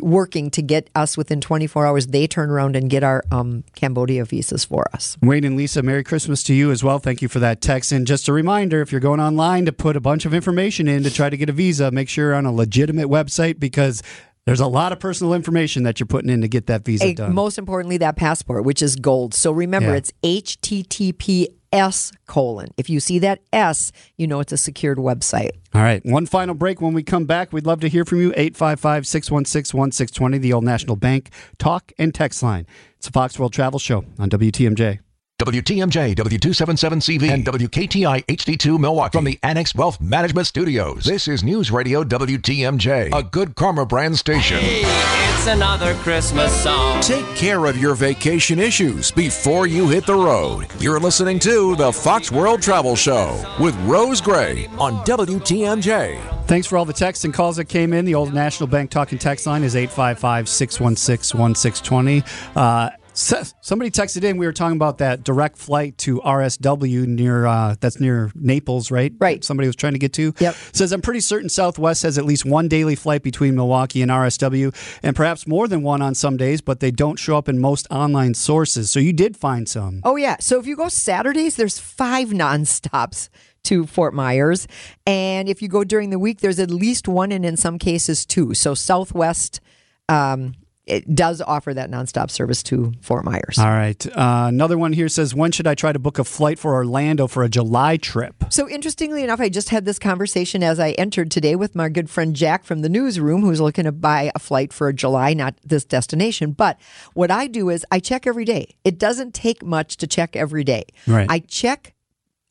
working 0.00 0.50
to 0.50 0.62
get 0.62 0.90
us 0.94 1.16
within 1.16 1.40
24 1.40 1.86
hours. 1.86 2.06
They 2.08 2.26
turn 2.26 2.50
around 2.50 2.76
and 2.76 2.90
get 2.90 3.02
our 3.02 3.22
um, 3.30 3.64
Cambodia 3.74 4.24
visas 4.24 4.64
for 4.64 4.86
us. 4.92 5.16
Wayne 5.22 5.44
and 5.44 5.56
Lisa, 5.56 5.82
Merry 5.82 6.04
Christmas 6.04 6.42
to 6.44 6.54
you 6.54 6.70
as 6.70 6.84
well. 6.84 6.98
Thank 6.98 7.22
you 7.22 7.28
for 7.28 7.38
that 7.38 7.60
text. 7.60 7.92
And 7.92 8.06
just 8.06 8.28
a 8.28 8.32
reminder 8.32 8.80
if 8.80 8.92
you're 8.92 9.00
going 9.00 9.20
online 9.20 9.64
to 9.66 9.72
put 9.72 9.96
a 9.96 10.00
bunch 10.00 10.24
of 10.24 10.34
information 10.34 10.88
in 10.88 11.02
to 11.02 11.10
try 11.10 11.30
to 11.30 11.36
get 11.36 11.48
a 11.48 11.52
visa, 11.52 11.90
make 11.90 12.08
sure 12.08 12.26
you're 12.26 12.34
on 12.34 12.46
a 12.46 12.52
legitimate 12.52 13.08
website 13.08 13.58
because 13.58 14.02
there's 14.46 14.60
a 14.60 14.66
lot 14.66 14.92
of 14.92 14.98
personal 15.00 15.34
information 15.34 15.84
that 15.84 16.00
you're 16.00 16.06
putting 16.06 16.30
in 16.30 16.40
to 16.40 16.48
get 16.48 16.66
that 16.66 16.84
visa 16.84 17.04
Hey, 17.04 17.14
done. 17.14 17.34
most 17.34 17.58
importantly, 17.58 17.96
that 17.98 18.16
passport, 18.16 18.64
which 18.64 18.82
is 18.82 18.96
gold. 18.96 19.34
So 19.34 19.52
remember, 19.52 19.90
Yeah. 19.90 19.96
it's 19.96 20.12
HTTPS 20.22 22.12
colon. 22.26 22.68
If 22.76 22.90
you 22.90 23.00
see 23.00 23.18
that 23.20 23.40
S, 23.52 23.92
you 24.16 24.26
know 24.26 24.40
it's 24.40 24.52
a 24.52 24.56
secured 24.56 24.98
website. 24.98 25.50
All 25.74 25.82
right. 25.82 26.04
One 26.04 26.26
final 26.26 26.54
break. 26.54 26.80
When 26.80 26.92
we 26.94 27.02
come 27.02 27.24
back, 27.24 27.52
we'd 27.52 27.66
love 27.66 27.80
to 27.80 27.88
hear 27.88 28.04
from 28.04 28.20
you. 28.20 28.32
855 28.36 29.06
616 29.06 29.78
1620, 29.78 30.38
the 30.38 30.52
Old 30.52 30.64
National 30.64 30.96
Bank 30.96 31.30
talk 31.58 31.92
and 31.98 32.14
text 32.14 32.42
line. 32.42 32.66
It's 32.98 33.08
a 33.08 33.12
Fox 33.12 33.38
World 33.38 33.52
Travel 33.52 33.78
Show 33.78 34.04
on 34.18 34.28
WTMJ. 34.28 34.98
WTMJ, 35.42 36.14
W277CV, 36.14 37.28
and 37.28 37.44
WKTI 37.44 38.24
HD2 38.26 38.78
Milwaukee 38.78 39.18
from 39.18 39.24
the 39.24 39.40
Annex 39.42 39.74
Wealth 39.74 40.00
Management 40.00 40.46
Studios. 40.46 41.02
This 41.02 41.26
is 41.26 41.42
News 41.42 41.72
Radio 41.72 42.04
WTMJ, 42.04 43.12
a 43.12 43.24
good 43.24 43.56
karma 43.56 43.84
brand 43.84 44.16
station. 44.16 44.58
It's 44.62 45.48
another 45.48 45.94
Christmas 45.94 46.52
song. 46.62 47.02
Take 47.02 47.26
care 47.34 47.64
of 47.64 47.76
your 47.76 47.96
vacation 47.96 48.60
issues 48.60 49.10
before 49.10 49.66
you 49.66 49.88
hit 49.88 50.06
the 50.06 50.14
road. 50.14 50.68
You're 50.78 51.00
listening 51.00 51.40
to 51.40 51.74
the 51.74 51.92
Fox 51.92 52.30
World 52.30 52.62
Travel 52.62 52.94
Show 52.94 53.44
with 53.58 53.74
Rose 53.80 54.20
Gray 54.20 54.68
on 54.78 55.04
WTMJ. 55.04 56.20
Thanks 56.46 56.68
for 56.68 56.76
all 56.76 56.84
the 56.84 56.92
texts 56.92 57.24
and 57.24 57.34
calls 57.34 57.56
that 57.56 57.64
came 57.64 57.92
in. 57.92 58.04
The 58.04 58.14
Old 58.14 58.32
National 58.32 58.68
Bank 58.68 58.90
talking 58.90 59.18
text 59.18 59.46
line 59.48 59.64
is 59.64 59.74
855 59.74 60.48
616 60.48 61.40
1620. 61.40 63.01
Uh, 63.12 63.44
Somebody 63.60 63.90
texted 63.90 64.24
in. 64.24 64.38
We 64.38 64.46
were 64.46 64.52
talking 64.52 64.76
about 64.76 64.98
that 64.98 65.22
direct 65.22 65.58
flight 65.58 65.98
to 65.98 66.20
RSW 66.20 67.06
near 67.06 67.46
uh, 67.46 67.76
that's 67.78 68.00
near 68.00 68.32
Naples, 68.34 68.90
right? 68.90 69.12
Right. 69.18 69.44
Somebody 69.44 69.68
was 69.68 69.76
trying 69.76 69.92
to 69.92 69.98
get 69.98 70.12
to. 70.14 70.32
Yep. 70.38 70.54
Says 70.72 70.92
I'm 70.92 71.02
pretty 71.02 71.20
certain 71.20 71.48
Southwest 71.48 72.02
has 72.04 72.16
at 72.16 72.24
least 72.24 72.44
one 72.44 72.68
daily 72.68 72.94
flight 72.94 73.22
between 73.22 73.54
Milwaukee 73.54 74.02
and 74.02 74.10
RSW, 74.10 74.74
and 75.02 75.14
perhaps 75.14 75.46
more 75.46 75.68
than 75.68 75.82
one 75.82 76.00
on 76.00 76.14
some 76.14 76.36
days, 76.36 76.60
but 76.60 76.80
they 76.80 76.90
don't 76.90 77.18
show 77.18 77.36
up 77.36 77.48
in 77.48 77.58
most 77.58 77.86
online 77.90 78.34
sources. 78.34 78.90
So 78.90 78.98
you 78.98 79.12
did 79.12 79.36
find 79.36 79.68
some. 79.68 80.00
Oh 80.04 80.16
yeah. 80.16 80.36
So 80.40 80.58
if 80.58 80.66
you 80.66 80.76
go 80.76 80.88
Saturdays, 80.88 81.56
there's 81.56 81.78
five 81.78 82.28
nonstops 82.28 83.28
to 83.64 83.86
Fort 83.86 84.14
Myers, 84.14 84.66
and 85.06 85.48
if 85.48 85.60
you 85.62 85.68
go 85.68 85.84
during 85.84 86.10
the 86.10 86.18
week, 86.18 86.40
there's 86.40 86.58
at 86.58 86.70
least 86.70 87.06
one, 87.06 87.30
and 87.30 87.44
in 87.44 87.56
some 87.56 87.78
cases 87.78 88.24
two. 88.24 88.54
So 88.54 88.74
Southwest. 88.74 89.60
Um, 90.08 90.54
it 90.84 91.14
does 91.14 91.40
offer 91.40 91.72
that 91.72 91.90
nonstop 91.90 92.30
service 92.30 92.62
to 92.64 92.92
Fort 93.00 93.24
Myers. 93.24 93.56
All 93.58 93.70
right. 93.70 94.04
Uh, 94.06 94.46
another 94.48 94.76
one 94.76 94.92
here 94.92 95.08
says, 95.08 95.32
when 95.34 95.52
should 95.52 95.66
I 95.66 95.76
try 95.76 95.92
to 95.92 95.98
book 95.98 96.18
a 96.18 96.24
flight 96.24 96.58
for 96.58 96.74
Orlando 96.74 97.28
for 97.28 97.44
a 97.44 97.48
July 97.48 97.96
trip? 97.96 98.34
So 98.50 98.68
interestingly 98.68 99.22
enough, 99.22 99.40
I 99.40 99.48
just 99.48 99.68
had 99.68 99.84
this 99.84 100.00
conversation 100.00 100.62
as 100.64 100.80
I 100.80 100.90
entered 100.92 101.30
today 101.30 101.54
with 101.54 101.76
my 101.76 101.88
good 101.88 102.10
friend 102.10 102.34
Jack 102.34 102.64
from 102.64 102.80
the 102.80 102.88
newsroom, 102.88 103.42
who's 103.42 103.60
looking 103.60 103.84
to 103.84 103.92
buy 103.92 104.32
a 104.34 104.40
flight 104.40 104.72
for 104.72 104.88
a 104.88 104.92
July, 104.92 105.34
not 105.34 105.54
this 105.64 105.84
destination. 105.84 106.50
But 106.50 106.80
what 107.14 107.30
I 107.30 107.46
do 107.46 107.68
is 107.68 107.86
I 107.92 108.00
check 108.00 108.26
every 108.26 108.44
day. 108.44 108.74
It 108.84 108.98
doesn't 108.98 109.34
take 109.34 109.64
much 109.64 109.96
to 109.98 110.08
check 110.08 110.34
every 110.34 110.64
day. 110.64 110.86
Right. 111.06 111.28
I 111.30 111.38
check 111.38 111.94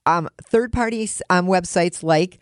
um, 0.06 0.30
third 0.42 0.72
party 0.72 1.10
um, 1.30 1.48
websites 1.48 2.02
like 2.02 2.40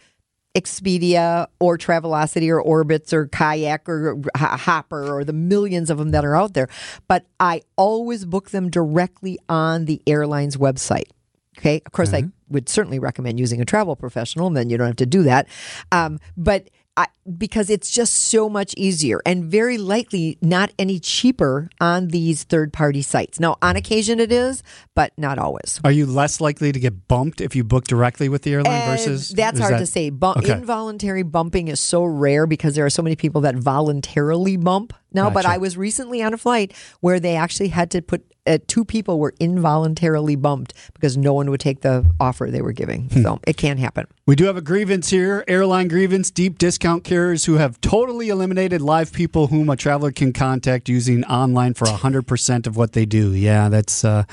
Expedia 0.56 1.48
or 1.60 1.78
Travelocity 1.78 2.50
or 2.50 2.64
Orbitz 2.64 3.14
or 3.14 3.28
Kayak 3.28 3.88
or 3.88 4.20
Hopper 4.36 5.14
or 5.14 5.24
the 5.24 5.34
millions 5.34 5.90
of 5.90 5.98
them 5.98 6.12
that 6.12 6.26
are 6.26 6.36
out 6.36 6.54
there. 6.54 6.68
But 7.08 7.26
I 7.40 7.62
always 7.76 8.26
book 8.26 8.50
them 8.50 8.70
directly 8.70 9.38
on 9.48 9.86
the 9.86 10.02
airline's 10.08 10.58
website. 10.58 11.12
Okay. 11.58 11.82
Of 11.86 11.92
course, 11.92 12.14
I 12.14 12.24
would 12.48 12.70
certainly 12.70 13.00
recommend 13.00 13.40
using 13.40 13.62
a 13.62 13.66
travel 13.66 13.96
professional, 13.96 14.48
and 14.48 14.56
then 14.56 14.70
you 14.70 14.78
don't 14.78 14.88
have 14.88 14.96
to 14.98 15.06
do 15.06 15.24
that. 15.24 15.48
Um, 15.92 16.20
but 16.38 16.70
I, 16.98 17.08
because 17.38 17.70
it's 17.70 17.90
just 17.92 18.14
so 18.14 18.50
much 18.50 18.74
easier 18.76 19.22
and 19.26 19.46
very 19.46 19.78
likely 19.78 20.38
not 20.42 20.72
any 20.78 21.00
cheaper 21.00 21.70
on 21.80 22.10
these 22.10 22.44
third 22.44 22.74
party 22.74 23.02
sites. 23.02 23.40
Now, 23.40 23.56
on 23.62 23.78
occasion 23.78 24.20
it 24.20 24.32
is, 24.34 24.64
but 24.96 25.14
not 25.18 25.38
always. 25.40 25.80
Are 25.86 25.92
you 25.92 26.06
less 26.06 26.42
likely 26.42 26.72
to 26.74 26.80
get 26.80 27.08
bumped 27.08 27.40
if 27.40 27.56
you 27.56 27.64
book 27.64 27.86
directly 27.88 28.28
with 28.28 28.42
the 28.42 28.54
airline 28.54 28.82
Uh, 28.82 28.92
versus? 28.92 29.30
that's 29.30 29.60
hard 29.60 29.76
that- 29.76 29.80
to 29.80 29.86
say. 29.86 30.10
Bump, 30.10 30.40
Okay. 30.40 30.52
Involuntary 30.52 31.24
bumping 31.24 31.70
is 31.70 31.80
so 31.80 32.04
rare 32.04 32.46
because 32.46 32.76
there 32.76 32.86
are 32.86 32.90
so 32.90 33.02
many 33.02 33.16
people 33.16 33.42
that 33.42 33.56
voluntarily 33.56 34.58
bump 34.58 34.92
now. 35.14 35.30
But 35.30 35.46
I 35.46 35.58
was 35.58 35.78
recently 35.78 36.22
on 36.22 36.34
a 36.34 36.38
flight 36.38 36.74
where 37.00 37.20
they 37.20 37.36
actually 37.36 37.70
had 37.70 37.92
to 37.92 38.02
put 38.02 38.26
uh, 38.50 38.58
two 38.68 38.84
people 38.84 39.20
were 39.20 39.34
involuntarily 39.40 40.36
bumped 40.36 40.74
because 40.94 41.16
no 41.18 41.34
one 41.34 41.50
would 41.52 41.60
take 41.60 41.82
the 41.82 42.10
offer 42.20 42.50
they 42.50 42.62
were 42.62 42.72
giving. 42.72 43.04
Hmm. 43.10 43.22
So 43.22 43.40
it 43.46 43.58
can 43.58 43.78
happen. 43.78 44.08
We 44.26 44.36
do 44.36 44.46
have 44.46 44.58
a 44.58 44.62
grievance 44.62 45.10
here. 45.10 45.44
Airline 45.48 45.88
grievance. 45.88 46.32
Deep 46.32 46.58
discount 46.58 47.04
carriers 47.04 47.46
who 47.46 47.56
have 47.56 47.80
totally 47.82 48.30
eliminated 48.30 48.82
live 48.82 49.12
people 49.14 49.48
whom 49.48 49.70
a 49.70 49.76
traveler 49.76 50.12
can 50.12 50.34
contact 50.34 50.90
using 50.90 51.24
online 51.26 51.74
for 51.74 51.86
100% 51.86 52.68
of 52.68 52.76
what 52.76 52.94
they 52.94 53.06
do. 53.06 53.34
Yeah, 53.34 53.70
that's 53.70 54.04
uh, 54.04 54.24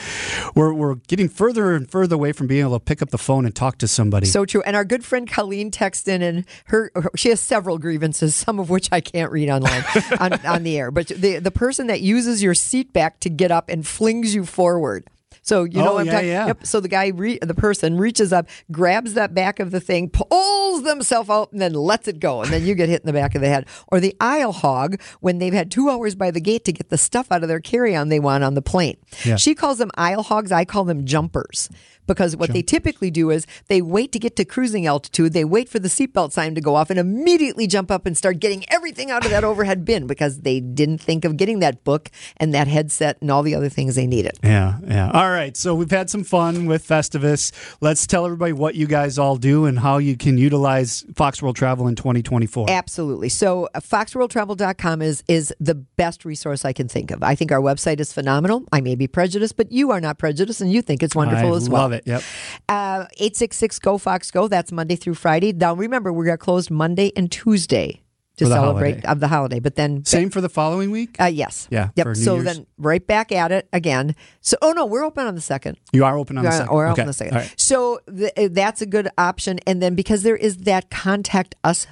we're 0.54 0.72
we're 0.72 0.94
getting 0.94 1.28
further 1.28 1.74
and 1.74 1.90
further 1.90 2.14
away 2.14 2.32
from 2.32 2.46
being 2.46 2.60
able 2.60 2.78
to 2.78 2.84
pick 2.84 3.02
up 3.02 3.10
the 3.10 3.18
phone 3.18 3.44
and 3.44 3.54
talk 3.54 3.78
to 3.78 3.88
somebody. 3.88 4.26
So 4.26 4.44
true. 4.44 4.62
And 4.62 4.76
our 4.76 4.84
good 4.84 5.04
friend 5.04 5.28
Colleen 5.30 5.70
texted 5.70 6.08
in, 6.08 6.22
and 6.22 6.44
her, 6.66 6.90
her- 6.94 7.10
she 7.16 7.28
has 7.30 7.40
several 7.40 7.78
grievances, 7.78 8.34
some 8.34 8.58
of 8.58 8.70
which 8.70 8.88
I 8.92 9.00
can't 9.00 9.30
read 9.32 9.50
online 9.50 9.84
on, 10.20 10.32
on 10.46 10.62
the 10.66 10.78
air. 10.78 10.90
But 10.90 11.06
the 11.08 11.38
the 11.38 11.50
person 11.50 11.86
that 11.86 12.00
uses 12.02 12.42
your 12.42 12.54
seat 12.54 12.92
back 12.92 13.20
to 13.20 13.30
get 13.30 13.50
up 13.50 13.68
and 13.70 13.86
flings 13.86 14.34
you 14.34 14.44
forward. 14.44 15.08
So 15.42 15.62
you 15.62 15.78
know 15.78 15.90
Oh, 15.90 15.94
what 15.94 16.00
I'm 16.00 16.06
yeah, 16.06 16.12
talking. 16.12 16.28
yeah. 16.28 16.46
Yep. 16.48 16.66
So 16.66 16.80
the 16.80 16.88
guy, 16.88 17.08
re- 17.14 17.38
the 17.40 17.54
person, 17.54 17.96
reaches 17.98 18.32
up, 18.32 18.48
grabs 18.72 19.14
that 19.14 19.32
back 19.32 19.60
of 19.60 19.70
the 19.70 19.78
thing, 19.78 20.10
pulls 20.10 20.82
themselves 20.82 21.30
out, 21.30 21.52
and 21.52 21.60
then 21.60 21.72
lets 21.72 22.08
it 22.08 22.18
go, 22.18 22.42
and 22.42 22.52
then 22.52 22.64
you 22.66 22.74
get 22.74 22.88
hit 22.88 23.02
in 23.02 23.06
the 23.06 23.12
back 23.12 23.36
of 23.36 23.42
the 23.42 23.48
head. 23.48 23.64
Or 23.92 24.00
the 24.00 24.16
aisle 24.20 24.50
hog 24.50 25.00
when 25.20 25.38
they've 25.38 25.52
had 25.52 25.70
two 25.70 25.88
hours 25.88 26.16
by 26.16 26.32
the 26.32 26.40
gate 26.40 26.64
to 26.64 26.72
get 26.72 26.88
the 26.88 26.98
stuff 26.98 27.30
out 27.30 27.42
of 27.44 27.48
their 27.48 27.60
carry-on 27.60 28.08
they 28.08 28.18
want 28.18 28.42
on 28.42 28.54
the 28.54 28.62
plane. 28.62 28.96
Yeah. 29.24 29.36
She 29.36 29.54
calls 29.54 29.78
them 29.78 29.92
aisle 29.96 30.24
hogs. 30.24 30.50
I 30.50 30.64
call 30.64 30.82
them 30.84 31.04
jumpers 31.04 31.68
because 32.06 32.36
what 32.36 32.52
they 32.52 32.62
typically 32.62 33.10
do 33.10 33.30
is 33.30 33.46
they 33.68 33.82
wait 33.82 34.12
to 34.12 34.18
get 34.18 34.36
to 34.36 34.44
cruising 34.44 34.86
altitude. 34.86 35.32
They 35.32 35.44
wait 35.44 35.68
for 35.68 35.78
the 35.78 35.88
seatbelt 35.88 36.32
sign 36.32 36.54
to 36.54 36.60
go 36.60 36.74
off 36.74 36.90
and 36.90 36.98
immediately 36.98 37.66
jump 37.66 37.90
up 37.90 38.06
and 38.06 38.16
start 38.16 38.40
getting 38.40 38.64
everything 38.68 39.10
out 39.10 39.24
of 39.24 39.30
that 39.30 39.44
overhead 39.44 39.84
bin 39.84 40.06
because 40.06 40.40
they 40.40 40.60
didn't 40.60 40.98
think 40.98 41.24
of 41.24 41.36
getting 41.36 41.60
that 41.60 41.84
book 41.84 42.10
and 42.36 42.54
that 42.54 42.68
headset 42.68 43.18
and 43.20 43.30
all 43.30 43.42
the 43.42 43.54
other 43.54 43.68
things 43.68 43.94
they 43.94 44.06
needed. 44.06 44.38
Yeah, 44.42 44.78
yeah. 44.86 45.10
All 45.10 45.30
right. 45.30 45.56
So 45.56 45.74
we've 45.74 45.90
had 45.90 46.10
some 46.10 46.24
fun 46.24 46.66
with 46.66 46.86
Festivus. 46.86 47.52
Let's 47.80 48.06
tell 48.06 48.24
everybody 48.24 48.52
what 48.52 48.74
you 48.74 48.86
guys 48.86 49.18
all 49.18 49.36
do 49.36 49.66
and 49.66 49.78
how 49.78 49.98
you 49.98 50.16
can 50.16 50.38
utilize 50.38 51.04
Fox 51.14 51.42
World 51.42 51.56
Travel 51.56 51.88
in 51.88 51.94
2024. 51.94 52.66
Absolutely. 52.70 53.28
So 53.28 53.68
uh, 53.74 53.80
foxworldtravel.com 53.80 55.02
is 55.02 55.22
is 55.28 55.54
the 55.60 55.74
best 55.74 56.24
resource 56.24 56.64
I 56.64 56.72
can 56.72 56.88
think 56.88 57.10
of. 57.10 57.22
I 57.22 57.34
think 57.34 57.52
our 57.52 57.60
website 57.60 58.00
is 58.00 58.12
phenomenal. 58.12 58.64
I 58.72 58.80
may 58.80 58.94
be 58.94 59.06
prejudiced, 59.06 59.56
but 59.56 59.72
you 59.72 59.90
are 59.90 60.00
not 60.00 60.18
prejudiced 60.18 60.60
and 60.60 60.72
you 60.72 60.82
think 60.82 61.02
it's 61.02 61.14
wonderful 61.14 61.54
I 61.54 61.56
as 61.56 61.68
well. 61.68 61.95
It. 61.96 62.06
Yep. 62.06 62.22
Uh, 62.68 63.06
866 63.18 63.78
Go 63.80 63.98
Fox 63.98 64.30
Go. 64.30 64.48
That's 64.48 64.72
Monday 64.72 64.96
through 64.96 65.14
Friday. 65.14 65.52
Now 65.52 65.74
remember, 65.74 66.12
we 66.12 66.26
got 66.26 66.38
closed 66.38 66.70
Monday 66.70 67.12
and 67.16 67.30
Tuesday 67.30 68.02
to 68.36 68.46
celebrate 68.46 68.90
holiday. 68.90 69.08
of 69.08 69.20
the 69.20 69.28
holiday. 69.28 69.60
But 69.60 69.76
then 69.76 70.04
Same 70.04 70.28
for 70.28 70.40
the 70.42 70.48
following 70.50 70.90
week. 70.90 71.16
uh, 71.18 71.24
yes. 71.24 71.66
Yeah, 71.70 71.88
Yep. 71.96 72.16
So 72.16 72.34
Year's. 72.34 72.44
then 72.44 72.66
right 72.76 73.04
back 73.06 73.32
at 73.32 73.50
it 73.50 73.66
again. 73.72 74.14
So 74.42 74.56
oh 74.60 74.72
no, 74.72 74.84
we're 74.84 75.04
open 75.04 75.26
on 75.26 75.34
the 75.34 75.40
second. 75.40 75.78
You 75.92 76.04
are 76.04 76.18
open 76.18 76.36
on 76.38 76.44
the 76.44 76.52
second. 76.52 76.68
Or 76.68 76.86
okay. 76.88 77.00
on 77.00 77.06
the 77.06 77.14
second. 77.14 77.34
Right. 77.34 77.54
So 77.56 78.00
th- 78.14 78.52
that's 78.52 78.82
a 78.82 78.86
good 78.86 79.08
option. 79.16 79.58
And 79.66 79.82
then 79.82 79.94
because 79.94 80.22
there 80.22 80.36
is 80.36 80.58
that 80.58 80.90
contact 80.90 81.54
us 81.64 81.86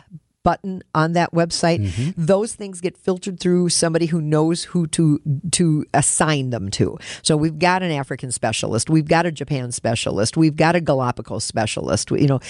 button 0.45 0.83
on 0.95 1.15
that 1.15 1.33
website, 1.33 1.81
Mm-hmm. 1.85 2.11
those 2.17 2.55
things 2.55 2.81
get 2.81 2.97
filtered 2.97 3.41
through 3.41 3.69
somebody 3.71 4.07
who 4.07 4.21
knows 4.21 4.65
who 4.65 4.87
to 4.89 5.21
to 5.51 5.85
assign 5.93 6.51
them 6.51 6.71
to. 6.71 6.97
So 7.23 7.37
we've 7.37 7.59
got 7.59 7.83
an 7.83 7.91
African 7.91 8.31
specialist, 8.31 8.89
we've 8.89 9.09
got 9.09 9.27
a 9.27 9.33
Japan 9.33 9.73
specialist, 9.73 10.37
we've 10.37 10.55
got 10.57 10.77
a 10.77 10.81
Galapagos 10.81 11.43
specialist. 11.45 12.11
You 12.13 12.29
know, 12.29 12.41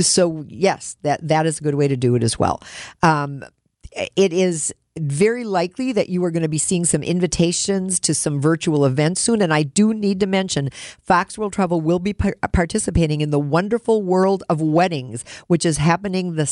so 0.00 0.44
yes, 0.48 0.96
that 1.02 1.26
that 1.28 1.46
is 1.46 1.60
a 1.60 1.62
good 1.62 1.76
way 1.76 1.86
to 1.86 1.96
do 1.96 2.16
it 2.16 2.24
as 2.24 2.38
well. 2.38 2.60
Um, 3.02 3.44
it 4.16 4.32
is 4.32 4.74
very 4.98 5.44
likely 5.44 5.92
that 5.92 6.08
you 6.08 6.24
are 6.24 6.30
going 6.30 6.42
to 6.42 6.48
be 6.48 6.56
seeing 6.56 6.86
some 6.86 7.02
invitations 7.02 8.00
to 8.00 8.14
some 8.14 8.40
virtual 8.40 8.86
events 8.86 9.20
soon. 9.20 9.42
And 9.42 9.52
I 9.52 9.62
do 9.62 9.92
need 9.92 10.20
to 10.20 10.26
mention 10.26 10.70
Fox 11.02 11.36
World 11.36 11.52
Travel 11.52 11.82
will 11.82 11.98
be 11.98 12.14
par- 12.14 12.36
participating 12.52 13.20
in 13.20 13.28
the 13.30 13.38
wonderful 13.38 14.02
world 14.02 14.42
of 14.48 14.62
weddings, 14.62 15.22
which 15.48 15.66
is 15.66 15.76
happening 15.76 16.36
the 16.36 16.46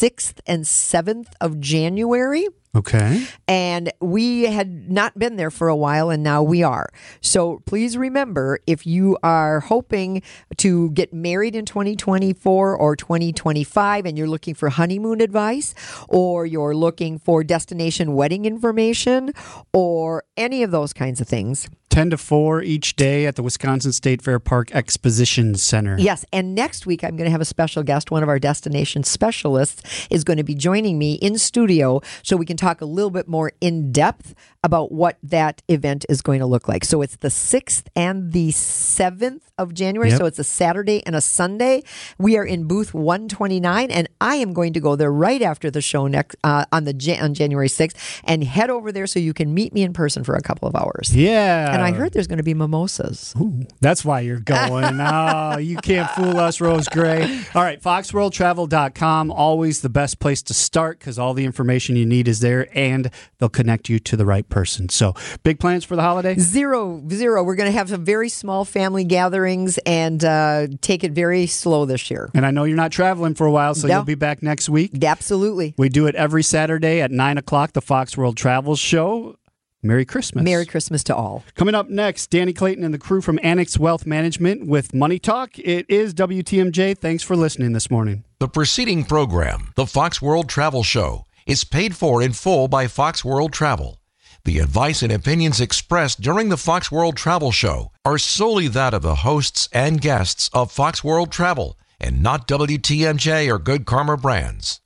6th 0.00 0.40
and 0.46 0.64
7th 0.64 1.32
of 1.40 1.60
January. 1.60 2.46
Okay. 2.76 3.26
And 3.48 3.90
we 4.00 4.44
had 4.44 4.90
not 4.90 5.18
been 5.18 5.36
there 5.36 5.50
for 5.50 5.68
a 5.68 5.74
while, 5.74 6.10
and 6.10 6.22
now 6.22 6.42
we 6.42 6.62
are. 6.62 6.88
So 7.20 7.62
please 7.66 7.96
remember 7.96 8.60
if 8.66 8.86
you 8.86 9.16
are 9.22 9.60
hoping 9.60 10.22
to 10.58 10.90
get 10.90 11.12
married 11.12 11.56
in 11.56 11.64
2024 11.64 12.76
or 12.76 12.94
2025 12.94 14.06
and 14.06 14.18
you're 14.18 14.28
looking 14.28 14.54
for 14.54 14.68
honeymoon 14.68 15.20
advice, 15.20 15.74
or 16.08 16.46
you're 16.46 16.76
looking 16.76 17.18
for 17.18 17.42
destination 17.42 18.14
wedding 18.14 18.44
information, 18.44 19.32
or 19.72 20.22
any 20.36 20.62
of 20.62 20.70
those 20.70 20.92
kinds 20.92 21.20
of 21.20 21.26
things, 21.26 21.68
10 21.98 22.10
to 22.10 22.16
4 22.16 22.62
each 22.62 22.94
day 22.94 23.26
at 23.26 23.34
the 23.34 23.42
Wisconsin 23.42 23.90
State 23.90 24.22
Fair 24.22 24.38
Park 24.38 24.72
Exposition 24.72 25.56
Center. 25.56 25.96
Yes, 25.98 26.24
and 26.32 26.54
next 26.54 26.86
week 26.86 27.02
I'm 27.02 27.16
going 27.16 27.24
to 27.24 27.30
have 27.32 27.40
a 27.40 27.44
special 27.44 27.82
guest. 27.82 28.12
One 28.12 28.22
of 28.22 28.28
our 28.28 28.38
destination 28.38 29.02
specialists 29.02 29.82
is 30.08 30.22
going 30.22 30.36
to 30.36 30.44
be 30.44 30.54
joining 30.54 30.96
me 30.96 31.14
in 31.14 31.38
studio 31.38 32.00
so 32.22 32.36
we 32.36 32.46
can 32.46 32.56
talk 32.56 32.80
a 32.80 32.84
little 32.84 33.10
bit 33.10 33.26
more 33.26 33.50
in 33.60 33.90
depth 33.90 34.36
about 34.62 34.90
what 34.90 35.18
that 35.22 35.62
event 35.68 36.04
is 36.08 36.20
going 36.20 36.40
to 36.40 36.46
look 36.46 36.68
like. 36.68 36.84
So 36.84 37.02
it's 37.02 37.16
the 37.16 37.28
6th 37.28 37.84
and 37.94 38.32
the 38.32 38.50
7th 38.50 39.42
of 39.56 39.74
January. 39.74 40.10
Yep. 40.10 40.18
So 40.18 40.26
it's 40.26 40.38
a 40.38 40.44
Saturday 40.44 41.02
and 41.06 41.14
a 41.14 41.20
Sunday. 41.20 41.82
We 42.18 42.36
are 42.36 42.44
in 42.44 42.64
booth 42.64 42.92
129 42.92 43.90
and 43.90 44.08
I 44.20 44.36
am 44.36 44.52
going 44.52 44.72
to 44.72 44.80
go 44.80 44.96
there 44.96 45.12
right 45.12 45.42
after 45.42 45.70
the 45.70 45.80
show 45.80 46.06
next 46.06 46.36
uh, 46.42 46.64
on 46.72 46.84
the 46.84 47.18
on 47.20 47.34
January 47.34 47.68
6th 47.68 48.20
and 48.24 48.42
head 48.44 48.70
over 48.70 48.90
there 48.90 49.06
so 49.06 49.18
you 49.18 49.32
can 49.32 49.54
meet 49.54 49.72
me 49.72 49.82
in 49.82 49.92
person 49.92 50.24
for 50.24 50.34
a 50.34 50.42
couple 50.42 50.68
of 50.68 50.74
hours. 50.74 51.14
Yeah. 51.14 51.72
And 51.72 51.82
I 51.82 51.87
heard 51.92 52.12
there's 52.12 52.26
going 52.26 52.38
to 52.38 52.42
be 52.42 52.54
mimosas. 52.54 53.34
That's 53.80 54.04
why 54.04 54.20
you're 54.20 54.40
going. 54.40 54.98
oh, 55.00 55.58
you 55.58 55.76
can't 55.76 56.10
fool 56.10 56.38
us, 56.38 56.60
Rose 56.60 56.88
Gray. 56.88 57.22
All 57.54 57.62
right, 57.62 57.80
foxworldtravel.com, 57.82 59.30
always 59.30 59.80
the 59.80 59.88
best 59.88 60.18
place 60.20 60.42
to 60.42 60.54
start 60.54 60.98
because 60.98 61.18
all 61.18 61.34
the 61.34 61.44
information 61.44 61.96
you 61.96 62.06
need 62.06 62.28
is 62.28 62.40
there 62.40 62.68
and 62.76 63.10
they'll 63.38 63.48
connect 63.48 63.88
you 63.88 63.98
to 63.98 64.16
the 64.16 64.26
right 64.26 64.48
person. 64.48 64.88
So, 64.88 65.14
big 65.42 65.58
plans 65.60 65.84
for 65.84 65.96
the 65.96 66.02
holiday? 66.02 66.36
Zero, 66.38 67.02
zero. 67.10 67.42
We're 67.42 67.56
going 67.56 67.70
to 67.70 67.76
have 67.76 67.88
some 67.88 68.04
very 68.04 68.28
small 68.28 68.64
family 68.64 69.04
gatherings 69.04 69.78
and 69.78 70.24
uh, 70.24 70.66
take 70.80 71.04
it 71.04 71.12
very 71.12 71.46
slow 71.46 71.84
this 71.84 72.10
year. 72.10 72.30
And 72.34 72.44
I 72.46 72.50
know 72.50 72.64
you're 72.64 72.76
not 72.76 72.92
traveling 72.92 73.34
for 73.34 73.46
a 73.46 73.50
while, 73.52 73.74
so 73.74 73.88
No. 73.88 73.94
you'll 73.96 74.04
be 74.04 74.14
back 74.14 74.42
next 74.42 74.68
week. 74.68 75.02
Absolutely. 75.02 75.74
We 75.78 75.88
do 75.88 76.06
it 76.06 76.14
every 76.14 76.42
Saturday 76.42 77.00
at 77.00 77.10
9 77.10 77.38
o'clock, 77.38 77.72
the 77.72 77.80
Fox 77.80 78.16
World 78.16 78.36
Travel 78.36 78.76
Show. 78.76 79.36
Merry 79.82 80.04
Christmas. 80.04 80.44
Merry 80.44 80.66
Christmas 80.66 81.04
to 81.04 81.14
all. 81.14 81.44
Coming 81.54 81.74
up 81.74 81.88
next, 81.88 82.30
Danny 82.30 82.52
Clayton 82.52 82.82
and 82.82 82.92
the 82.92 82.98
crew 82.98 83.20
from 83.20 83.38
Annex 83.44 83.78
Wealth 83.78 84.06
Management 84.06 84.66
with 84.66 84.92
Money 84.92 85.20
Talk. 85.20 85.56
It 85.58 85.86
is 85.88 86.12
WTMJ. 86.14 86.98
Thanks 86.98 87.22
for 87.22 87.36
listening 87.36 87.74
this 87.74 87.88
morning. 87.90 88.24
The 88.40 88.48
preceding 88.48 89.04
program, 89.04 89.72
the 89.76 89.86
Fox 89.86 90.20
World 90.20 90.48
Travel 90.48 90.82
Show, 90.82 91.26
is 91.46 91.62
paid 91.62 91.96
for 91.96 92.20
in 92.20 92.32
full 92.32 92.66
by 92.66 92.88
Fox 92.88 93.24
World 93.24 93.52
Travel. 93.52 94.00
The 94.44 94.58
advice 94.58 95.02
and 95.02 95.12
opinions 95.12 95.60
expressed 95.60 96.20
during 96.20 96.48
the 96.48 96.56
Fox 96.56 96.90
World 96.90 97.16
Travel 97.16 97.52
Show 97.52 97.92
are 98.04 98.18
solely 98.18 98.66
that 98.68 98.94
of 98.94 99.02
the 99.02 99.16
hosts 99.16 99.68
and 99.72 100.00
guests 100.00 100.50
of 100.52 100.72
Fox 100.72 101.04
World 101.04 101.30
Travel 101.30 101.78
and 102.00 102.22
not 102.22 102.48
WTMJ 102.48 103.48
or 103.52 103.58
Good 103.58 103.86
Karma 103.86 104.16
Brands. 104.16 104.80